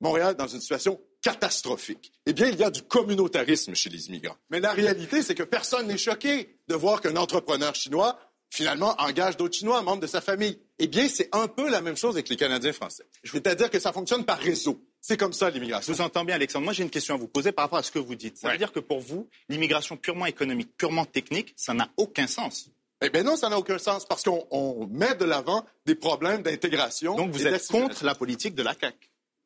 Montréal 0.00 0.32
est 0.32 0.34
dans 0.38 0.46
une 0.46 0.60
situation 0.60 1.00
catastrophique. 1.30 2.12
Eh 2.26 2.32
bien, 2.32 2.48
il 2.48 2.56
y 2.56 2.64
a 2.64 2.70
du 2.70 2.82
communautarisme 2.82 3.74
chez 3.74 3.90
les 3.90 4.06
immigrants. 4.08 4.36
Mais 4.50 4.60
la 4.60 4.72
réalité, 4.72 5.22
c'est 5.22 5.34
que 5.34 5.42
personne 5.42 5.86
n'est 5.88 5.98
choqué 5.98 6.56
de 6.68 6.74
voir 6.74 7.00
qu'un 7.00 7.16
entrepreneur 7.16 7.74
chinois, 7.74 8.18
finalement, 8.50 8.94
engage 8.98 9.36
d'autres 9.36 9.56
Chinois, 9.56 9.82
membres 9.82 10.02
de 10.02 10.06
sa 10.06 10.20
famille. 10.20 10.58
Eh 10.78 10.86
bien, 10.86 11.08
c'est 11.08 11.28
un 11.32 11.48
peu 11.48 11.68
la 11.68 11.80
même 11.80 11.96
chose 11.96 12.14
avec 12.14 12.28
les 12.28 12.36
Canadiens 12.36 12.72
français. 12.72 13.04
C'est-à-dire 13.24 13.70
que 13.70 13.78
ça 13.80 13.92
fonctionne 13.92 14.24
par 14.24 14.38
réseau. 14.38 14.80
C'est 15.00 15.16
comme 15.16 15.32
ça, 15.32 15.48
Je 15.50 15.54
l'immigration. 15.54 15.92
vous 15.92 16.00
entends 16.00 16.24
bien, 16.24 16.34
Alexandre. 16.36 16.64
Moi, 16.64 16.72
j'ai 16.72 16.82
une 16.84 16.90
question 16.90 17.14
à 17.14 17.18
vous 17.18 17.28
poser 17.28 17.50
par 17.52 17.64
rapport 17.64 17.78
à 17.78 17.82
ce 17.82 17.90
que 17.90 17.98
vous 17.98 18.14
dites. 18.14 18.38
Ça 18.38 18.46
Ouais. 18.48 18.52
veut 18.54 18.58
dire 18.58 18.72
que 18.72 18.80
pour 18.80 19.00
vous, 19.00 19.28
l'immigration 19.48 19.96
purement 19.96 20.26
économique, 20.26 20.76
purement 20.76 21.04
technique, 21.04 21.54
ça 21.56 21.74
n'a 21.74 21.88
aucun 21.96 22.26
sens. 22.26 22.68
Eh 23.02 23.10
bien 23.10 23.22
non, 23.24 23.36
ça 23.36 23.48
n'a 23.48 23.58
aucun 23.58 23.78
sens 23.78 24.06
parce 24.06 24.22
qu'on 24.22 24.46
on 24.50 24.86
met 24.86 25.14
de 25.16 25.24
l'avant 25.24 25.64
des 25.84 25.94
problèmes 25.96 26.42
d'intégration. 26.42 27.14
Donc, 27.16 27.30
vous 27.32 27.46
êtes 27.46 27.66
contre 27.66 28.04
la 28.04 28.14
politique 28.14 28.54
de 28.54 28.62
la 28.62 28.74
CAQ. 28.80 28.96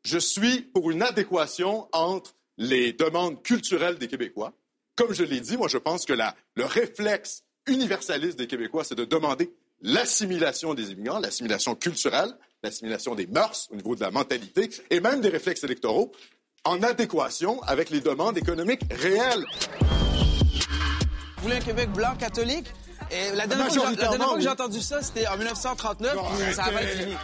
Je 0.02 0.18
suis 0.18 0.62
pour 0.62 0.90
une 0.90 1.02
adéquation 1.02 1.88
entre 1.92 2.34
les 2.56 2.92
demandes 2.92 3.42
culturelles 3.42 3.98
des 3.98 4.08
Québécois. 4.08 4.52
Comme 4.96 5.12
je 5.12 5.22
l'ai 5.24 5.40
dit, 5.40 5.56
moi, 5.56 5.68
je 5.68 5.78
pense 5.78 6.04
que 6.04 6.12
la- 6.12 6.34
le 6.54 6.64
réflexe 6.64 7.42
universaliste 7.66 8.38
des 8.38 8.46
Québécois, 8.46 8.84
c'est 8.84 8.94
de 8.94 9.04
demander 9.04 9.50
l'assimilation 9.82 10.74
des 10.74 10.90
immigrants, 10.92 11.18
l'assimilation 11.20 11.74
culturelle, 11.74 12.34
l'assimilation 12.62 13.14
des 13.14 13.26
mœurs 13.26 13.68
au 13.70 13.76
niveau 13.76 13.94
de 13.94 14.00
la 14.00 14.10
mentalité 14.10 14.68
et 14.90 15.00
même 15.00 15.20
des 15.20 15.28
réflexes 15.30 15.64
électoraux 15.64 16.12
en 16.64 16.82
adéquation 16.82 17.62
avec 17.62 17.88
les 17.90 18.00
demandes 18.00 18.36
économiques 18.36 18.82
réelles. 18.90 19.44
Vous 21.36 21.42
voulez 21.44 21.56
un 21.56 21.60
Québec 21.60 21.90
blanc 21.92 22.14
catholique? 22.18 22.66
Et 23.10 23.34
la 23.34 23.46
dernière, 23.46 23.66
fois 23.66 23.66
que 23.66 23.72
j'ai- 23.72 23.78
la 23.78 23.84
Majoritairement, 23.84 24.10
dernière 24.10 24.26
fois 24.28 24.36
que 24.36 24.40
j'ai 24.42 24.46
oui. 24.48 24.52
entendu 24.52 24.80
ça, 24.82 25.02
c'était 25.02 25.26
en 25.26 25.36
1939, 25.38 26.14
Non, 26.16 26.22
puis 26.24 26.54
ça 26.54 26.64
avait 26.64 26.76
arrêtez. 26.76 26.98
fini. 26.98 27.16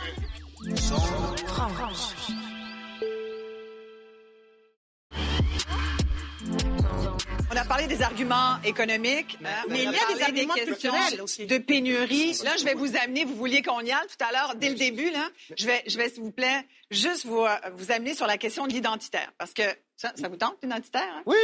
Parlé 7.76 7.94
des 7.94 8.02
arguments 8.02 8.56
économiques, 8.64 9.36
Mais 9.68 9.82
il 9.82 9.88
on 9.88 9.92
y 9.92 9.96
a 9.96 10.14
des 10.16 10.22
arguments 10.22 10.54
questions 10.54 10.90
culturels 10.92 11.20
aussi. 11.20 11.44
de 11.46 11.58
pénurie. 11.58 12.32
Là, 12.42 12.56
je 12.58 12.64
vais 12.64 12.72
vous 12.72 12.96
amener, 12.96 13.24
vous 13.24 13.34
vouliez 13.34 13.60
qu'on 13.60 13.80
y 13.80 13.92
aille 13.92 14.06
tout 14.08 14.24
à 14.24 14.32
l'heure, 14.32 14.54
dès 14.56 14.70
le 14.70 14.76
début, 14.76 15.10
là. 15.10 15.28
Je 15.58 15.66
vais, 15.66 15.82
je 15.86 15.98
vais, 15.98 16.08
s'il 16.08 16.22
vous 16.22 16.30
plaît, 16.32 16.66
juste 16.90 17.26
vous, 17.26 17.40
euh, 17.44 17.54
vous 17.74 17.92
amener 17.92 18.14
sur 18.14 18.26
la 18.26 18.38
question 18.38 18.66
de 18.66 18.72
l'identitaire. 18.72 19.30
Parce 19.36 19.52
que 19.52 19.62
ça, 19.94 20.10
ça 20.18 20.28
vous 20.28 20.36
tente, 20.36 20.56
l'identitaire? 20.62 21.02
hein? 21.18 21.22
Oui. 21.26 21.36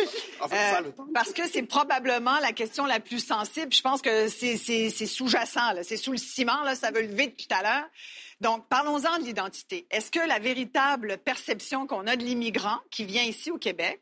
Euh, 0.43 0.83
parce 1.13 1.33
que 1.35 1.47
c'est 1.47 1.65
probablement 1.65 2.39
la 2.41 2.53
question 2.53 2.87
la 2.87 2.99
plus 3.01 3.21
sensible. 3.25 3.71
Je 3.71 3.83
pense 3.83 4.01
que 4.01 4.29
c'est- 4.29 4.57
sous-jacent, 5.07 5.61
c'est 5.83 5.99
sous 5.99 6.13
le 6.13 6.19
ciment, 6.19 6.63
là. 6.63 6.75
ça 6.75 6.91
veut 6.93 7.03
lever 7.03 7.27
depuis 7.27 7.47
tout 7.47 7.55
à 7.55 7.63
l'heure. 7.63 7.87
Donc, 8.41 8.67
parlons-en 8.71 9.19
de 9.19 9.25
l'identité. 9.25 9.87
Est-ce 9.91 10.11
que 10.11 10.27
la 10.27 10.39
véritable 10.39 11.19
perception 11.19 11.87
qu'on 11.87 12.07
a 12.07 12.17
de 12.17 12.25
l'immigrant 12.25 12.79
qui 12.91 13.05
vient 13.05 13.23
ici 13.23 13.51
au 13.51 13.59
Québec, 13.59 14.01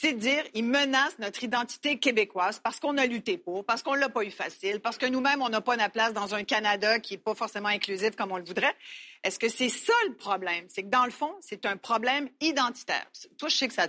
c'est 0.00 0.14
dire 0.14 0.42
il 0.54 0.64
menace 0.64 1.18
notre 1.18 1.44
identité 1.44 1.98
québécoise 1.98 2.60
parce 2.62 2.80
qu'on 2.80 2.96
a 2.96 3.04
lutté 3.04 3.36
pour, 3.36 3.64
parce 3.64 3.82
qu'on 3.82 3.94
l'a 3.94 4.08
pas 4.08 4.24
eu 4.24 4.30
facile, 4.30 4.80
parce 4.80 4.96
que 4.96 5.06
nous-mêmes, 5.06 5.42
on 5.42 5.48
n'a 5.50 5.60
pas 5.60 5.76
notre 5.76 5.92
place 5.92 6.12
dans 6.14 6.34
un 6.34 6.44
Canada 6.44 6.98
qui 6.98 7.14
est 7.14 7.18
pas 7.18 7.34
forcément 7.34 7.68
inclusif 7.68 8.16
comme 8.16 8.32
on 8.32 8.38
le 8.38 8.44
voudrait. 8.44 8.74
Est-ce 9.22 9.38
que 9.38 9.48
c'est 9.48 9.68
ça 9.68 9.92
le 10.08 10.14
problème? 10.14 10.64
C'est 10.68 10.82
que 10.82 10.88
dans 10.88 11.04
le 11.04 11.10
fond, 11.10 11.32
c'est 11.40 11.66
un 11.66 11.76
problème 11.76 12.28
identitaire. 12.40 13.06
Toi, 13.38 13.48
je 13.48 13.56
sais 13.56 13.68
que 13.68 13.74
ça, 13.74 13.86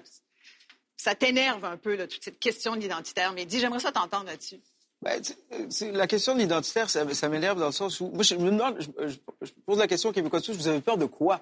ça 0.97 1.15
t'énerve 1.15 1.63
un 1.63 1.77
peu, 1.77 1.95
là, 1.95 2.05
toute 2.05 2.23
cette 2.23 2.39
question 2.39 2.75
de 2.75 3.33
mais 3.33 3.45
dis, 3.45 3.59
j'aimerais 3.59 3.79
ça 3.79 3.91
t'entendre 3.91 4.25
là-dessus. 4.25 4.59
Ben, 5.01 5.21
euh, 5.53 5.91
la 5.93 6.07
question 6.07 6.35
de 6.35 6.39
l'identitaire, 6.39 6.89
ça, 6.89 7.29
m'énerve 7.29 7.59
dans 7.59 7.67
le 7.67 7.71
sens 7.71 7.99
où. 8.01 8.09
Moi, 8.09 8.23
je 8.23 8.35
me 8.35 8.51
demande, 8.51 8.77
je, 8.79 9.51
pose 9.65 9.79
la 9.79 9.87
question 9.87 10.09
aux 10.09 10.13
Québécois 10.13 10.39
vous 10.49 10.67
avez 10.67 10.81
peur 10.81 10.97
de 10.97 11.05
quoi? 11.05 11.41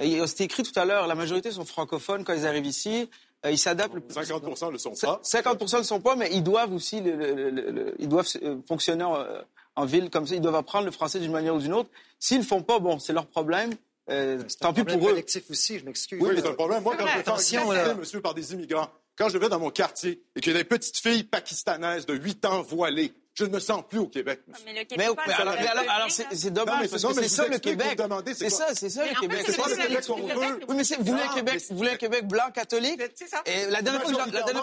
Et 0.00 0.24
C'était 0.26 0.44
écrit 0.44 0.62
tout 0.62 0.78
à 0.78 0.84
l'heure, 0.84 1.06
la 1.06 1.14
majorité 1.14 1.50
sont 1.50 1.64
francophones 1.64 2.24
quand 2.24 2.34
ils 2.34 2.46
arrivent 2.46 2.66
ici. 2.66 3.08
Euh, 3.46 3.50
ils 3.52 3.58
s'adaptent. 3.58 3.94
le- 3.94 4.02
50 4.08 4.42
ne 4.42 4.70
le 4.72 4.78
sont 4.78 4.94
pas. 4.94 5.20
50 5.22 5.60
ne 5.72 5.78
le 5.78 5.84
sont 5.84 6.00
pas, 6.00 6.16
mais 6.16 6.28
ils 6.32 6.42
doivent 6.42 6.72
aussi 6.72 7.00
le- 7.00 7.14
le- 7.14 7.50
le- 7.50 7.70
le- 7.70 7.94
ils 7.98 8.08
doivent 8.08 8.26
euh, 8.42 8.56
fonctionner 8.66 9.04
en, 9.04 9.16
euh, 9.16 9.40
en 9.76 9.84
ville 9.84 10.10
comme 10.10 10.26
ça. 10.26 10.34
Ils 10.34 10.40
doivent 10.40 10.56
apprendre 10.56 10.86
le 10.86 10.90
français 10.90 11.20
d'une 11.20 11.30
manière 11.32 11.54
ou 11.54 11.58
d'une 11.60 11.74
autre. 11.74 11.88
S'ils 12.18 12.38
le 12.38 12.44
font 12.44 12.62
pas, 12.62 12.78
bon, 12.80 12.98
c'est 12.98 13.12
leur 13.12 13.26
problème. 13.26 13.74
Euh, 14.10 14.42
tant 14.60 14.72
pis 14.72 14.82
pour 14.84 14.96
eux. 14.96 15.10
collectif 15.10 15.44
aussi, 15.50 15.78
je 15.78 15.84
m'excuse. 15.84 16.18
Oui, 16.20 16.30
mais 16.34 16.40
c'est 16.40 16.48
un 16.48 16.54
problème. 16.54 16.82
Moi, 16.82 16.96
quand 16.96 17.06
je 17.06 17.16
vais 17.18 17.22
faire 17.22 17.34
Attention, 17.34 17.70
là. 17.70 17.94
monsieur, 17.94 18.20
par 18.22 18.34
des 18.34 18.54
immigrants, 18.54 18.88
quand 19.16 19.28
je 19.28 19.36
vais 19.38 19.48
dans 19.50 19.58
mon 19.60 19.70
quartier 19.70 20.22
et 20.34 20.40
qu'il 20.40 20.52
y 20.52 20.56
a 20.56 20.58
des 20.58 20.64
petites 20.64 20.96
filles 20.96 21.24
pakistanaises 21.24 22.06
de 22.06 22.14
8 22.14 22.44
ans 22.46 22.62
voilées, 22.62 23.12
je 23.38 23.44
ne 23.44 23.50
me 23.50 23.60
sens 23.60 23.82
plus 23.88 24.00
au 24.00 24.08
Québec, 24.08 24.40
monsieur. 24.48 24.64
Mais 24.66 24.72
le 24.72 24.84
Québec 24.84 24.98
Mais, 24.98 25.14
parle 25.14 25.28
mais 25.28 25.34
alors, 25.34 25.54
alors- 25.54 25.94
alors, 25.94 26.10
c'est 26.10 26.50
dommage 26.50 26.74
Non, 26.74 26.80
mais 26.82 26.88
parce 26.88 27.02
non, 27.04 27.08
que 27.10 27.22
c'est 27.22 27.28
ça 27.28 27.46
le 27.46 27.58
Québec. 27.58 28.00
c'est 28.36 28.50
ça, 28.50 28.66
c'est 28.74 28.90
ça 28.90 29.04
le 29.06 29.14
Québec. 29.20 29.44
c'est 29.46 29.56
pas 29.56 29.68
le 29.68 29.76
Québec 29.76 30.06
qu'on 30.06 30.16
veut? 30.26 30.60
Oui, 30.68 30.74
mais 30.76 30.84
c'est- 30.84 30.96
vous 30.96 31.04
voulez 31.04 31.22
un 31.22 31.34
Québec, 31.34 31.62
vous 31.70 31.76
voulez 31.76 31.90
un 31.90 31.96
Québec 31.96 32.26
blanc 32.26 32.50
catholique? 32.52 33.00
C'est 33.14 33.28
ça. 33.28 33.42
Et 33.46 33.66
la 33.66 33.80
dernière 33.82 34.02
fois 34.02 34.12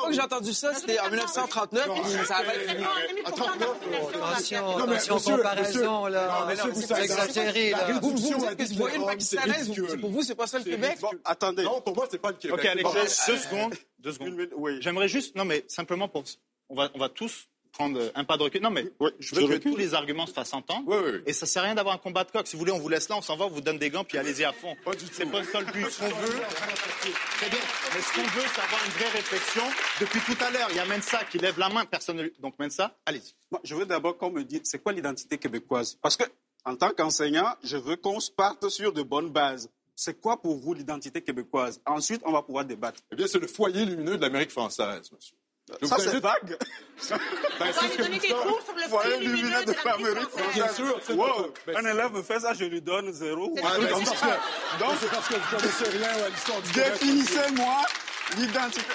que 0.07 0.13
j'ai- 0.13 0.21
entendu 0.21 0.53
ça, 0.53 0.73
c'était 0.73 0.99
en 0.99 1.09
1939. 1.09 1.87
Non, 1.87 2.01
puis 2.01 2.11
ça 2.27 2.35
avait- 2.37 2.77
À 3.25 3.31
39, 3.31 3.69
Attention, 4.15 4.77
attention, 4.77 4.87
monsieur, 4.87 5.35
comparaison, 5.37 6.05
là. 6.07 6.27
Non, 6.27 6.45
mais 6.47 6.55
monsieur, 6.55 6.69
vous 6.71 6.81
c'est 6.81 7.03
exagéré, 7.03 7.69
là. 7.71 7.87
Vous, 8.01 8.11
dites 8.13 8.35
que 8.35 8.53
10 8.55 8.71
vous 8.73 8.77
voyez 8.79 8.97
une 8.97 9.05
Pakistanaise, 9.05 9.71
pour 10.01 10.09
vous, 10.09 10.23
c'est 10.23 10.35
pas 10.35 10.47
ça 10.47 10.57
le 10.57 10.63
Québec? 10.65 10.97
attendez. 11.23 11.63
Non, 11.63 11.81
pour 11.81 11.95
moi, 11.95 12.07
c'est 12.09 12.17
pas 12.17 12.29
le 12.31 12.37
Québec. 12.37 12.55
Ok, 12.57 12.61
C'est 12.63 12.69
Alex, 12.69 12.91
pas- 12.93 13.01
juste 13.03 13.21
deux 13.27 13.37
secondes. 13.37 13.75
Deux 13.99 14.11
secondes. 14.11 14.47
J'aimerais 14.81 15.07
juste, 15.07 15.35
non 15.35 15.45
mais 15.45 15.63
simplement 15.67 16.07
pour, 16.07 16.23
on 16.69 16.75
va, 16.75 16.89
on 16.93 16.99
va 16.99 17.09
tous 17.09 17.47
prendre 17.75 17.99
un 18.15 18.23
pas 18.23 18.37
de 18.37 18.43
recul. 18.43 18.61
Non 18.61 18.69
mais 18.71 18.89
Oui, 18.99 19.11
je 19.19 19.35
veux 19.35 19.41
je 19.41 19.47
que 19.47 19.53
recule. 19.53 19.71
tous 19.71 19.77
les 19.77 19.93
arguments 19.93 20.25
se 20.25 20.33
fassent 20.33 20.53
entendre. 20.53 20.83
Oui, 20.87 20.97
oui, 21.03 21.11
oui. 21.15 21.21
Et 21.25 21.33
ça 21.33 21.45
sert 21.45 21.61
à 21.61 21.65
rien 21.65 21.75
d'avoir 21.75 21.93
un 21.95 21.97
combat 21.99 22.23
de 22.23 22.31
coq. 22.31 22.47
Si 22.47 22.55
vous 22.55 22.59
voulez, 22.59 22.71
on 22.71 22.79
vous 22.79 22.89
laisse 22.89 23.09
là, 23.09 23.17
on 23.17 23.21
s'en 23.21 23.35
va, 23.35 23.45
on 23.45 23.49
vous 23.49 23.61
donne 23.61 23.77
des 23.77 23.89
gants, 23.89 24.03
puis 24.03 24.17
allez-y 24.17 24.43
à 24.43 24.53
fond. 24.53 24.75
Pas 24.83 24.91
du 24.95 25.05
tout. 25.05 25.11
C'est 25.13 25.25
pas 25.29 25.39
le 25.41 25.45
seul 25.45 25.65
but. 25.65 25.89
Ce 25.89 25.99
qu'on 25.99 26.07
veut, 26.07 26.41
très 27.37 27.49
bien. 27.49 27.59
Mais 27.93 28.01
ce 28.01 28.13
qu'on 28.15 28.21
veut, 28.23 28.47
c'est 28.53 28.61
avoir 28.61 28.85
une 28.85 28.91
vraie 28.91 29.09
réflexion. 29.09 29.63
Depuis 29.99 30.19
tout 30.21 30.43
à 30.43 30.49
l'heure, 30.51 30.67
il 30.71 30.77
y 30.77 30.79
a 30.79 30.85
Mensa 30.85 31.23
qui 31.25 31.37
lève 31.37 31.59
la 31.59 31.69
main, 31.69 31.85
personne 31.85 32.17
ne 32.17 32.27
Donc 32.39 32.57
Mensa, 32.59 32.95
allez-y. 33.05 33.33
Moi, 33.51 33.61
je 33.63 33.75
veux 33.75 33.85
d'abord 33.85 34.17
qu'on 34.17 34.31
me 34.31 34.43
dise, 34.43 34.61
c'est 34.63 34.81
quoi 34.81 34.93
l'identité 34.93 35.37
québécoise? 35.37 35.97
Parce 36.01 36.17
que, 36.17 36.23
en 36.65 36.75
tant 36.75 36.89
qu'enseignant, 36.91 37.53
je 37.63 37.77
veux 37.77 37.95
qu'on 37.95 38.19
se 38.19 38.31
parte 38.31 38.69
sur 38.69 38.91
de 38.93 39.03
bonnes 39.03 39.29
bases. 39.29 39.69
C'est 39.95 40.19
quoi 40.19 40.41
pour 40.41 40.57
vous 40.57 40.73
l'identité 40.73 41.21
québécoise? 41.21 41.79
Ensuite, 41.85 42.21
on 42.25 42.31
va 42.31 42.41
pouvoir 42.41 42.65
débattre. 42.65 42.99
Eh 43.11 43.15
bien, 43.15 43.27
c'est 43.27 43.39
le 43.39 43.47
foyer 43.47 43.85
lumineux 43.85 44.17
de 44.17 44.21
l'Amérique 44.21 44.51
française, 44.51 45.09
monsieur. 45.11 45.35
Je 45.81 45.87
Ça, 45.87 45.97
c'est 45.99 46.19
vague. 46.19 46.57
Ben, 47.09 47.17
On 47.59 47.81
va 47.81 47.87
lui 47.89 47.97
donner 47.97 48.19
des 48.19 48.27
cours 48.29 48.61
sur 48.63 48.73
le 48.75 48.81
Foyer 48.83 49.13
fruit 49.15 49.27
lumineux 49.27 49.41
lumineux 49.41 49.65
de 49.65 49.71
de 49.71 49.73
française. 50.29 50.53
Bien 50.53 50.69
sûr, 50.73 50.99
Wow. 51.17 51.53
ben, 51.67 51.75
Un 51.77 51.91
élève 51.91 52.13
me 52.13 52.21
fait 52.21 52.39
ça, 52.39 52.53
je 52.53 52.63
lui 52.65 52.81
donne 52.81 53.11
zéro. 53.11 53.49
Ouais, 53.49 53.61
c'est 53.61 53.87
parce 53.89 53.99
donc, 54.79 54.91
c'est 55.01 55.09
parce 55.09 55.27
que 55.27 55.33
vous 55.35 55.57
connaissez 55.57 55.89
rien 55.97 56.09
à 56.25 56.29
l'histoire 56.29 56.61
du 56.61 56.71
Québec. 56.71 56.91
Définissez-moi 56.93 57.75
l'identité. 58.37 58.85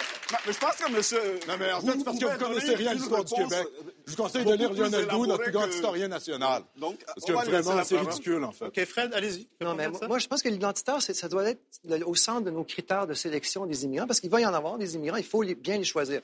Mais 0.47 0.53
je 0.53 0.59
pense 0.59 0.77
que 0.77 0.91
monsieur. 0.93 1.21
Non, 1.49 1.55
mais 1.59 1.73
en 1.73 1.81
fait, 1.81 1.93
c'est 1.99 2.05
parce 2.05 2.19
que 2.19 2.25
vous 2.25 2.39
connaissez 2.45 2.75
rien 2.75 2.91
à 2.91 2.95
l'histoire 2.95 3.25
du 3.25 3.35
Québec. 3.35 3.67
Je 4.07 4.11
vous 4.13 4.23
conseille 4.23 4.45
de 4.45 4.55
lire 4.55 4.73
Lionel 4.73 5.07
Doux, 5.09 5.27
notre 5.27 5.43
plus 5.43 5.53
grand 5.53 5.65
que- 5.67 5.75
historien 5.75 6.09
national. 6.09 6.63
Donc, 6.77 6.99
Parce 7.05 7.25
que 7.27 7.33
vraiment, 7.33 7.75
la 7.75 7.85
c'est 7.85 7.99
ridicule, 7.99 8.45
en 8.45 8.53
fait. 8.53 8.65
Ok, 8.67 8.85
Fred, 8.87 9.13
allez-y. 9.15 9.47
Moi, 10.09 10.19
je 10.19 10.27
pense 10.27 10.43
que 10.43 10.49
l'identitaire, 10.49 11.03
c'est- 11.03 11.15
ça 11.15 11.29
doit 11.29 11.45
être 11.51 11.61
au 12.07 12.15
centre 12.15 12.43
de 12.43 12.51
nos 12.51 12.65
critères 12.65 13.07
de 13.07 13.15
sélection 13.15 13.67
des 13.67 13.85
immigrants, 13.85 14.07
parce 14.07 14.21
qu'il 14.21 14.31
va 14.31 14.41
y 14.41 14.47
en 14.47 14.55
avoir 14.55 14.79
des 14.79 14.95
immigrants, 14.95 15.17
il 15.19 15.25
faut 15.25 15.43
bien 15.45 15.77
les 15.79 15.85
choisir. 15.85 16.21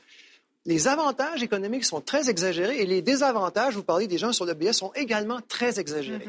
Les 0.67 0.89
avantages 0.89 1.43
économiques 1.43 1.85
sont 1.85 2.01
très 2.01 2.29
exagérés 2.29 2.81
et 2.81 2.87
les 2.87 3.01
désavantages, 3.01 3.75
vous 3.77 3.85
parlez 3.85 4.07
des 4.09 4.19
gens 4.19 4.33
sur 4.33 4.45
le 4.45 4.55
BS, 4.55 4.73
sont 4.73 4.93
également 4.95 5.41
très 5.41 5.79
exagérés. 5.79 6.27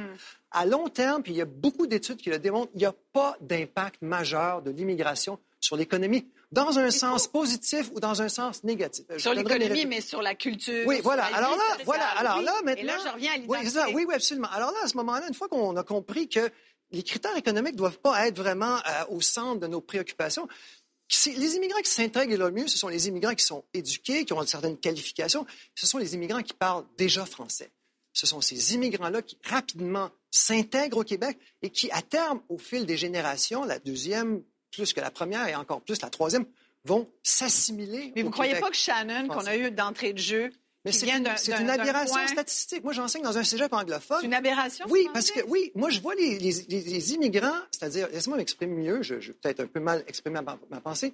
À 0.51 0.65
long 0.65 0.87
terme, 0.89 1.23
puis 1.23 1.33
il 1.33 1.37
y 1.37 1.41
a 1.41 1.45
beaucoup 1.45 1.87
d'études 1.87 2.17
qui 2.17 2.29
le 2.29 2.37
démontrent, 2.39 2.71
il 2.75 2.79
n'y 2.79 2.85
a 2.85 2.93
pas 3.13 3.35
d'impact 3.41 4.01
majeur 4.01 4.61
de 4.61 4.69
l'immigration 4.71 5.39
sur 5.59 5.75
l'économie, 5.75 6.27
dans 6.51 6.77
un 6.77 6.91
sens 6.91 7.27
positif 7.27 7.89
ou 7.95 7.99
dans 7.99 8.21
un 8.21 8.29
sens 8.29 8.63
négatif. 8.63 9.05
Je 9.09 9.17
Sur 9.17 9.33
l'économie, 9.33 9.85
mais 9.87 10.01
sur 10.01 10.21
la 10.21 10.35
culture. 10.35 10.85
oui, 10.87 10.99
voilà. 11.03 11.25
vie 11.27 11.33
Alors 11.33 11.51
là, 11.57 11.77
voilà. 11.83 12.05
Alors 12.17 12.41
là, 12.41 12.53
maintenant. 12.63 12.81
Et 12.81 12.85
là, 12.85 12.97
je 13.03 13.11
reviens 13.11 13.31
à 13.31 13.35
Oui, 13.35 13.41
l'identité. 13.41 13.69
c'est 13.71 13.79
ça. 13.79 13.87
oui, 13.91 14.05
oui, 14.07 14.13
absolument. 14.13 14.47
Alors 14.53 14.71
là, 14.71 14.77
à 14.83 14.87
ce 14.87 14.95
moment-là, 14.97 15.27
une 15.27 15.33
fois 15.33 15.47
qu'on 15.49 15.75
a 15.75 15.83
compris 15.83 16.29
que 16.29 16.49
les 16.91 17.03
critères 17.03 17.35
économiques 17.35 17.73
ne 17.73 17.77
doivent 17.79 17.99
pas 17.99 18.27
être 18.27 18.37
vraiment 18.37 18.75
euh, 18.77 19.03
au 19.09 19.19
centre 19.19 19.59
de 19.59 19.67
nos 19.67 19.81
préoccupations, 19.81 20.47
les 21.25 21.55
immigrants 21.55 21.81
qui 21.81 21.89
s'intègrent 21.89 22.37
le 22.37 22.51
mieux, 22.51 22.67
ce 22.67 22.77
sont 22.77 22.89
les 22.89 23.07
immigrants 23.07 23.35
qui 23.35 23.45
sont 23.45 23.63
éduqués, 23.73 24.25
qui 24.25 24.33
ont 24.33 24.41
une 24.41 24.47
certaine 24.47 24.77
qualification. 24.77 25.45
Ce 25.75 25.87
sont 25.87 25.97
les 25.97 26.13
immigrants 26.15 26.43
qui 26.43 26.53
parlent 26.53 26.85
déjà 26.97 27.25
français. 27.25 27.71
Ce 28.13 28.25
sont 28.25 28.41
ces 28.41 28.73
immigrants-là 28.73 29.21
qui 29.21 29.37
rapidement 29.43 30.09
s'intègrent 30.31 30.97
au 30.97 31.03
Québec 31.03 31.37
et 31.61 31.69
qui, 31.69 31.91
à 31.91 32.01
terme, 32.01 32.41
au 32.49 32.57
fil 32.57 32.85
des 32.85 32.97
générations, 32.97 33.63
la 33.63 33.79
deuxième 33.79 34.41
plus 34.71 34.93
que 34.93 34.99
la 34.99 35.11
première 35.11 35.47
et 35.47 35.55
encore 35.55 35.81
plus 35.81 36.01
la 36.01 36.09
troisième, 36.09 36.45
vont 36.83 37.09
s'assimiler. 37.23 38.11
Mais 38.15 38.21
au 38.21 38.25
vous 38.25 38.29
ne 38.29 38.33
croyez 38.33 38.55
pas 38.59 38.69
que 38.69 38.75
Shannon, 38.75 39.27
qu'on 39.27 39.45
a 39.45 39.55
eu 39.55 39.71
d'entrée 39.71 40.13
de 40.13 40.19
jeu, 40.19 40.51
Mais 40.87 41.37
c'est 41.37 41.51
une, 41.61 41.69
aberration 41.69 42.13
point- 42.15 42.27
statistique. 42.27 42.83
Moi, 42.83 42.93
j'enseigne 42.93 43.23
dans 43.23 43.37
un 43.37 43.43
cégep 43.43 43.71
anglophone. 43.73 44.17
C'est 44.21 44.25
une 44.27 44.33
aberration? 44.33 44.85
Oui, 44.89 45.07
parce 45.13 45.31
que 45.31 45.41
oui, 45.47 45.71
moi 45.75 45.89
je 45.89 45.99
vois 45.99 46.15
les, 46.15 46.39
les- 46.39 46.65
les- 46.69 46.81
les 46.81 47.13
immigrants, 47.13 47.59
c'est-à-dire, 47.71 48.07
laissez-moi 48.11 48.37
m'exprimer 48.37 48.75
mieux, 48.75 49.01
je, 49.03 49.19
je 49.19 49.27
vais 49.31 49.37
peut-être 49.41 49.59
un 49.61 49.67
peu 49.67 49.79
mal 49.79 50.03
exprimer 50.07 50.41
ma, 50.41 50.57
ma 50.69 50.81
pensée. 50.81 51.13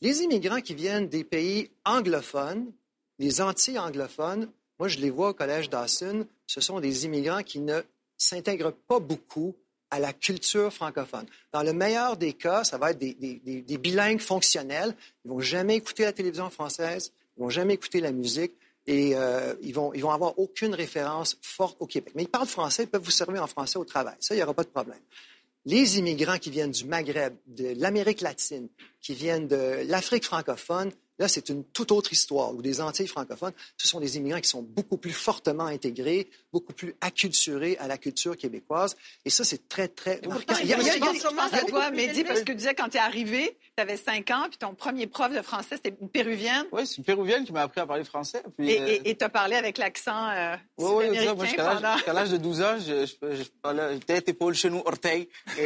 Les 0.00 0.22
immigrants 0.22 0.60
qui 0.60 0.74
viennent 0.74 1.08
des 1.08 1.24
pays 1.24 1.70
anglophones, 1.84 2.72
les 3.18 3.40
anti-anglophones, 3.42 4.48
moi 4.78 4.88
je 4.88 4.98
les 4.98 5.10
vois 5.10 5.30
au 5.30 5.34
collège 5.34 5.68
Dawson, 5.68 6.26
ce 6.46 6.60
sont 6.60 6.80
des 6.80 7.04
immigrants 7.04 7.42
qui 7.42 7.60
ne 7.60 7.80
s'intègrent 8.16 8.72
pas 8.72 8.98
beaucoup 8.98 9.54
à 9.90 9.98
la 9.98 10.12
culture 10.12 10.72
francophone. 10.72 11.26
Dans 11.52 11.62
le 11.62 11.72
meilleur 11.72 12.16
des 12.16 12.32
cas, 12.32 12.62
ça 12.64 12.78
va 12.78 12.92
être 12.92 12.98
des, 12.98 13.14
des- 13.14 13.40
des- 13.44 13.60
des 13.62 13.78
bilingues 13.78 14.20
fonctionnels. 14.20 14.94
Ils 15.24 15.30
vont 15.30 15.40
jamais 15.40 15.76
écouter 15.76 16.04
la 16.04 16.12
télévision 16.12 16.48
française, 16.48 17.12
ils 17.36 17.40
vont 17.42 17.50
jamais 17.50 17.74
écouter 17.74 18.00
la 18.00 18.12
musique 18.12 18.52
et 18.86 19.14
euh, 19.14 19.54
ils 19.62 19.74
vont 19.74 19.92
ils 19.94 20.02
vont 20.02 20.10
avoir 20.10 20.38
aucune 20.38 20.74
référence 20.74 21.36
forte 21.42 21.76
au 21.80 21.86
Québec. 21.86 22.14
Mais 22.16 22.22
ils 22.22 22.28
parlent 22.28 22.46
français, 22.46 22.84
ils 22.84 22.88
peuvent 22.88 23.02
vous 23.02 23.10
servir 23.10 23.42
en 23.42 23.46
français 23.46 23.78
au 23.78 23.84
travail. 23.84 24.16
Ça, 24.20 24.34
il 24.34 24.38
n'y 24.38 24.42
aura 24.42 24.54
pas 24.54 24.64
de 24.64 24.68
problème. 24.68 25.00
Les 25.66 25.98
immigrants 25.98 26.38
qui 26.38 26.50
viennent 26.50 26.70
du 26.70 26.86
Maghreb, 26.86 27.34
de 27.46 27.74
l'Amérique 27.76 28.22
latine, 28.22 28.68
qui 29.00 29.14
viennent 29.14 29.46
de 29.46 29.84
l'Afrique 29.86 30.24
francophone, 30.24 30.90
là, 31.20 31.28
c'est 31.28 31.48
une 31.50 31.62
toute 31.62 31.92
autre 31.92 32.12
histoire. 32.12 32.52
Ou 32.54 32.62
des 32.62 32.80
Antilles 32.80 33.06
francophones, 33.06 33.52
ce 33.76 33.86
sont 33.86 34.00
des 34.00 34.16
immigrants 34.16 34.40
qui 34.40 34.48
sont 34.48 34.62
beaucoup 34.62 34.96
plus 34.96 35.12
fortement 35.12 35.66
intégrés, 35.66 36.28
beaucoup 36.52 36.72
plus 36.72 36.94
acculturés 37.00 37.76
à 37.78 37.86
la 37.86 37.96
culture 37.98 38.36
québécoise. 38.36 38.96
Et 39.24 39.30
ça, 39.30 39.44
c'est 39.44 39.68
très, 39.68 39.86
très 39.86 40.20
marquant. 40.26 40.54
Il 40.62 40.68
y 40.68 40.74
a, 40.74 40.78
il 40.80 40.86
y 40.86 40.90
a- 40.90 40.96
il 40.96 41.04
y 41.04 41.06
a- 41.06 41.56
à 41.56 41.60
toi, 41.64 41.90
Mehdi, 41.92 42.24
parce 42.24 42.40
que 42.40 42.46
tu 42.46 42.54
disais 42.56 42.74
quand 42.74 42.88
tu 42.88 42.96
es 42.96 43.00
arrivé, 43.00 43.56
tu 43.76 43.82
avais 43.82 43.96
5 43.96 44.28
ans, 44.32 44.46
puis 44.48 44.58
ton 44.58 44.74
premier 44.74 45.06
prof 45.06 45.32
de 45.32 45.42
français, 45.42 45.76
c'était 45.76 45.94
une 46.00 46.08
péruvienne. 46.08 46.64
Oui, 46.72 46.86
c'est 46.86 46.96
une 46.98 47.04
péruvienne 47.04 47.44
qui 47.44 47.52
m'a 47.52 47.62
appris 47.62 47.80
à 47.80 47.86
parler 47.86 48.02
français. 48.04 48.42
Puis, 48.58 48.70
Et 48.70 49.00
euh, 49.06 49.14
tu 49.16 49.24
as 49.24 49.28
parlé 49.28 49.54
avec 49.56 49.78
l'accent 49.78 50.28
euh, 50.30 50.56
Oui, 50.78 51.06
oui, 51.10 51.16
ça. 51.24 51.34
Moi, 51.34 51.44
jusqu'à 51.44 51.62
l'âge- 51.64 51.76
pendant... 51.76 51.94
jusqu'à 51.96 52.12
l'âge 52.12 52.30
de 52.30 52.36
12 52.38 52.62
ans, 52.62 52.76
je, 52.78 53.06
je, 53.06 53.36
je 53.36 53.42
parlais 53.62 53.98
tête, 54.00 54.28
épaule, 54.28 54.54
genou, 54.54 54.82
orteil. 54.84 55.28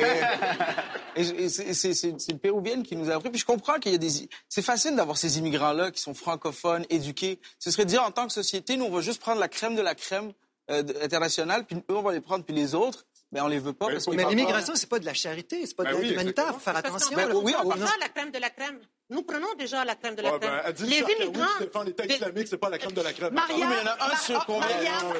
Et, 1.17 1.21
et 1.45 1.49
c'est- 1.49 1.73
c'est 1.75 1.95
c'est- 1.95 2.19
c'est 2.19 2.33
une 2.33 2.39
péruvienne 2.41 2.83
qui 2.83 2.97
nous 2.97 3.09
a 3.09 3.15
appris. 3.15 3.31
Puis 3.31 3.39
je 3.39 3.45
comprends 3.45 3.79
qu'il 3.79 3.93
y 3.93 3.95
a 3.95 3.99
des... 3.99 4.09
C'est 4.49 4.63
facile 4.63 4.97
d'avoir 4.97 5.17
ces 5.17 5.39
immigrants-là 5.45 5.91
qui 5.91 6.01
sont 6.01 6.15
francophones, 6.15 6.85
éduqués. 6.91 7.39
Ce 7.59 7.71
serait 7.71 7.85
de 7.85 7.91
dire, 7.91 8.03
en 8.03 8.11
tant 8.11 8.27
que 8.27 8.33
société, 8.33 8.77
nous, 8.77 8.87
on 8.87 8.91
va 8.91 9.01
juste 9.01 9.21
prendre 9.21 9.41
la 9.41 9.49
crème 9.49 9.75
de 9.77 9.83
la 9.83 9.95
crème 9.95 10.33
euh, 10.71 10.83
de- 10.83 10.95
internationale, 11.03 11.65
puis 11.67 11.77
eux, 11.77 11.97
on 11.97 12.03
va 12.03 12.13
les 12.13 12.21
prendre, 12.21 12.45
puis 12.45 12.55
les 12.55 12.75
autres, 12.75 13.05
ben, 13.33 13.43
on 13.43 13.49
les 13.49 13.59
veut 13.59 13.73
pas. 13.73 13.89
Mais 13.89 13.95
parce 13.95 14.09
Mais 14.09 14.25
l'immigration, 14.25 14.75
c'est 14.77 14.89
pas 14.89 14.99
de 14.99 15.05
la 15.05 15.13
charité, 15.15 15.67
c'est 15.67 15.75
pas 15.77 15.83
de 15.85 15.89
Ben 15.91 15.95
l'aide 15.97 16.07
oui, 16.07 16.13
humanitaire. 16.15 16.47
Il 16.49 16.55
faut 16.55 16.61
faire 16.61 16.77
attention. 16.77 17.17
Ben 17.17 17.31
oui, 17.35 17.53
on 17.57 17.67
on- 17.67 17.69
prend 17.71 17.79
déjà 17.79 17.97
la 18.01 18.09
crème 18.09 18.31
de 18.31 18.39
la 18.39 18.51
crème. 18.51 18.79
Nous 19.11 19.23
prenons 19.23 19.53
déjà 19.59 19.85
la 19.85 19.95
crème 19.97 20.15
de 20.15 20.23
la 20.23 20.33
Ouais, 20.33 20.39
ben, 20.39 20.47
crème. 20.49 20.63
elle 20.67 20.73
dit 20.75 20.85
les 20.87 20.99
immigrants. 21.01 21.47
qui 21.59 21.65
défend 21.65 21.83
l'État 21.83 22.07
islamique, 22.07 22.49
c'est 22.49 22.57
pas 22.57 22.71
la 22.71 22.79
crème 22.79 22.93
de 22.93 23.03
la 23.03 23.13
crème. 23.13 23.35
Maria, 23.35 23.55
Oui, 23.57 23.65
mais 23.69 23.77
il 23.83 23.85
y 23.85 23.89
en 23.89 23.93
a 23.93 24.13
un 24.13 24.17
sur 24.17 24.45
Non, 24.49 24.61
la 24.61 24.67
Alexandre, 24.67 25.15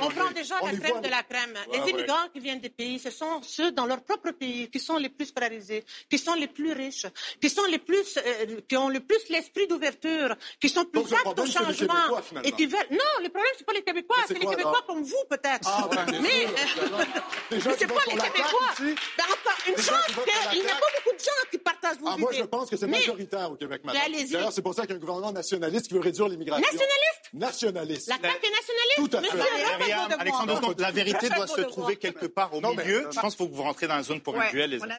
On 0.00 0.08
prend 0.10 0.30
déjà 0.32 0.54
la 0.62 0.72
crème 0.72 1.00
de 1.02 1.08
la 1.08 1.22
crème. 1.22 1.54
Les 1.72 1.90
immigrants 1.90 2.28
qui 2.32 2.40
viennent 2.40 2.60
des 2.60 2.70
pays, 2.70 2.98
ce 2.98 3.10
sont 3.10 3.42
ceux 3.42 3.72
dans 3.72 3.86
leur 3.86 4.02
propre 4.02 4.30
pays 4.32 4.68
qui 4.70 4.80
sont 4.80 4.96
les 4.96 5.08
plus 5.08 5.26
scolarisés, 5.26 5.84
qui 6.08 6.18
sont 6.18 6.34
les 6.34 6.46
plus 6.48 6.72
riches, 6.72 7.06
qui 7.40 7.50
sont 7.50 7.64
les 7.64 7.78
plus, 7.78 8.16
euh, 8.18 8.60
qui 8.68 8.76
ont 8.76 8.88
le 8.88 9.00
plus 9.00 9.28
l'esprit 9.28 9.66
d'ouverture, 9.66 10.34
qui 10.60 10.68
sont 10.68 10.84
plus 10.84 11.02
aptes 11.12 11.38
au 11.38 11.46
changement 11.46 12.18
et 12.42 12.52
qui 12.52 12.66
veulent. 12.66 12.86
Non, 12.90 13.22
le 13.22 13.28
problème 13.28 13.52
c'est 13.58 13.66
pas 13.66 13.72
les 13.74 13.82
Québécois, 13.82 14.16
c'est 14.26 14.34
les 14.38 14.46
Québécois 14.46 14.82
comme 14.86 15.02
vous 15.02 15.24
peut-être. 15.28 15.66
Ah, 15.66 15.88
mais 16.20 16.46
sûr, 16.46 16.82
euh, 16.82 17.04
mais 17.50 17.60
c'est 17.60 17.86
pas 17.86 17.94
les 18.06 18.12
Québécois. 18.12 18.74
Ben, 18.78 19.24
une 19.68 19.74
la 19.74 20.52
qu'il 20.52 20.62
n'y 20.62 20.68
a 20.68 20.74
pas 20.74 20.86
beaucoup 21.04 21.16
de 21.16 21.20
gens 21.22 21.30
qui 21.50 21.58
partagent 21.58 21.98
vos 21.98 22.06
Ah, 22.08 22.16
moi, 22.16 22.30
idées. 22.32 22.42
je 22.42 22.46
pense 22.46 22.70
que 22.70 22.76
c'est 22.76 22.86
Mais- 22.86 22.98
majoritaire 22.98 23.50
au 23.50 23.56
Québec, 23.56 23.82
allez-y. 24.04 24.30
D'ailleurs, 24.30 24.52
c'est 24.52 24.62
pour 24.62 24.74
ça 24.74 24.82
qu'il 24.82 24.90
y 24.90 24.92
a 24.94 24.96
un 24.96 25.00
gouvernement 25.00 25.32
nationaliste 25.32 25.88
qui 25.88 25.94
veut 25.94 26.00
réduire 26.00 26.28
l'immigration. 26.28 26.64
Nationaliste? 26.64 27.16
Nationaliste. 27.32 28.05
Est 28.14 28.22
nationaliste. 28.22 28.96
Tout 28.96 29.16
à 29.16 29.22
fait. 29.22 29.36
Monsieur, 29.36 29.78
Myriam. 29.78 30.12
Alexandre, 30.18 30.74
la 30.78 30.90
vérité 30.90 31.28
doit 31.28 31.46
se 31.46 31.60
trouver 31.62 31.96
quelque 31.96 32.26
part 32.26 32.54
au 32.54 32.60
Non, 32.60 32.74
mais- 32.74 32.84
milieu. 32.84 33.08
Je 33.12 33.20
pense 33.20 33.34
qu'il 33.34 33.44
faut 33.44 33.50
que 33.50 33.54
vous 33.56 33.62
rentrez 33.62 33.86
dans 33.88 33.96
la 33.96 34.02
zone 34.02 34.20
pour 34.20 34.38
un 34.40 34.48
duel. 34.50 34.70
les 34.70 34.80
on 34.82 34.84
a- 34.90 34.96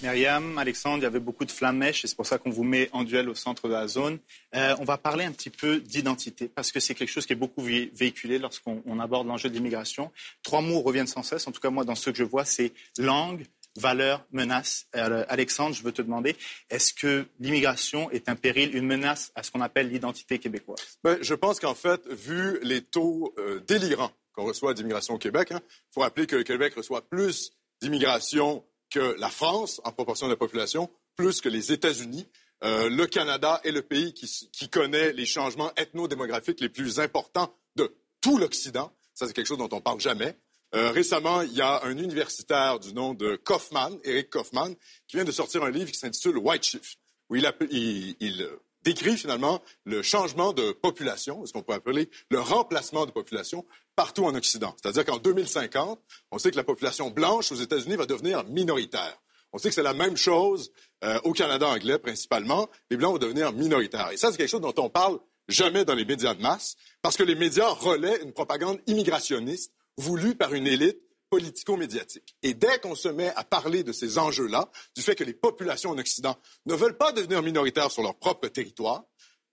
Myriam, 0.00 0.56
Alexandre, 0.58 0.98
il 0.98 1.02
y 1.02 1.06
avait 1.06 1.18
beaucoup 1.18 1.44
de 1.44 1.50
flamèches 1.50 2.04
et 2.04 2.08
c'est 2.08 2.14
pour 2.16 2.24
ça 2.26 2.38
qu'on 2.38 2.50
vous 2.50 2.62
met 2.62 2.88
en 2.92 3.02
duel 3.02 3.28
au 3.28 3.34
centre 3.34 3.66
de 3.66 3.72
la 3.72 3.88
zone. 3.88 4.18
Euh, 4.54 4.76
on 4.78 4.84
va 4.84 4.96
parler 4.96 5.24
un 5.24 5.32
petit 5.32 5.50
peu 5.50 5.80
d'identité 5.80 6.48
parce 6.48 6.70
que 6.70 6.78
c'est 6.78 6.94
quelque 6.94 7.08
chose 7.10 7.26
qui 7.26 7.32
est 7.32 7.36
beaucoup 7.36 7.62
vé- 7.66 7.90
véhiculé 7.94 8.38
lorsqu'on 8.38 8.80
on 8.86 9.00
aborde 9.00 9.26
l'enjeu 9.26 9.48
de 9.48 9.54
l'immigration. 9.54 10.12
Trois 10.44 10.60
mots 10.60 10.80
reviennent 10.82 11.08
sans 11.08 11.24
cesse. 11.24 11.48
En 11.48 11.52
tout 11.52 11.60
cas, 11.60 11.70
moi, 11.70 11.84
dans 11.84 11.96
ce 11.96 12.10
que 12.10 12.16
je 12.16 12.22
vois, 12.22 12.44
c'est 12.44 12.72
langue, 12.96 13.44
valeur, 13.78 14.24
menace. 14.32 14.86
Euh, 14.94 15.24
Alexandre, 15.28 15.74
je 15.74 15.82
veux 15.82 15.92
te 15.92 16.02
demander, 16.02 16.36
est-ce 16.70 16.92
que 16.92 17.26
l'immigration 17.40 18.10
est 18.10 18.28
un 18.28 18.36
péril, 18.36 18.76
une 18.76 18.86
menace 18.86 19.32
à 19.34 19.42
ce 19.42 19.50
qu'on 19.50 19.60
appelle 19.60 19.88
l'identité 19.88 20.38
québécoise? 20.38 20.98
Ben, 21.02 21.18
je 21.20 21.34
pense 21.34 21.60
qu'en 21.60 21.74
fait, 21.74 22.06
vu 22.08 22.58
les 22.62 22.82
taux 22.82 23.34
euh, 23.38 23.60
délirants 23.60 24.12
qu'on 24.32 24.44
reçoit 24.44 24.74
d'immigration 24.74 25.14
au 25.14 25.18
Québec, 25.18 25.48
il 25.52 25.60
faut 25.92 26.00
rappeler 26.00 26.26
que 26.26 26.36
le 26.36 26.44
Québec 26.44 26.74
reçoit 26.76 27.02
plus 27.02 27.52
d'immigration 27.80 28.64
que 28.90 29.16
la 29.18 29.28
France 29.28 29.80
en 29.84 29.92
proportion 29.92 30.26
de 30.26 30.32
la 30.32 30.36
population, 30.36 30.90
plus 31.16 31.40
que 31.40 31.48
les 31.48 31.72
États-Unis. 31.72 32.26
Euh, 32.64 32.88
le 32.88 33.06
Canada 33.06 33.60
est 33.64 33.70
le 33.70 33.82
pays 33.82 34.12
qui, 34.14 34.68
connaît 34.68 35.12
les 35.12 35.26
changements 35.26 35.72
ethno-démographiques 35.76 36.60
les 36.60 36.68
plus 36.68 36.98
importants 36.98 37.54
de 37.76 37.94
tout 38.20 38.38
l'Occident. 38.38 38.92
Ça, 39.14 39.26
c'est 39.26 39.32
quelque 39.32 39.46
chose 39.46 39.58
dont 39.58 39.68
on 39.72 39.80
parle 39.80 40.00
jamais. 40.00 40.36
Euh, 40.74 40.90
récemment, 40.90 41.42
il 41.42 41.54
y 41.54 41.62
a 41.62 41.82
un 41.84 41.96
universitaire 41.96 42.78
du 42.78 42.92
nom 42.92 43.14
de 43.14 43.36
Kaufman, 43.36 43.98
Eric 44.04 44.30
Kaufman, 44.30 44.74
qui 45.06 45.16
vient 45.16 45.24
de 45.24 45.32
sortir 45.32 45.64
un 45.64 45.70
livre 45.70 45.90
qui 45.90 45.98
s'intitule 45.98 46.36
White 46.36 46.64
Shift, 46.64 46.98
où 47.30 47.36
il, 47.36 48.48
décrit 48.82 49.16
finalement 49.16 49.60
le 49.84 50.02
changement 50.02 50.52
de 50.52 50.72
population, 50.72 51.44
ce 51.44 51.52
qu'on 51.52 51.62
peut 51.62 51.74
appeler 51.74 52.08
le 52.30 52.40
remplacement 52.40 53.06
de 53.06 53.10
population 53.10 53.66
partout 53.96 54.24
en 54.24 54.34
Occident. 54.34 54.74
C'est-à-dire 54.80 55.04
qu'en 55.04 55.18
2050, 55.18 56.00
on 56.30 56.38
sait 56.38 56.50
que 56.50 56.56
la 56.56 56.64
population 56.64 57.10
blanche 57.10 57.50
aux 57.50 57.56
États-Unis 57.56 57.96
va 57.96 58.06
devenir 58.06 58.44
minoritaire. 58.44 59.18
On 59.52 59.58
sait 59.58 59.68
que 59.68 59.74
c'est 59.74 59.82
la 59.82 59.94
même 59.94 60.16
chose 60.16 60.70
euh, 61.04 61.18
au 61.24 61.32
Canada 61.32 61.66
anglais 61.66 61.98
principalement. 61.98 62.68
Les 62.90 62.96
Blancs 62.96 63.12
vont 63.12 63.18
devenir 63.18 63.52
minoritaires. 63.52 64.10
Et 64.12 64.16
ça, 64.16 64.30
c'est 64.30 64.38
quelque 64.38 64.48
chose 64.48 64.60
dont 64.60 64.74
on 64.78 64.88
parle 64.88 65.18
jamais 65.48 65.84
dans 65.84 65.94
les 65.94 66.04
médias 66.04 66.34
de 66.34 66.42
masse, 66.42 66.76
parce 67.02 67.16
que 67.16 67.22
les 67.22 67.34
médias 67.34 67.68
relaient 67.68 68.22
une 68.22 68.32
propagande 68.32 68.78
immigrationniste 68.86 69.72
voulue 69.98 70.34
par 70.34 70.54
une 70.54 70.66
élite 70.66 70.98
politico-médiatique. 71.30 72.34
Et 72.42 72.54
dès 72.54 72.78
qu'on 72.78 72.94
se 72.94 73.08
met 73.08 73.28
à 73.36 73.44
parler 73.44 73.82
de 73.82 73.92
ces 73.92 74.18
enjeux-là, 74.18 74.70
du 74.96 75.02
fait 75.02 75.14
que 75.14 75.24
les 75.24 75.34
populations 75.34 75.90
en 75.90 75.98
Occident 75.98 76.38
ne 76.64 76.74
veulent 76.74 76.96
pas 76.96 77.12
devenir 77.12 77.42
minoritaires 77.42 77.90
sur 77.90 78.02
leur 78.02 78.16
propre 78.16 78.48
territoire, 78.48 79.04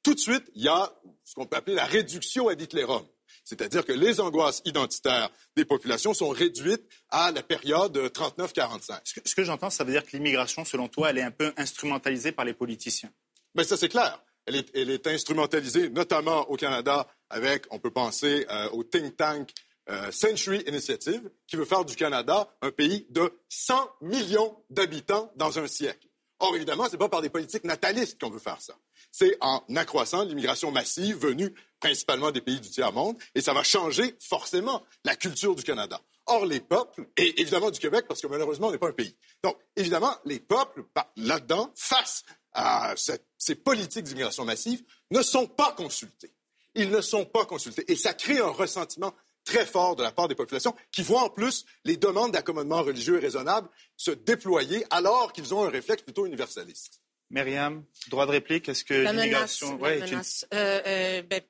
tout 0.03 0.13
de 0.13 0.19
suite, 0.19 0.49
il 0.53 0.63
y 0.63 0.67
a 0.69 0.93
ce 1.23 1.33
qu'on 1.33 1.45
peut 1.45 1.57
appeler 1.57 1.75
la 1.75 1.85
réduction 1.85 2.47
ad 2.47 2.61
Hitlerum. 2.61 3.05
C'est-à-dire 3.43 3.85
que 3.85 3.91
les 3.91 4.19
angoisses 4.21 4.61
identitaires 4.65 5.29
des 5.55 5.65
populations 5.65 6.13
sont 6.13 6.29
réduites 6.29 6.83
à 7.09 7.31
la 7.31 7.43
période 7.43 7.97
39-45. 7.97 8.99
Ce 9.25 9.35
que, 9.35 9.43
j'entends, 9.43 9.69
ça 9.69 9.83
veut 9.83 9.91
dire 9.91 10.05
que 10.05 10.15
l'immigration, 10.15 10.63
selon 10.63 10.87
toi, 10.87 11.09
elle 11.09 11.17
est 11.17 11.23
un 11.23 11.31
peu 11.31 11.53
instrumentalisée 11.57 12.31
par 12.31 12.45
les 12.45 12.53
politiciens? 12.53 13.11
Mais 13.53 13.63
ça, 13.63 13.77
c'est 13.77 13.89
clair. 13.89 14.23
Elle 14.45 14.57
est, 14.57 14.69
elle 14.75 14.89
est 14.89 15.07
instrumentalisée, 15.07 15.89
notamment 15.89 16.49
au 16.49 16.55
Canada, 16.55 17.07
avec, 17.29 17.65
on 17.71 17.79
peut 17.79 17.91
penser 17.91 18.45
euh, 18.49 18.69
au 18.69 18.83
think 18.83 19.17
tank 19.17 19.49
euh, 19.89 20.11
Century 20.11 20.63
Initiative, 20.67 21.29
qui 21.47 21.55
veut 21.55 21.65
faire 21.65 21.85
du 21.85 21.95
Canada 21.95 22.49
un 22.61 22.71
pays 22.71 23.05
de 23.09 23.31
100 23.49 23.75
millions 24.01 24.57
d'habitants 24.69 25.31
dans 25.35 25.59
un 25.59 25.67
siècle. 25.67 26.07
Or, 26.39 26.55
évidemment, 26.55 26.85
ce 26.87 26.93
n'est 26.93 26.97
pas 26.97 27.09
par 27.09 27.21
des 27.21 27.29
politiques 27.29 27.63
natalistes 27.63 28.19
qu'on 28.19 28.29
veut 28.29 28.39
faire 28.39 28.61
ça. 28.61 28.75
C'est 29.11 29.37
en 29.39 29.63
accroissant 29.75 30.23
l'immigration 30.23 30.71
massive 30.71 31.17
venue 31.17 31.53
principalement 31.79 32.31
des 32.31 32.41
pays 32.41 32.59
du 32.59 32.69
tiers-monde, 32.69 33.15
et 33.35 33.41
ça 33.41 33.53
va 33.53 33.63
changer 33.63 34.15
forcément 34.19 34.83
la 35.05 35.15
culture 35.15 35.55
du 35.55 35.63
Canada. 35.63 36.01
Or, 36.25 36.45
les 36.45 36.59
peuples, 36.59 37.07
et 37.15 37.39
évidemment 37.39 37.71
du 37.71 37.79
Québec, 37.79 38.05
parce 38.07 38.19
que 38.21 38.27
malheureusement, 38.27 38.67
on 38.67 38.71
n'est 38.71 38.77
pas 38.77 38.89
un 38.89 38.93
pays. 38.93 39.15
Donc, 39.43 39.57
évidemment, 39.75 40.13
les 40.25 40.39
peuples, 40.39 40.83
bah, 40.93 41.11
là-dedans, 41.15 41.71
face 41.75 42.23
à 42.53 42.95
ces 43.37 43.55
politiques 43.55 44.05
d'immigration 44.05 44.45
massive, 44.45 44.83
ne 45.11 45.21
sont 45.21 45.45
pas 45.45 45.73
consultés. 45.73 46.33
Ils 46.73 46.89
ne 46.89 47.01
sont 47.01 47.25
pas 47.25 47.45
consultés. 47.45 47.89
Et 47.89 47.95
ça 47.95 48.13
crée 48.13 48.39
un 48.39 48.49
ressentiment 48.49 49.13
très 49.45 49.65
fort 49.65 49.95
de 49.95 50.03
la 50.03 50.11
part 50.11 50.27
des 50.27 50.35
populations 50.35 50.75
qui 50.91 51.03
voient 51.03 51.23
en 51.23 51.29
plus 51.29 51.65
les 51.85 51.95
demandes 51.95 52.31
d'accommodement 52.31 52.81
religieux 52.81 53.19
raisonnable 53.19 53.69
se 53.95 54.11
déployer 54.11 54.83
alors 54.89 55.31
qu'ils 55.31 55.53
ont 55.53 55.63
un 55.63 55.69
réflexe 55.69 56.03
plutôt 56.03 56.25
universaliste. 56.25 56.99
Myriam, 57.31 57.83
droit 58.09 58.25
de 58.27 58.31
réplique, 58.31 58.69
est-ce 58.69 58.83
que 58.83 58.93
menace. 58.93 59.15
l'immigration... 59.15 59.69
la 59.71 59.75
Ouais, 59.81 59.95
est 59.97 59.99
une- 60.01 60.05
menace. 60.11 60.45
Euh, 60.53 60.81
euh, 60.85 61.21
ben, 61.23 61.41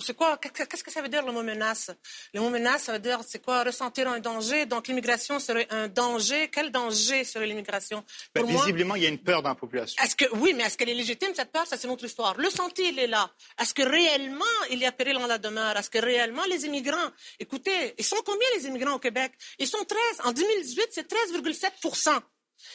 c'est 0.00 0.14
quoi? 0.14 0.36
Qu'est-ce 0.36 0.84
que 0.84 0.90
ça 0.90 1.00
veut 1.00 1.08
dire 1.08 1.24
le 1.24 1.32
mot 1.32 1.42
menace? 1.42 1.90
Le 2.34 2.40
mot 2.40 2.50
menace, 2.50 2.82
ça 2.82 2.92
veut 2.92 2.98
dire 2.98 3.20
c'est 3.26 3.42
quoi? 3.42 3.62
Ressentir 3.64 4.06
un 4.10 4.20
danger. 4.20 4.66
Donc 4.66 4.86
l'immigration 4.88 5.38
serait 5.38 5.66
un 5.70 5.88
danger. 5.88 6.48
Quel 6.50 6.70
danger 6.70 7.24
serait 7.24 7.46
l'immigration? 7.46 8.04
Ben, 8.34 8.44
moi, 8.44 8.60
visiblement, 8.60 8.94
il 8.96 9.04
y 9.04 9.06
a 9.06 9.08
une 9.08 9.18
peur 9.22 9.40
dans 9.42 9.48
la 9.48 9.54
population. 9.54 10.02
est-ce 10.04 10.14
que 10.14 10.26
oui, 10.34 10.52
mais 10.54 10.64
est-ce 10.64 10.76
qu'elle 10.76 10.90
est 10.90 10.94
légitime 10.94 11.30
cette 11.34 11.50
peur? 11.50 11.66
Ça 11.66 11.78
c'est 11.78 11.88
notre 11.88 12.04
histoire. 12.04 12.36
Le 12.36 12.50
sentier 12.50 12.88
il 12.90 12.98
est 12.98 13.06
là. 13.06 13.30
Est-ce 13.58 13.72
que 13.72 13.82
réellement 13.82 14.44
il 14.70 14.78
y 14.80 14.84
a 14.84 14.92
péril 14.92 15.16
en 15.16 15.26
la 15.26 15.38
demeure? 15.38 15.74
Est-ce 15.78 15.88
que 15.88 15.98
réellement 15.98 16.44
les 16.50 16.66
immigrants 16.66 17.10
Écoutez, 17.40 17.94
ils 17.96 18.04
sont 18.04 18.20
combien 18.26 18.46
les 18.58 18.66
immigrants 18.66 18.96
au 18.96 18.98
Québec? 18.98 19.32
Ils 19.58 19.66
sont 19.66 19.82
13. 19.82 19.98
En 20.24 20.32
2018, 20.32 20.88
c'est 20.90 21.10
13,7 21.10 22.20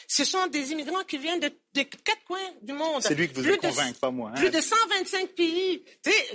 ce 0.08 0.24
sont 0.24 0.46
des 0.48 0.72
immigrants 0.72 1.04
qui 1.04 1.18
viennent 1.18 1.40
de, 1.40 1.52
de 1.74 1.82
quatre 1.82 2.24
coins 2.26 2.38
du 2.62 2.72
monde. 2.72 3.02
C'est 3.02 3.14
lui 3.14 3.28
que 3.28 3.34
vous 3.34 3.42
Plus 3.42 3.56
convaincu, 3.58 3.94
pas 4.00 4.10
moi. 4.10 4.30
hein. 4.30 4.38
plus 4.38 4.50
de 4.50 4.60
125 4.60 5.28
pays. 5.34 5.84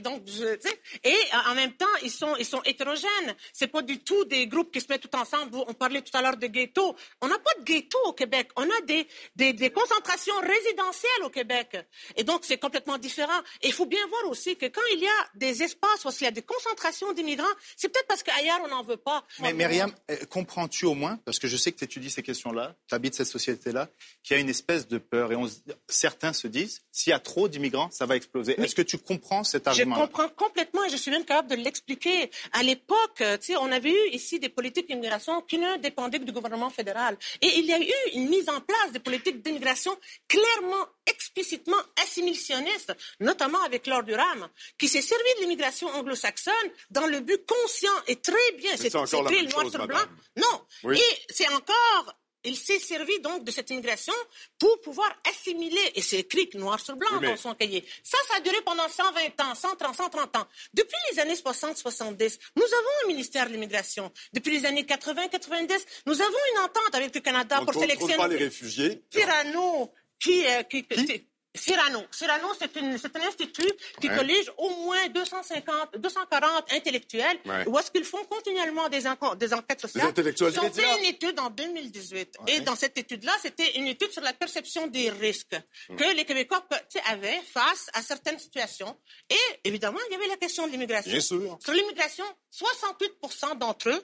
Donc, 0.01 0.24
je- 0.28 0.58
et 1.03 1.16
en 1.34 1.51
en 1.51 1.56
même 1.56 1.74
temps, 1.74 1.86
ils 2.03 2.12
sont, 2.12 2.36
ils 2.38 2.45
sont 2.45 2.62
hétérogènes. 2.64 3.36
C'est 3.53 3.68
pas 3.68 3.82
du 3.82 3.99
tout 4.03 4.26
des 4.26 4.47
groupes 4.47 4.72
qui 4.74 4.82
se 4.82 4.88
mettent 4.89 5.10
tout 5.10 5.16
ensemble. 5.18 5.56
On 5.68 5.74
parlait 5.74 6.01
tout 6.01 6.16
à 6.18 6.22
l'heure 6.22 6.36
de 6.38 6.47
ghettos. 6.47 6.95
On 7.22 7.28
n'a 7.28 7.39
pas 7.39 7.51
de 7.60 7.64
ghettos 7.64 7.97
au 8.06 8.14
Québec. 8.14 8.49
On 8.58 8.64
a 8.64 8.82
des, 8.86 9.08
des, 9.36 9.53
des 9.53 9.70
concentrations 9.70 10.36
résidentielles 10.41 11.24
au 11.24 11.30
Québec. 11.30 11.78
Et 12.16 12.24
donc, 12.24 12.43
c'est 12.45 12.58
complètement 12.58 12.97
différent. 12.97 13.39
Et 13.62 13.68
il 13.68 13.74
faut 13.74 13.86
bien 13.86 14.06
voir 14.08 14.30
aussi 14.30 14.56
que 14.58 14.66
quand 14.66 14.82
il 14.93 14.99
y 14.99 15.08
a 15.08 15.30
des 15.36 15.64
espaces 15.64 16.03
où 16.06 16.10
il 16.20 16.24
y 16.24 16.28
a 16.28 16.32
des 16.32 16.41
concentrations 16.41 17.12
d'immigrants, 17.14 17.45
c'est 17.78 17.89
peut-être 17.89 18.08
parce 18.08 18.24
qu'ailleurs, 18.24 18.60
on 18.64 18.68
n'en 18.68 18.84
veut 18.84 18.97
pas. 18.97 19.24
Mais 19.39 19.53
Myriam, 19.53 19.93
euh, 20.12 20.18
comprends-tu 20.30 20.86
au 20.86 20.93
moins, 20.93 21.18
parce 21.26 21.39
que 21.39 21.47
je 21.47 21.58
sais 21.58 21.72
que 21.72 21.78
tu 21.78 21.86
étudies 21.86 22.10
ces 22.10 22.24
questions-là, 22.24 22.76
tu 22.88 22.95
habites 22.95 23.16
cette 23.16 23.28
société-là, 23.46 23.89
qu'il 24.24 24.36
y 24.36 24.38
a 24.38 24.41
une 24.41 24.50
espèce 24.50 24.88
de 24.88 24.98
peur 24.98 25.32
et 25.32 25.36
on 25.36 25.48
certains 25.88 26.34
se 26.34 26.48
disent, 26.48 26.82
s'il 26.91 27.12
y 27.12 27.14
a 27.14 27.20
trop 27.20 27.48
d'immigrants, 27.48 27.89
ça 27.91 28.06
va 28.06 28.16
exploser. 28.16 28.60
Est-ce 28.60 28.76
que 28.76 28.82
tu 28.82 28.98
comprends 28.98 29.43
cet 29.43 29.66
Je 29.66 29.70
argument 29.70 29.96
comprends 29.96 30.30
complètement 30.30 30.84
et 30.86 30.89
je 30.89 30.98
suis 30.98 31.12
même 31.12 31.26
capable 31.26 31.50
de 31.50 31.56
l'expliquer. 31.56 32.32
À 32.54 32.64
l'époque, 32.64 33.22
euh, 33.22 33.38
tu 33.38 33.54
sais, 33.54 33.56
on 33.58 33.72
avait 33.72 33.91
eu 33.91 34.10
ici 34.12 34.39
des 34.39 34.50
politiques 34.50 34.88
d'immigration 34.88 35.41
qui 35.41 35.58
ne 35.58 35.78
dépendaient 35.78 36.20
que 36.20 36.24
du 36.24 36.32
gouvernement 36.32 36.70
fédéral. 36.70 37.18
Et 37.41 37.60
il 37.60 37.66
y 37.66 37.74
a 37.74 37.80
eu 37.80 37.91
une 38.14 38.30
mise 38.30 38.50
en 38.50 38.62
place 38.62 38.91
des 38.91 39.00
politiques 39.00 39.41
d'immigration 39.41 39.96
clairement, 40.28 40.86
explicitement 41.06 41.78
assimilationnistes, 42.04 42.93
notamment 43.20 43.62
avec 43.64 43.88
Lord 43.88 44.04
Durham, 44.04 44.48
qui 44.78 44.88
s'est 44.88 45.02
servi 45.02 45.24
de 45.38 45.41
l'immigration 45.41 45.88
anglo-saxonne 45.89 46.54
dans 46.89 47.06
le 47.06 47.20
but 47.20 47.46
conscient 47.46 47.93
et 48.08 48.16
très 48.18 48.52
bien. 48.58 48.72
C'est 48.78 48.96
encore 48.96 49.24
la 49.24 49.32
écrit 49.32 49.43
même 49.43 49.52
noir 49.52 49.64
chose, 49.64 49.72
sur 49.74 49.88
blanc. 49.88 50.00
Non. 50.38 50.62
Oui. 50.84 50.98
Et 50.98 51.34
c'est 51.34 51.48
encore 51.50 52.16
il 52.46 52.56
s'est 52.58 52.80
servi 52.80 53.20
donc 53.20 53.43
de 53.43 53.52
cette 53.52 53.70
immigration 53.70 54.14
pour 54.60 54.80
pouvoir 54.82 55.12
assimiler, 55.30 55.91
et 55.96 56.02
c'est 56.02 56.20
écrit 56.20 56.50
noir 56.56 56.80
sur 56.80 56.96
blanc 56.96 57.10
Oui, 57.14 57.18
mais- 57.22 57.30
dans 57.30 57.38
son 57.38 57.54
cahier. 57.56 57.84
Ça, 58.04 58.18
ça 58.30 58.36
a 58.38 58.39
duré 58.39 58.58
pendant 58.66 58.88
120 58.88 59.39
ans, 59.41 59.56
130, 59.56 59.96
130 59.96 60.36
ans. 60.38 60.48
Depuis 60.74 60.96
les 61.12 61.20
années 61.20 61.36
60-70, 61.36 62.39
nous 62.56 62.64
avons 62.64 62.89
un 63.04 63.08
ministère 63.08 63.48
de 63.48 63.54
l'immigration. 63.54 64.12
Depuis 64.34 64.52
les 64.58 64.66
années 64.66 64.86
80-90, 64.86 65.86
nous 66.06 66.22
avons 66.22 66.38
une 66.54 66.60
entente 66.60 66.93
avec 66.93 67.14
le 67.14 67.22
Canada 67.22 67.58
On 67.62 67.66
pour 67.66 67.74
ne 67.76 67.80
sélectionner 67.82 68.16
pas 68.18 68.28
les 68.28 68.38
réfugiés. 68.46 69.04
Qui, 70.20 70.46
euh, 70.48 70.64
qui, 70.64 70.84
qui- 70.86 71.28
Cyrano. 71.56 72.03
Cyrano, 72.12 72.47
c'est 72.60 72.76
une- 72.78 72.97
c'est 72.97 73.16
un 73.16 73.22
institut 73.28 73.72
qui 74.01 74.10
Ouais. 74.10 74.16
collige 74.16 74.51
au 74.58 74.70
moins 74.86 75.08
250, 75.10 75.97
240 75.97 76.72
intellectuels, 76.74 77.39
Ouais. 77.45 77.68
où 77.68 77.78
est-ce 77.80 77.91
qu'ils 77.91 78.06
font 78.06 78.24
continuellement 78.26 78.89
des, 78.89 79.06
enco- 79.08 79.36
des 79.36 79.53
enquêtes 79.53 79.82
sociales. 79.82 80.14
Ils 80.16 80.60
ont 80.60 80.72
fait 80.72 80.97
une 80.99 81.06
étude 81.06 81.39
en 81.39 81.49
2018. 81.49 82.36
Ouais. 82.41 82.56
Et 82.56 82.60
dans 82.62 82.76
cette 82.76 82.97
étude-là, 82.97 83.34
c'était 83.41 83.78
une 83.78 83.88
étude 83.88 84.12
sur 84.12 84.22
la 84.22 84.34
perception 84.34 84.88
des 84.88 85.10
risques 85.10 85.56
que 85.97 86.16
les 86.16 86.26
Québécois 86.26 86.66
avaient 87.08 87.41
face 87.51 87.89
à 87.93 88.01
certaines 88.01 88.39
situations. 88.39 88.97
Et 89.30 89.38
évidemment, 89.64 89.99
il 90.10 90.14
y 90.14 90.16
avait 90.16 90.28
la 90.28 90.38
question 90.38 90.68
de 90.68 90.72
l'immigration. 90.72 91.12
Bien 91.12 91.22
sûr. 91.22 91.58
Sur 91.64 91.74
l'immigration, 91.74 92.26
68% 92.51 93.56
d'entre 93.56 93.89
eux 93.89 94.03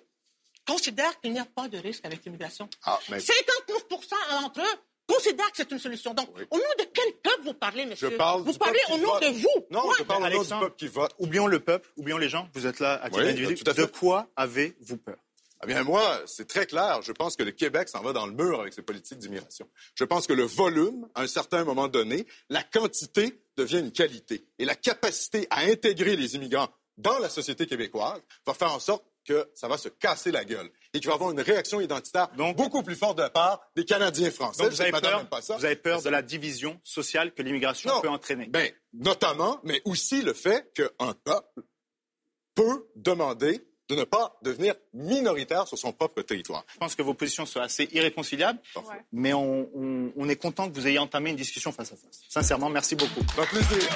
considèrent 0.68 1.20
qu'il 1.22 1.34
n'y 1.34 1.40
a 1.40 1.46
pas 1.46 1.68
de 1.68 1.78
risque 1.78 2.06
avec 2.06 2.24
l'immigration. 2.24 2.70
Ah, 2.86 3.00
mais 3.10 3.20
59 3.20 3.84
d'entre 4.30 4.62
eux 4.62 4.80
considèrent 5.14 5.52
que 5.52 5.58
c'est 5.58 5.72
une 5.72 5.80
solution. 5.80 6.14
Donc, 6.14 6.30
Oui. 6.36 6.44
au 6.52 6.58
nom 6.58 6.64
de 6.80 6.86
quel 6.94 7.14
peuple 7.24 7.42
vous 7.44 7.54
parlez, 7.54 7.84
je 7.84 7.88
monsieur? 7.90 8.18
parle 8.18 8.42
Vous 8.44 8.54
parlez 8.54 8.80
au 8.92 8.98
nom 8.98 9.14
vote. 9.14 9.24
de 9.24 9.28
vous. 9.30 9.66
Non, 9.70 9.82
Point. 9.82 9.96
je 10.00 10.04
parle 10.04 10.24
au 10.26 10.30
nom 10.30 10.42
du 10.44 10.48
peuple 10.50 10.76
qui 10.78 10.88
vote. 10.88 11.12
Oublions 11.20 11.48
le 11.48 11.60
peuple, 11.60 11.90
oublions 11.98 12.18
les 12.18 12.30
gens. 12.30 12.48
Vous 12.54 12.66
êtes 12.68 12.80
là 12.80 12.94
à 13.04 13.10
titre 13.10 13.24
Oui, 13.24 13.30
individu. 13.30 13.56
tout 13.56 13.70
à 13.70 13.74
fait. 13.74 13.82
De 13.82 13.86
quoi 13.88 14.28
avez-vous 14.36 14.98
peur? 14.98 15.18
Eh 15.64 15.68
bien, 15.68 15.84
moi, 15.84 16.20
c'est 16.26 16.48
très 16.48 16.66
clair. 16.66 17.02
Je 17.04 17.12
pense 17.12 17.36
que 17.36 17.44
le 17.44 17.52
Québec 17.52 17.88
s'en 17.88 18.02
va 18.02 18.14
dans 18.14 18.26
le 18.26 18.34
mur 18.34 18.62
avec 18.62 18.74
ses 18.74 18.82
politiques 18.82 19.20
d'immigration. 19.20 19.70
Je 19.94 20.04
pense 20.06 20.26
que 20.26 20.34
le 20.34 20.44
volume, 20.44 21.08
à 21.14 21.22
un 21.22 21.28
certain 21.28 21.64
moment 21.64 21.88
donné, 21.88 22.26
la 22.50 22.64
quantité 22.64 23.40
devient 23.58 23.78
une 23.80 23.92
qualité. 23.92 24.44
Et 24.58 24.66
la 24.66 24.74
capacité 24.76 25.46
à 25.52 25.60
intégrer 25.62 26.16
les 26.16 26.36
immigrants 26.36 26.70
dans 26.98 27.20
la 27.20 27.30
société 27.30 27.68
québécoise 27.68 28.20
va 28.48 28.56
faire 28.56 28.74
en 28.74 28.80
sorte 28.80 29.06
que 29.24 29.48
ça 29.54 29.68
va 29.68 29.78
se 29.78 29.90
casser 29.90 30.32
la 30.32 30.44
gueule 30.46 30.68
et 30.94 31.00
qu'il 31.00 31.08
va 31.08 31.14
y 31.14 31.16
avoir 31.16 31.32
une 31.32 31.40
réaction 31.42 31.80
identitaire 31.82 32.28
beaucoup 32.56 32.84
plus 32.84 32.96
forte 32.96 33.18
de 33.18 33.24
la 33.24 33.30
part 33.30 33.62
des 33.76 33.86
Canadiens 33.86 34.32
français. 34.32 34.64
Donc 34.64 34.72
vous 34.74 34.82
avez, 34.82 34.92
peur, 34.92 35.26
pas 35.30 35.42
ça. 35.42 35.58
vous 35.58 35.66
avez 35.66 35.76
peur 35.76 36.02
de 36.02 36.10
la 36.10 36.22
division 36.22 36.80
sociale 36.84 37.34
que 37.34 37.42
l'immigration 37.42 37.90
Non. 37.90 38.02
peut 38.02 38.10
entraîner? 38.10 38.48
Ben, 38.48 38.70
notamment, 38.94 39.60
mais 39.64 39.82
aussi 39.86 40.22
le 40.22 40.34
fait 40.34 40.72
qu'un 40.74 41.14
peuple 41.24 41.62
peut 42.56 42.86
demander 42.96 43.66
de 43.90 43.96
ne 43.96 44.04
pas 44.06 44.38
devenir 44.42 44.74
minoritaire 44.94 45.68
sur 45.68 45.78
son 45.78 45.92
propre 45.92 46.22
territoire. 46.22 46.64
Je 46.74 46.78
pense 46.78 46.96
que 46.96 47.02
vos 47.02 47.14
positions 47.14 47.46
sont 47.46 47.60
assez 47.60 47.90
irréconciliables, 47.92 48.60
mais 49.12 49.34
on, 49.34 49.70
on- 49.76 50.14
on 50.16 50.30
est 50.30 50.38
content 50.38 50.70
que 50.70 50.76
vous 50.76 50.88
ayez 50.88 51.00
entamé 51.00 51.32
une 51.32 51.36
discussion 51.36 51.72
face 51.74 51.92
à 51.92 51.96
face. 51.98 52.22
Sincèrement, 52.30 52.70
merci 52.70 52.96
beaucoup. 52.96 53.20
Un 53.38 53.46
plaisir. 53.46 53.90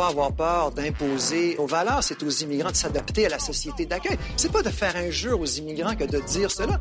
Pas 0.00 0.06
avoir 0.06 0.34
peur 0.34 0.70
d'imposer 0.70 1.56
nos 1.58 1.66
valeurs. 1.66 2.02
C'est 2.02 2.22
aux 2.22 2.30
immigrants 2.30 2.70
de 2.70 2.76
s'adapter 2.76 3.26
à 3.26 3.28
la 3.28 3.38
société 3.38 3.84
d'accueil. 3.84 4.16
C'est 4.34 4.50
pas 4.50 4.62
de 4.62 4.70
faire 4.70 4.96
injure 4.96 5.38
aux 5.38 5.44
immigrants 5.44 5.94
que 5.94 6.04
de 6.04 6.20
dire 6.20 6.50
cela. 6.50 6.80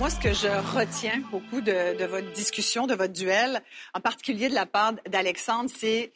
Moi, 0.00 0.10
ce 0.10 0.18
que 0.18 0.32
je 0.32 0.48
retiens 0.76 1.22
beaucoup 1.30 1.60
de, 1.60 1.96
de 1.96 2.04
votre 2.06 2.32
discussion, 2.32 2.88
de 2.88 2.96
votre 2.96 3.12
duel, 3.12 3.62
en 3.94 4.00
particulier 4.00 4.48
de 4.48 4.54
la 4.56 4.66
part 4.66 4.94
d'Alexandre, 5.08 5.70
c'est 5.72 6.12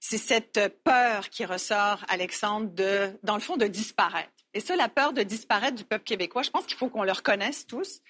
c'est 0.00 0.18
cette 0.18 0.60
peur 0.84 1.28
qui 1.28 1.44
ressort, 1.44 2.04
Alexandre, 2.08 2.70
de, 2.74 3.10
dans 3.22 3.34
le 3.34 3.40
fond, 3.40 3.56
de 3.58 3.66
disparaître. 3.66 4.30
Et 4.54 4.60
ça, 4.60 4.76
la 4.76 4.88
peur 4.88 5.12
de 5.12 5.22
disparaître 5.22 5.76
du 5.76 5.84
peuple 5.84 6.04
québécois, 6.04 6.42
je 6.42 6.50
pense 6.50 6.66
qu'il 6.66 6.76
faut 6.76 6.88
qu'on 6.88 7.04
le 7.04 7.12
reconnaisse 7.12 7.66
tous. 7.66 8.00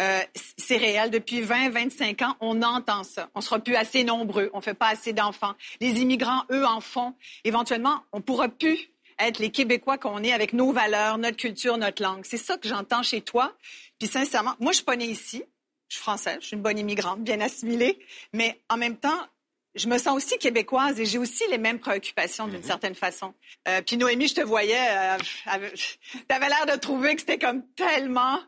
Euh, 0.00 0.20
c'est 0.56 0.76
réel. 0.76 1.10
Depuis 1.10 1.42
20, 1.42 1.70
25 1.70 2.22
ans, 2.22 2.36
on 2.40 2.62
entend 2.62 3.04
ça. 3.04 3.28
On 3.34 3.40
sera 3.40 3.58
plus 3.58 3.76
assez 3.76 4.04
nombreux. 4.04 4.50
On 4.54 4.60
fait 4.60 4.74
pas 4.74 4.88
assez 4.88 5.12
d'enfants. 5.12 5.54
Les 5.80 6.00
immigrants, 6.00 6.44
eux, 6.50 6.64
en 6.64 6.80
font. 6.80 7.14
Éventuellement, 7.44 8.02
on 8.12 8.20
pourra 8.20 8.48
plus 8.48 8.90
être 9.18 9.38
les 9.38 9.50
Québécois 9.50 9.98
qu'on 9.98 10.22
est 10.22 10.32
avec 10.32 10.54
nos 10.54 10.72
valeurs, 10.72 11.18
notre 11.18 11.36
culture, 11.36 11.76
notre 11.76 12.02
langue. 12.02 12.24
C'est 12.24 12.38
ça 12.38 12.56
que 12.56 12.66
j'entends 12.66 13.02
chez 13.02 13.20
toi. 13.20 13.54
Puis 13.98 14.08
sincèrement, 14.08 14.54
moi, 14.60 14.72
je 14.72 14.76
suis 14.76 14.84
pas 14.84 14.96
née 14.96 15.06
ici. 15.06 15.44
Je 15.88 15.96
suis 15.96 16.02
française. 16.02 16.38
Je 16.40 16.46
suis 16.46 16.56
une 16.56 16.62
bonne 16.62 16.78
immigrante, 16.78 17.20
bien 17.20 17.40
assimilée. 17.40 17.98
Mais 18.32 18.58
en 18.70 18.78
même 18.78 18.96
temps, 18.96 19.26
je 19.74 19.86
me 19.86 19.98
sens 19.98 20.16
aussi 20.16 20.38
québécoise 20.38 20.98
et 20.98 21.04
j'ai 21.04 21.18
aussi 21.18 21.44
les 21.50 21.58
mêmes 21.58 21.78
préoccupations 21.78 22.48
d'une 22.48 22.62
certaine 22.62 22.94
façon. 22.94 23.34
Euh, 23.68 23.82
puis 23.82 23.96
Noémie, 23.96 24.28
je 24.28 24.34
te 24.34 24.40
voyais, 24.40 24.88
euh, 24.90 25.16
tu 25.18 26.34
avais 26.34 26.48
l'air 26.48 26.66
de 26.66 26.78
trouver 26.78 27.14
que 27.14 27.20
c'était 27.20 27.38
comme 27.38 27.62
tellement 27.74 28.40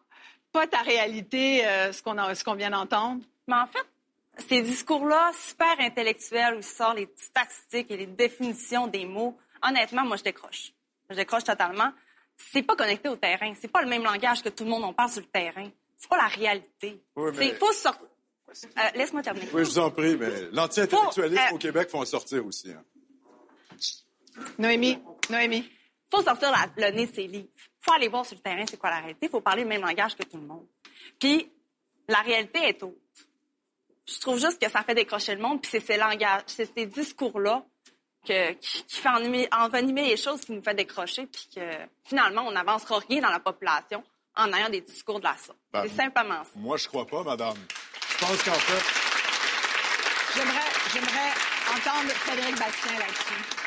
pas 0.52 0.66
ta 0.66 0.78
réalité, 0.82 1.66
euh, 1.66 1.92
ce 1.92 2.02
qu'on 2.44 2.54
vient 2.54 2.70
d'entendre. 2.70 3.22
Mais 3.48 3.56
en 3.56 3.66
fait, 3.66 3.86
ces 4.48 4.62
discours-là, 4.62 5.32
super 5.34 5.74
intellectuels, 5.80 6.54
où 6.54 6.58
ils 6.58 6.62
sortent 6.64 6.96
les 6.98 7.08
statistiques 7.16 7.90
et 7.90 7.96
les 7.96 8.06
définitions 8.06 8.86
des 8.86 9.04
mots, 9.06 9.36
honnêtement, 9.62 10.04
moi, 10.04 10.16
je 10.16 10.22
décroche. 10.22 10.72
Je 11.10 11.16
décroche 11.16 11.44
totalement. 11.44 11.90
C'est 12.36 12.62
pas 12.62 12.74
connecté 12.76 13.08
au 13.08 13.16
terrain. 13.16 13.52
C'est 13.60 13.68
pas 13.70 13.82
le 13.82 13.88
même 13.88 14.02
langage 14.02 14.42
que 14.42 14.48
tout 14.48 14.64
le 14.64 14.70
monde 14.70 14.84
on 14.84 14.92
parle 14.92 15.10
sur 15.10 15.20
le 15.20 15.26
terrain. 15.28 15.68
C'est 15.96 16.08
pas 16.08 16.16
la 16.16 16.26
réalité. 16.28 17.00
Oui, 17.16 17.30
C'est- 17.34 17.38
mais- 17.52 17.54
faut 17.54 17.72
sortir. 17.72 18.06
Euh, 18.48 18.80
Laisse-moi 18.94 19.22
terminer. 19.22 19.46
Oui, 19.52 19.64
je 19.64 19.70
vous 19.70 19.78
en 19.78 19.90
prie, 19.90 20.16
mais 20.16 20.28
l'anti-intellectualisme 20.52 21.42
euh, 21.50 21.54
au 21.54 21.58
Québec 21.58 21.88
faut 21.90 21.98
en 21.98 22.04
sortir 22.04 22.44
aussi. 22.44 22.70
hein. 22.72 22.82
Noémie, 24.58 24.98
Noémie. 25.30 25.70
faut 26.10 26.22
sortir 26.22 26.50
la- 26.50 26.66
le 26.88 26.94
nez 26.94 27.06
de 27.06 27.14
ses 27.14 27.26
livres. 27.26 27.48
Faut 27.84 27.92
aller 27.92 28.08
voir 28.08 28.24
sur 28.24 28.36
le 28.36 28.42
terrain 28.42 28.64
c'est 28.68 28.78
quoi 28.78 28.90
la 28.90 29.00
réalité. 29.00 29.28
faut 29.28 29.40
parler 29.40 29.62
le 29.62 29.68
même 29.68 29.82
langage 29.82 30.16
que 30.16 30.22
tout 30.22 30.36
le 30.36 30.46
monde. 30.46 30.66
Puis, 31.18 31.50
la 32.08 32.20
réalité 32.20 32.68
est 32.68 32.82
autre. 32.82 32.96
Je 34.06 34.18
trouve 34.18 34.38
juste 34.38 34.60
que 34.60 34.70
ça 34.70 34.82
fait 34.82 34.94
décrocher 34.94 35.34
le 35.34 35.42
monde, 35.42 35.60
puis 35.60 35.70
c'est 35.70 35.80
ces 35.80 35.96
langages, 35.96 36.42
c'est 36.46 36.72
ces 36.74 36.86
discours-là 36.86 37.64
que, 38.26 38.52
qui, 38.52 38.84
qui 38.84 38.96
fait 38.98 39.08
envenimer, 39.08 39.48
envenimer 39.52 40.08
les 40.08 40.16
choses 40.16 40.40
qui 40.40 40.52
nous 40.52 40.62
fait 40.62 40.74
décrocher, 40.74 41.26
puis 41.26 41.48
que 41.54 41.60
finalement, 42.04 42.42
on 42.42 42.52
n'avancera 42.52 42.98
rien 43.08 43.20
dans 43.20 43.30
la 43.30 43.40
population 43.40 44.02
en 44.36 44.52
ayant 44.52 44.70
des 44.70 44.80
discours 44.80 45.18
de 45.18 45.24
la 45.24 45.36
sorte. 45.36 45.58
Ben, 45.72 45.82
c'est 45.82 45.96
simplement 45.96 46.42
ça. 46.44 46.50
Moi, 46.56 46.76
je 46.76 46.88
crois 46.88 47.06
pas, 47.06 47.22
madame. 47.22 47.56
Je 48.10 48.24
pense 48.24 48.42
qu'en 48.42 48.52
fait, 48.52 49.12
J'aimerais, 50.34 50.72
j'aimerais 50.94 51.30
entendre 51.68 52.10
Frédéric 52.14 52.58
Bastien 52.58 52.98
là-dessus. 52.98 53.61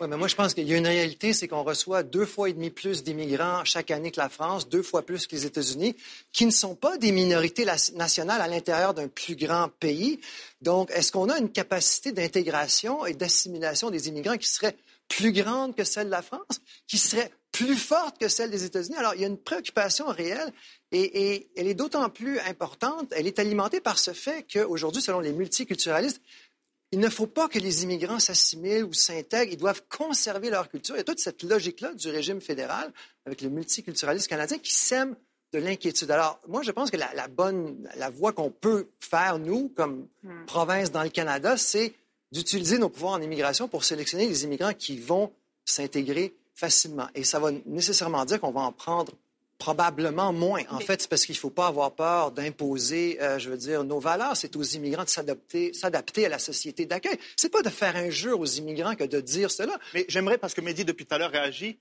Oui, 0.00 0.08
mais 0.08 0.16
moi, 0.16 0.28
je 0.28 0.34
pense 0.34 0.54
qu'il 0.54 0.66
y 0.66 0.72
a 0.72 0.78
une 0.78 0.86
réalité, 0.86 1.34
c'est 1.34 1.46
qu'on 1.46 1.62
reçoit 1.62 2.02
deux 2.02 2.24
fois 2.24 2.48
et 2.48 2.54
demi 2.54 2.70
plus 2.70 3.02
d'immigrants 3.02 3.66
chaque 3.66 3.90
année 3.90 4.10
que 4.10 4.18
la 4.18 4.30
France, 4.30 4.66
deux 4.66 4.82
fois 4.82 5.02
plus 5.02 5.26
que 5.26 5.36
les 5.36 5.44
États-Unis, 5.44 5.94
qui 6.32 6.46
ne 6.46 6.50
sont 6.50 6.74
pas 6.74 6.96
des 6.96 7.12
minorités 7.12 7.66
nationales 7.66 8.40
à 8.40 8.48
l'intérieur 8.48 8.94
d'un 8.94 9.08
plus 9.08 9.36
grand 9.36 9.68
pays. 9.68 10.18
Donc, 10.62 10.90
est-ce 10.90 11.12
qu'on 11.12 11.28
a 11.28 11.38
une 11.38 11.52
capacité 11.52 12.12
d'intégration 12.12 13.04
et 13.04 13.12
d'assimilation 13.12 13.90
des 13.90 14.08
immigrants 14.08 14.38
qui 14.38 14.48
serait 14.48 14.74
plus 15.06 15.32
grande 15.32 15.76
que 15.76 15.84
celle 15.84 16.06
de 16.06 16.12
la 16.12 16.22
France, 16.22 16.62
qui 16.86 16.96
serait 16.96 17.30
plus 17.52 17.76
forte 17.76 18.16
que 18.16 18.28
celle 18.28 18.50
des 18.50 18.64
États-Unis? 18.64 18.96
Alors, 18.96 19.14
il 19.16 19.20
y 19.20 19.24
a 19.24 19.28
une 19.28 19.36
préoccupation 19.36 20.06
réelle 20.06 20.50
et, 20.92 21.32
et 21.34 21.50
elle 21.56 21.66
est 21.66 21.74
d'autant 21.74 22.08
plus 22.08 22.38
importante, 22.40 23.12
elle 23.14 23.26
est 23.26 23.38
alimentée 23.38 23.80
par 23.82 23.98
ce 23.98 24.12
fait 24.14 24.46
qu'aujourd'hui, 24.50 25.02
selon 25.02 25.20
les 25.20 25.32
multiculturalistes, 25.32 26.22
il 26.92 26.98
ne 26.98 27.08
faut 27.08 27.26
pas 27.26 27.48
que 27.48 27.58
les 27.58 27.84
immigrants 27.84 28.18
s'assimilent 28.18 28.84
ou 28.84 28.92
s'intègrent. 28.92 29.52
Ils 29.52 29.58
doivent 29.58 29.82
conserver 29.88 30.50
leur 30.50 30.68
culture. 30.68 30.96
Il 30.96 30.98
y 30.98 31.00
a 31.00 31.04
toute 31.04 31.20
cette 31.20 31.42
logique-là 31.42 31.94
du 31.94 32.08
régime 32.08 32.40
fédéral 32.40 32.92
avec 33.26 33.42
le 33.42 33.48
multiculturalisme 33.48 34.28
canadien 34.28 34.58
qui 34.58 34.72
sème 34.72 35.14
de 35.52 35.58
l'inquiétude. 35.58 36.10
Alors, 36.10 36.40
moi, 36.48 36.62
je 36.62 36.70
pense 36.70 36.90
que 36.90 36.96
la, 36.96 37.12
la 37.14 37.28
bonne, 37.28 37.88
la 37.96 38.10
voie 38.10 38.32
qu'on 38.32 38.50
peut 38.50 38.88
faire, 38.98 39.38
nous, 39.38 39.68
comme 39.76 40.08
province 40.46 40.90
dans 40.90 41.02
le 41.02 41.08
Canada, 41.10 41.56
c'est 41.56 41.94
d'utiliser 42.32 42.78
nos 42.78 42.88
pouvoirs 42.88 43.14
en 43.14 43.22
immigration 43.22 43.68
pour 43.68 43.84
sélectionner 43.84 44.26
des 44.26 44.44
immigrants 44.44 44.74
qui 44.74 44.98
vont 44.98 45.32
s'intégrer 45.64 46.34
facilement. 46.54 47.08
Et 47.14 47.24
ça 47.24 47.38
va 47.38 47.50
nécessairement 47.66 48.24
dire 48.24 48.40
qu'on 48.40 48.52
va 48.52 48.60
en 48.60 48.72
prendre 48.72 49.12
probablement 49.60 50.32
moins. 50.32 50.62
En 50.70 50.80
fait, 50.80 51.02
c'est 51.02 51.08
parce 51.08 51.24
qu'il 51.24 51.34
ne 51.34 51.38
faut 51.38 51.50
pas 51.50 51.66
avoir 51.66 51.92
peur 51.92 52.32
d'imposer, 52.32 53.22
euh, 53.22 53.38
je 53.38 53.50
veux 53.50 53.58
dire, 53.58 53.84
nos 53.84 54.00
valeurs. 54.00 54.36
C'est 54.36 54.56
aux 54.56 54.62
immigrants 54.62 55.04
de 55.04 55.08
s'adapter, 55.10 55.72
s'adapter 55.74 56.26
à 56.26 56.30
la 56.30 56.38
société 56.38 56.86
d'accueil. 56.86 57.18
C'est 57.36 57.52
pas 57.52 57.62
de 57.62 57.68
faire 57.68 57.94
injure 57.94 58.40
aux 58.40 58.46
immigrants 58.46 58.96
que 58.96 59.04
de 59.04 59.20
dire 59.20 59.50
cela. 59.50 59.78
Mais 59.94 60.06
j'aimerais, 60.08 60.38
parce 60.38 60.54
que 60.54 60.62
Mehdi, 60.62 60.84
depuis 60.84 61.04
tout 61.06 61.14
à 61.14 61.18
l'heure, 61.18 61.30
réagit, 61.30 61.78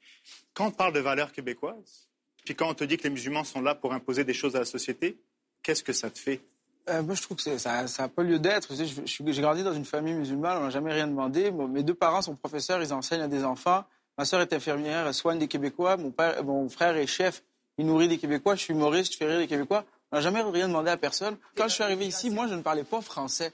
quand 0.53 0.67
on 0.67 0.71
parle 0.71 0.93
de 0.93 0.99
valeurs 0.99 1.31
québécoises, 1.31 2.09
puis 2.43 2.53
quand 2.53 2.69
on 2.69 2.73
te 2.73 2.83
dit 2.83 2.97
que 2.97 3.03
les 3.03 3.11
musulmans 3.11 3.45
sont 3.45 3.61
là 3.61 3.73
pour 3.73 3.93
imposer 3.93 4.25
des 4.25 4.33
choses 4.33 4.57
à 4.57 4.59
la 4.59 4.65
société, 4.65 5.17
qu'est-ce 5.63 5.81
que 5.81 5.93
ça 5.93 6.09
te 6.09 6.19
fait? 6.19 6.41
Euh, 6.89 7.01
moi, 7.01 7.15
je 7.15 7.21
trouve 7.21 7.37
que 7.37 7.57
ça 7.57 7.85
n'a 7.85 8.09
pas 8.09 8.23
lieu 8.23 8.39
d'être. 8.39 8.73
J'ai 9.05 9.41
grandi 9.41 9.63
dans 9.63 9.73
une 9.73 9.85
famille 9.85 10.15
musulmane, 10.15 10.57
on 10.57 10.63
n'a 10.65 10.69
jamais 10.69 10.91
rien 10.91 11.07
demandé. 11.07 11.49
Moi, 11.49 11.67
mes 11.67 11.83
deux 11.83 11.93
parents 11.93 12.21
sont 12.21 12.35
professeurs, 12.35 12.81
ils 12.81 12.93
enseignent 12.93 13.21
à 13.21 13.27
des 13.29 13.45
enfants. 13.45 13.85
Ma 14.17 14.25
sœur 14.25 14.41
est 14.41 14.51
infirmière, 14.51 15.07
elle 15.07 15.13
soigne 15.13 15.39
des 15.39 15.47
Québécois. 15.47 15.95
Mon, 15.95 16.11
père, 16.11 16.43
mon 16.43 16.67
frère 16.67 16.97
est 16.97 17.07
chef, 17.07 17.41
il 17.79 17.85
nourrit 17.87 18.07
des 18.07 18.17
Québécois. 18.19 18.55
Je 18.55 18.61
suis 18.61 18.73
humoriste, 18.73 19.13
je 19.13 19.17
fais 19.17 19.25
rire 19.25 19.39
les 19.39 19.47
Québécois. 19.47 19.85
On 20.11 20.17
n'a 20.17 20.21
jamais 20.21 20.41
rien 20.41 20.67
demandé 20.67 20.89
à 20.91 20.97
personne. 20.97 21.37
Quand 21.55 21.67
je 21.67 21.73
suis 21.73 21.83
arrivé 21.83 22.05
ici, 22.05 22.29
moi, 22.29 22.47
je 22.47 22.53
ne 22.53 22.61
parlais 22.61 22.83
pas 22.83 23.01
français. 23.01 23.51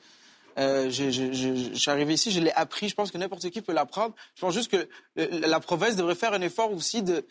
Euh, 0.57 0.89
je, 0.89 1.09
je- 1.11 1.34
je- 1.34 1.55
je 1.73 1.76
suis 1.76 1.91
arrivé 1.91 2.13
ici, 2.13 2.32
je 2.32 2.39
l'ai 2.39 2.51
appris. 2.51 2.88
Je 2.88 2.95
pense 2.95 3.11
que 3.11 3.17
n'importe 3.17 3.49
qui 3.49 3.61
peut 3.61 3.73
l'apprendre. 3.73 4.15
Je 4.36 4.41
pense 4.41 4.53
juste 4.53 4.71
que 4.71 4.78
euh, 5.19 5.28
la 5.47 5.59
province 5.59 5.95
devrait 5.97 6.15
faire 6.15 6.34
un 6.34 6.41
effort 6.41 6.71
aussi 6.73 7.01
de 7.03 7.26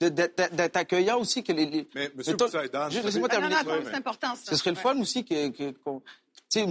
d'être 0.00 0.76
accueillant 0.76 1.18
aussi 1.18 1.42
que 1.42 1.52
les. 1.52 1.66
les- 1.66 1.88
Mais, 1.94 2.10
Monsieur 2.14 2.36
Poussaïdan, 2.36 2.88
laissez-moi 2.88 3.28
Ah, 3.30 3.34
terminer. 3.34 3.56
c'est 3.84 3.94
important, 3.96 4.34
ça. 4.34 4.50
Ce 4.50 4.56
serait 4.56 4.70
le 4.70 4.76
Ouais. 4.76 4.82
fun 4.82 5.00
aussi 5.00 5.24
que, 5.24 5.52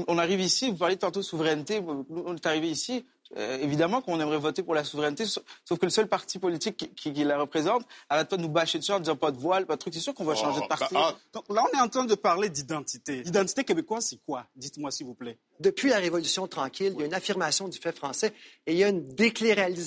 on 0.07 0.17
arrive 0.17 0.39
ici, 0.41 0.69
vous 0.69 0.77
parlez 0.77 0.97
tantôt 0.97 1.19
de 1.19 1.25
souveraineté, 1.25 1.81
nous, 1.81 2.05
on 2.25 2.35
est 2.35 2.45
arrivé 2.45 2.69
ici, 2.69 3.05
euh, 3.37 3.57
évidemment 3.61 4.01
qu'on 4.01 4.19
aimerait 4.19 4.37
voter 4.37 4.63
pour 4.63 4.75
la 4.75 4.83
souveraineté, 4.83 5.25
sauf 5.25 5.79
que 5.79 5.85
le 5.85 5.89
seul 5.89 6.07
parti 6.07 6.39
politique 6.39 6.77
qui, 6.77 6.89
qui- 6.89 7.13
qui 7.13 7.23
la 7.23 7.37
représente 7.37 7.85
arrête 8.09 8.29
pas 8.29 8.37
de 8.37 8.41
nous 8.41 8.49
bâcher 8.49 8.77
dessus 8.79 8.91
en 8.91 8.99
disant 8.99 9.15
pas 9.15 9.31
de 9.31 9.37
voile, 9.37 9.65
pas 9.65 9.75
de 9.75 9.79
truc. 9.79 9.93
C'est 9.93 9.99
sûr 9.99 10.13
qu'on 10.13 10.23
va 10.23 10.35
changer 10.35 10.59
de 10.59 10.65
Oh, 10.65 10.67
parti. 10.67 10.93
bah, 10.93 11.13
ah, 11.13 11.17
Donc 11.33 11.45
là, 11.49 11.63
on 11.71 11.77
est 11.77 11.81
en 11.81 11.87
train 11.89 12.05
de 12.05 12.15
parler 12.15 12.49
d'identité. 12.49 13.23
L'identité 13.23 13.63
québécoise, 13.63 14.05
c'est 14.09 14.19
quoi? 14.25 14.45
Dites-moi, 14.55 14.91
s'il 14.91 15.05
vous 15.07 15.15
plaît. 15.15 15.37
Depuis 15.59 15.89
la 15.89 15.97
Révolution 15.97 16.47
tranquille, 16.47 16.93
il 16.95 16.99
y 16.99 17.03
a 17.03 17.05
une 17.05 17.13
affirmation 17.13 17.67
du 17.67 17.77
fait 17.79 17.95
français 17.95 18.33
et 18.67 18.73
il 18.73 18.77
y 18.77 18.83
a 18.83 18.89
une 18.89 19.07
déclaration. 19.07 19.85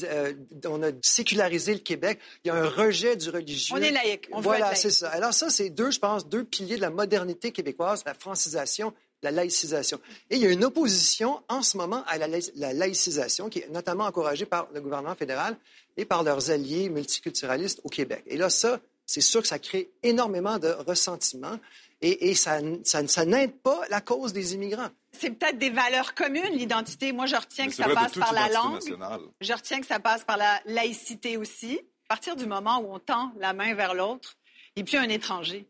on 0.67 0.83
a 0.83 0.91
sécularisé 1.03 1.73
le 1.75 1.81
Québec. 1.81 2.19
Il 2.45 2.49
y 2.49 2.51
a 2.51 2.55
un 2.55 2.69
rejet 2.69 3.17
du 3.17 3.31
religieux. 3.31 3.75
On 3.77 3.83
est 3.83 3.91
laïque. 3.91 4.29
On 4.33 4.41
voilà, 4.41 4.75
c'est 4.75 4.91
ça. 4.91 5.09
Alors 5.11 5.33
ça, 5.35 5.51
c'est 5.51 5.71
deux, 5.71 5.91
je 5.91 5.99
pense, 5.99 6.29
deux 6.29 6.45
piliers 6.45 6.77
de 6.77 6.81
la 6.81 6.91
modernité 6.91 7.53
québécoise, 7.53 8.03
la 8.07 8.15
francisation, 8.15 8.93
la 9.23 9.31
laïcisation. 9.31 10.01
Et 10.31 10.37
il 10.37 10.43
y 10.43 10.47
a 10.47 10.51
une 10.51 10.65
opposition 10.65 11.43
en 11.49 11.63
ce 11.63 11.77
moment 11.77 12.05
à 12.07 12.19
la, 12.19 12.29
laï- 12.29 12.53
la 12.57 12.73
laïcisation 12.73 13.49
qui 13.49 13.61
est 13.61 13.69
notamment 13.69 14.05
encouragée 14.05 14.47
par 14.47 14.69
le 14.73 14.81
gouvernement 14.81 15.15
fédéral 15.15 15.57
et 15.97 16.05
par 16.05 16.23
leurs 16.23 16.51
alliés 16.51 16.89
multiculturalistes 16.91 17.81
au 17.85 17.89
Québec. 17.89 18.23
Et 18.27 18.37
là, 18.37 18.51
ça, 18.51 18.81
c'est 19.07 19.21
sûr 19.21 19.41
que 19.43 19.49
ça 19.49 19.59
crée 19.59 19.91
énormément 20.03 20.59
de 20.59 20.69
ressentiment 20.69 21.59
et, 22.03 22.29
et 22.31 22.35
ça, 22.35 22.59
ça, 22.85 23.07
ça 23.09 23.25
n'aide 23.25 23.57
pas 23.61 23.81
la 23.89 24.01
cause 24.03 24.33
des 24.33 24.55
immigrants. 24.55 24.91
C'est 25.19 25.31
peut-être 25.31 25.57
des 25.59 25.71
valeurs 25.71 26.15
communes, 26.15 26.53
l'identité. 26.53 27.13
Moi, 27.13 27.25
je 27.25 27.37
retiens 27.37 27.65
mais 27.65 27.71
que 27.71 27.77
ça 27.77 27.85
vrai 27.85 27.95
passe 27.95 28.13
par 28.13 28.35
la 28.35 28.49
langue. 28.51 28.75
nationale. 28.75 29.21
Je 29.41 29.53
retiens 29.55 29.81
que 29.81 29.87
ça 29.87 29.99
passe 29.99 30.23
par 30.25 30.37
la 30.37 30.61
laïcité 30.67 31.39
aussi. 31.39 31.81
À 32.05 32.09
partir 32.15 32.37
du 32.37 32.45
moment 32.47 32.79
où 32.81 32.93
on 32.93 32.99
tend 32.99 33.33
la 33.39 33.55
main 33.55 33.75
vers 33.75 33.95
l'autre, 33.95 34.37
et 34.77 34.85
puis 34.85 34.99
un 34.99 35.09
étranger. 35.09 35.67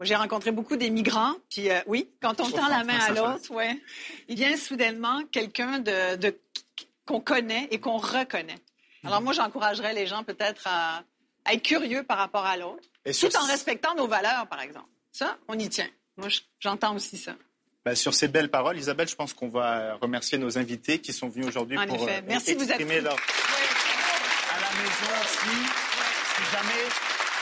J'ai 0.00 0.16
rencontré 0.16 0.50
beaucoup 0.50 0.76
des 0.76 0.90
migrants, 0.90 1.34
puis 1.48 1.70
euh, 1.70 1.80
oui, 1.86 2.10
quand 2.20 2.40
on 2.40 2.50
tend 2.50 2.68
la 2.68 2.82
main 2.82 2.98
à 2.98 3.10
l'autre, 3.10 3.50
ouais, 3.52 3.80
il 4.28 4.36
vient 4.36 4.56
soudainement 4.56 5.22
quelqu'un 5.30 5.78
de, 5.78 6.16
de 6.16 6.36
qu'on 7.06 7.20
connaît 7.20 7.68
et 7.70 7.78
qu'on 7.78 7.98
reconnaît. 7.98 8.58
Alors 9.04 9.20
moi, 9.20 9.32
j'encouragerais 9.32 9.94
les 9.94 10.06
gens 10.06 10.24
peut-être 10.24 10.66
à, 10.66 11.04
être 11.46 11.62
curieux 11.62 12.02
par 12.02 12.18
rapport 12.18 12.44
à 12.44 12.56
l'autre, 12.56 12.82
tout 13.04 13.36
en 13.36 13.46
respectant 13.46 13.94
nos 13.94 14.08
valeurs, 14.08 14.46
par 14.48 14.60
exemple. 14.60 14.88
Ça, 15.12 15.36
on 15.46 15.58
y 15.58 15.68
tient. 15.68 15.88
Moi, 16.16 16.28
j'entends 16.58 16.96
aussi 16.96 17.16
ça. 17.16 17.34
Ben, 17.84 17.94
sur 17.94 18.14
ces 18.14 18.28
belles 18.28 18.50
paroles, 18.50 18.78
Isabelle, 18.78 19.08
je 19.08 19.14
pense 19.14 19.34
qu'on 19.34 19.48
va 19.48 19.96
remercier 19.96 20.38
nos 20.38 20.56
invités 20.56 21.00
qui 21.00 21.12
sont 21.12 21.28
venus 21.28 21.46
aujourd'hui 21.46 21.76
pour 21.86 22.08
euh, 22.08 22.20
Merci, 22.26 22.52
exprimer 22.52 22.98
vous 22.98 23.04
leur... 23.04 23.14
À 23.14 24.60
la 24.60 24.70
maison 24.82 25.12
aussi, 25.22 25.56
si 26.36 26.50
jamais... 26.50 26.88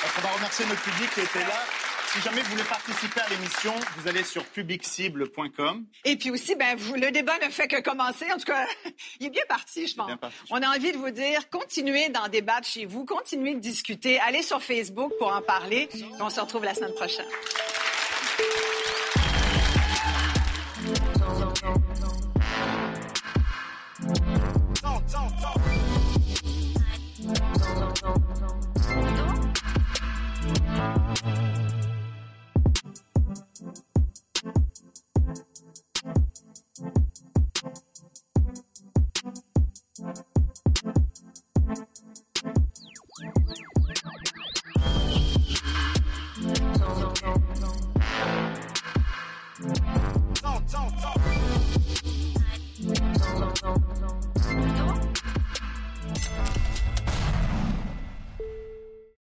On 0.05 0.21
va 0.21 0.33
remercier 0.35 0.67
notre 0.67 0.83
public 0.83 1.11
qui 1.15 1.21
était 1.21 1.47
là. 1.47 1.65
Si 2.13 2.21
jamais 2.21 2.43
vous 2.43 2.51
voulez 2.51 2.65
participer 2.65 3.21
à 3.23 3.29
l'émission, 3.31 3.73
vous 3.97 4.07
allez 4.07 4.23
sur 4.23 4.45
publicible.com. 4.45 5.87
Et 6.05 6.17
puis 6.17 6.31
aussi, 6.31 6.55
ben, 6.55 6.77
vous, 6.77 6.95
le 6.95 7.11
débat 7.11 7.39
ne 7.39 7.51
fait 7.51 7.69
que 7.69 7.81
commencer. 7.81 8.27
En 8.31 8.37
tout 8.37 8.45
cas, 8.45 8.67
il 9.21 9.29
est 9.29 9.31
bien 9.31 9.45
parti, 9.49 9.87
je 9.87 9.95
pense. 9.95 10.11
On 10.51 10.61
a 10.61 10.69
envie 10.69 10.93
de 10.93 10.99
vous 10.99 11.11
dire, 11.11 11.49
continuez 11.49 12.11
d'en 12.11 12.29
débattre 12.29 12.69
chez 12.69 12.85
vous, 12.85 13.07
continuez 13.07 13.55
de 13.55 13.61
discuter. 13.61 14.21
Allez 14.21 14.43
sur 14.43 14.63
Facebook 14.63 15.11
pour 15.19 15.33
en 15.33 15.41
parler. 15.41 15.89
on 16.21 16.29
se 16.29 16.39
retrouve 16.39 16.65
la 16.65 16.75
semaine 16.75 16.93
prochaine. 16.93 17.25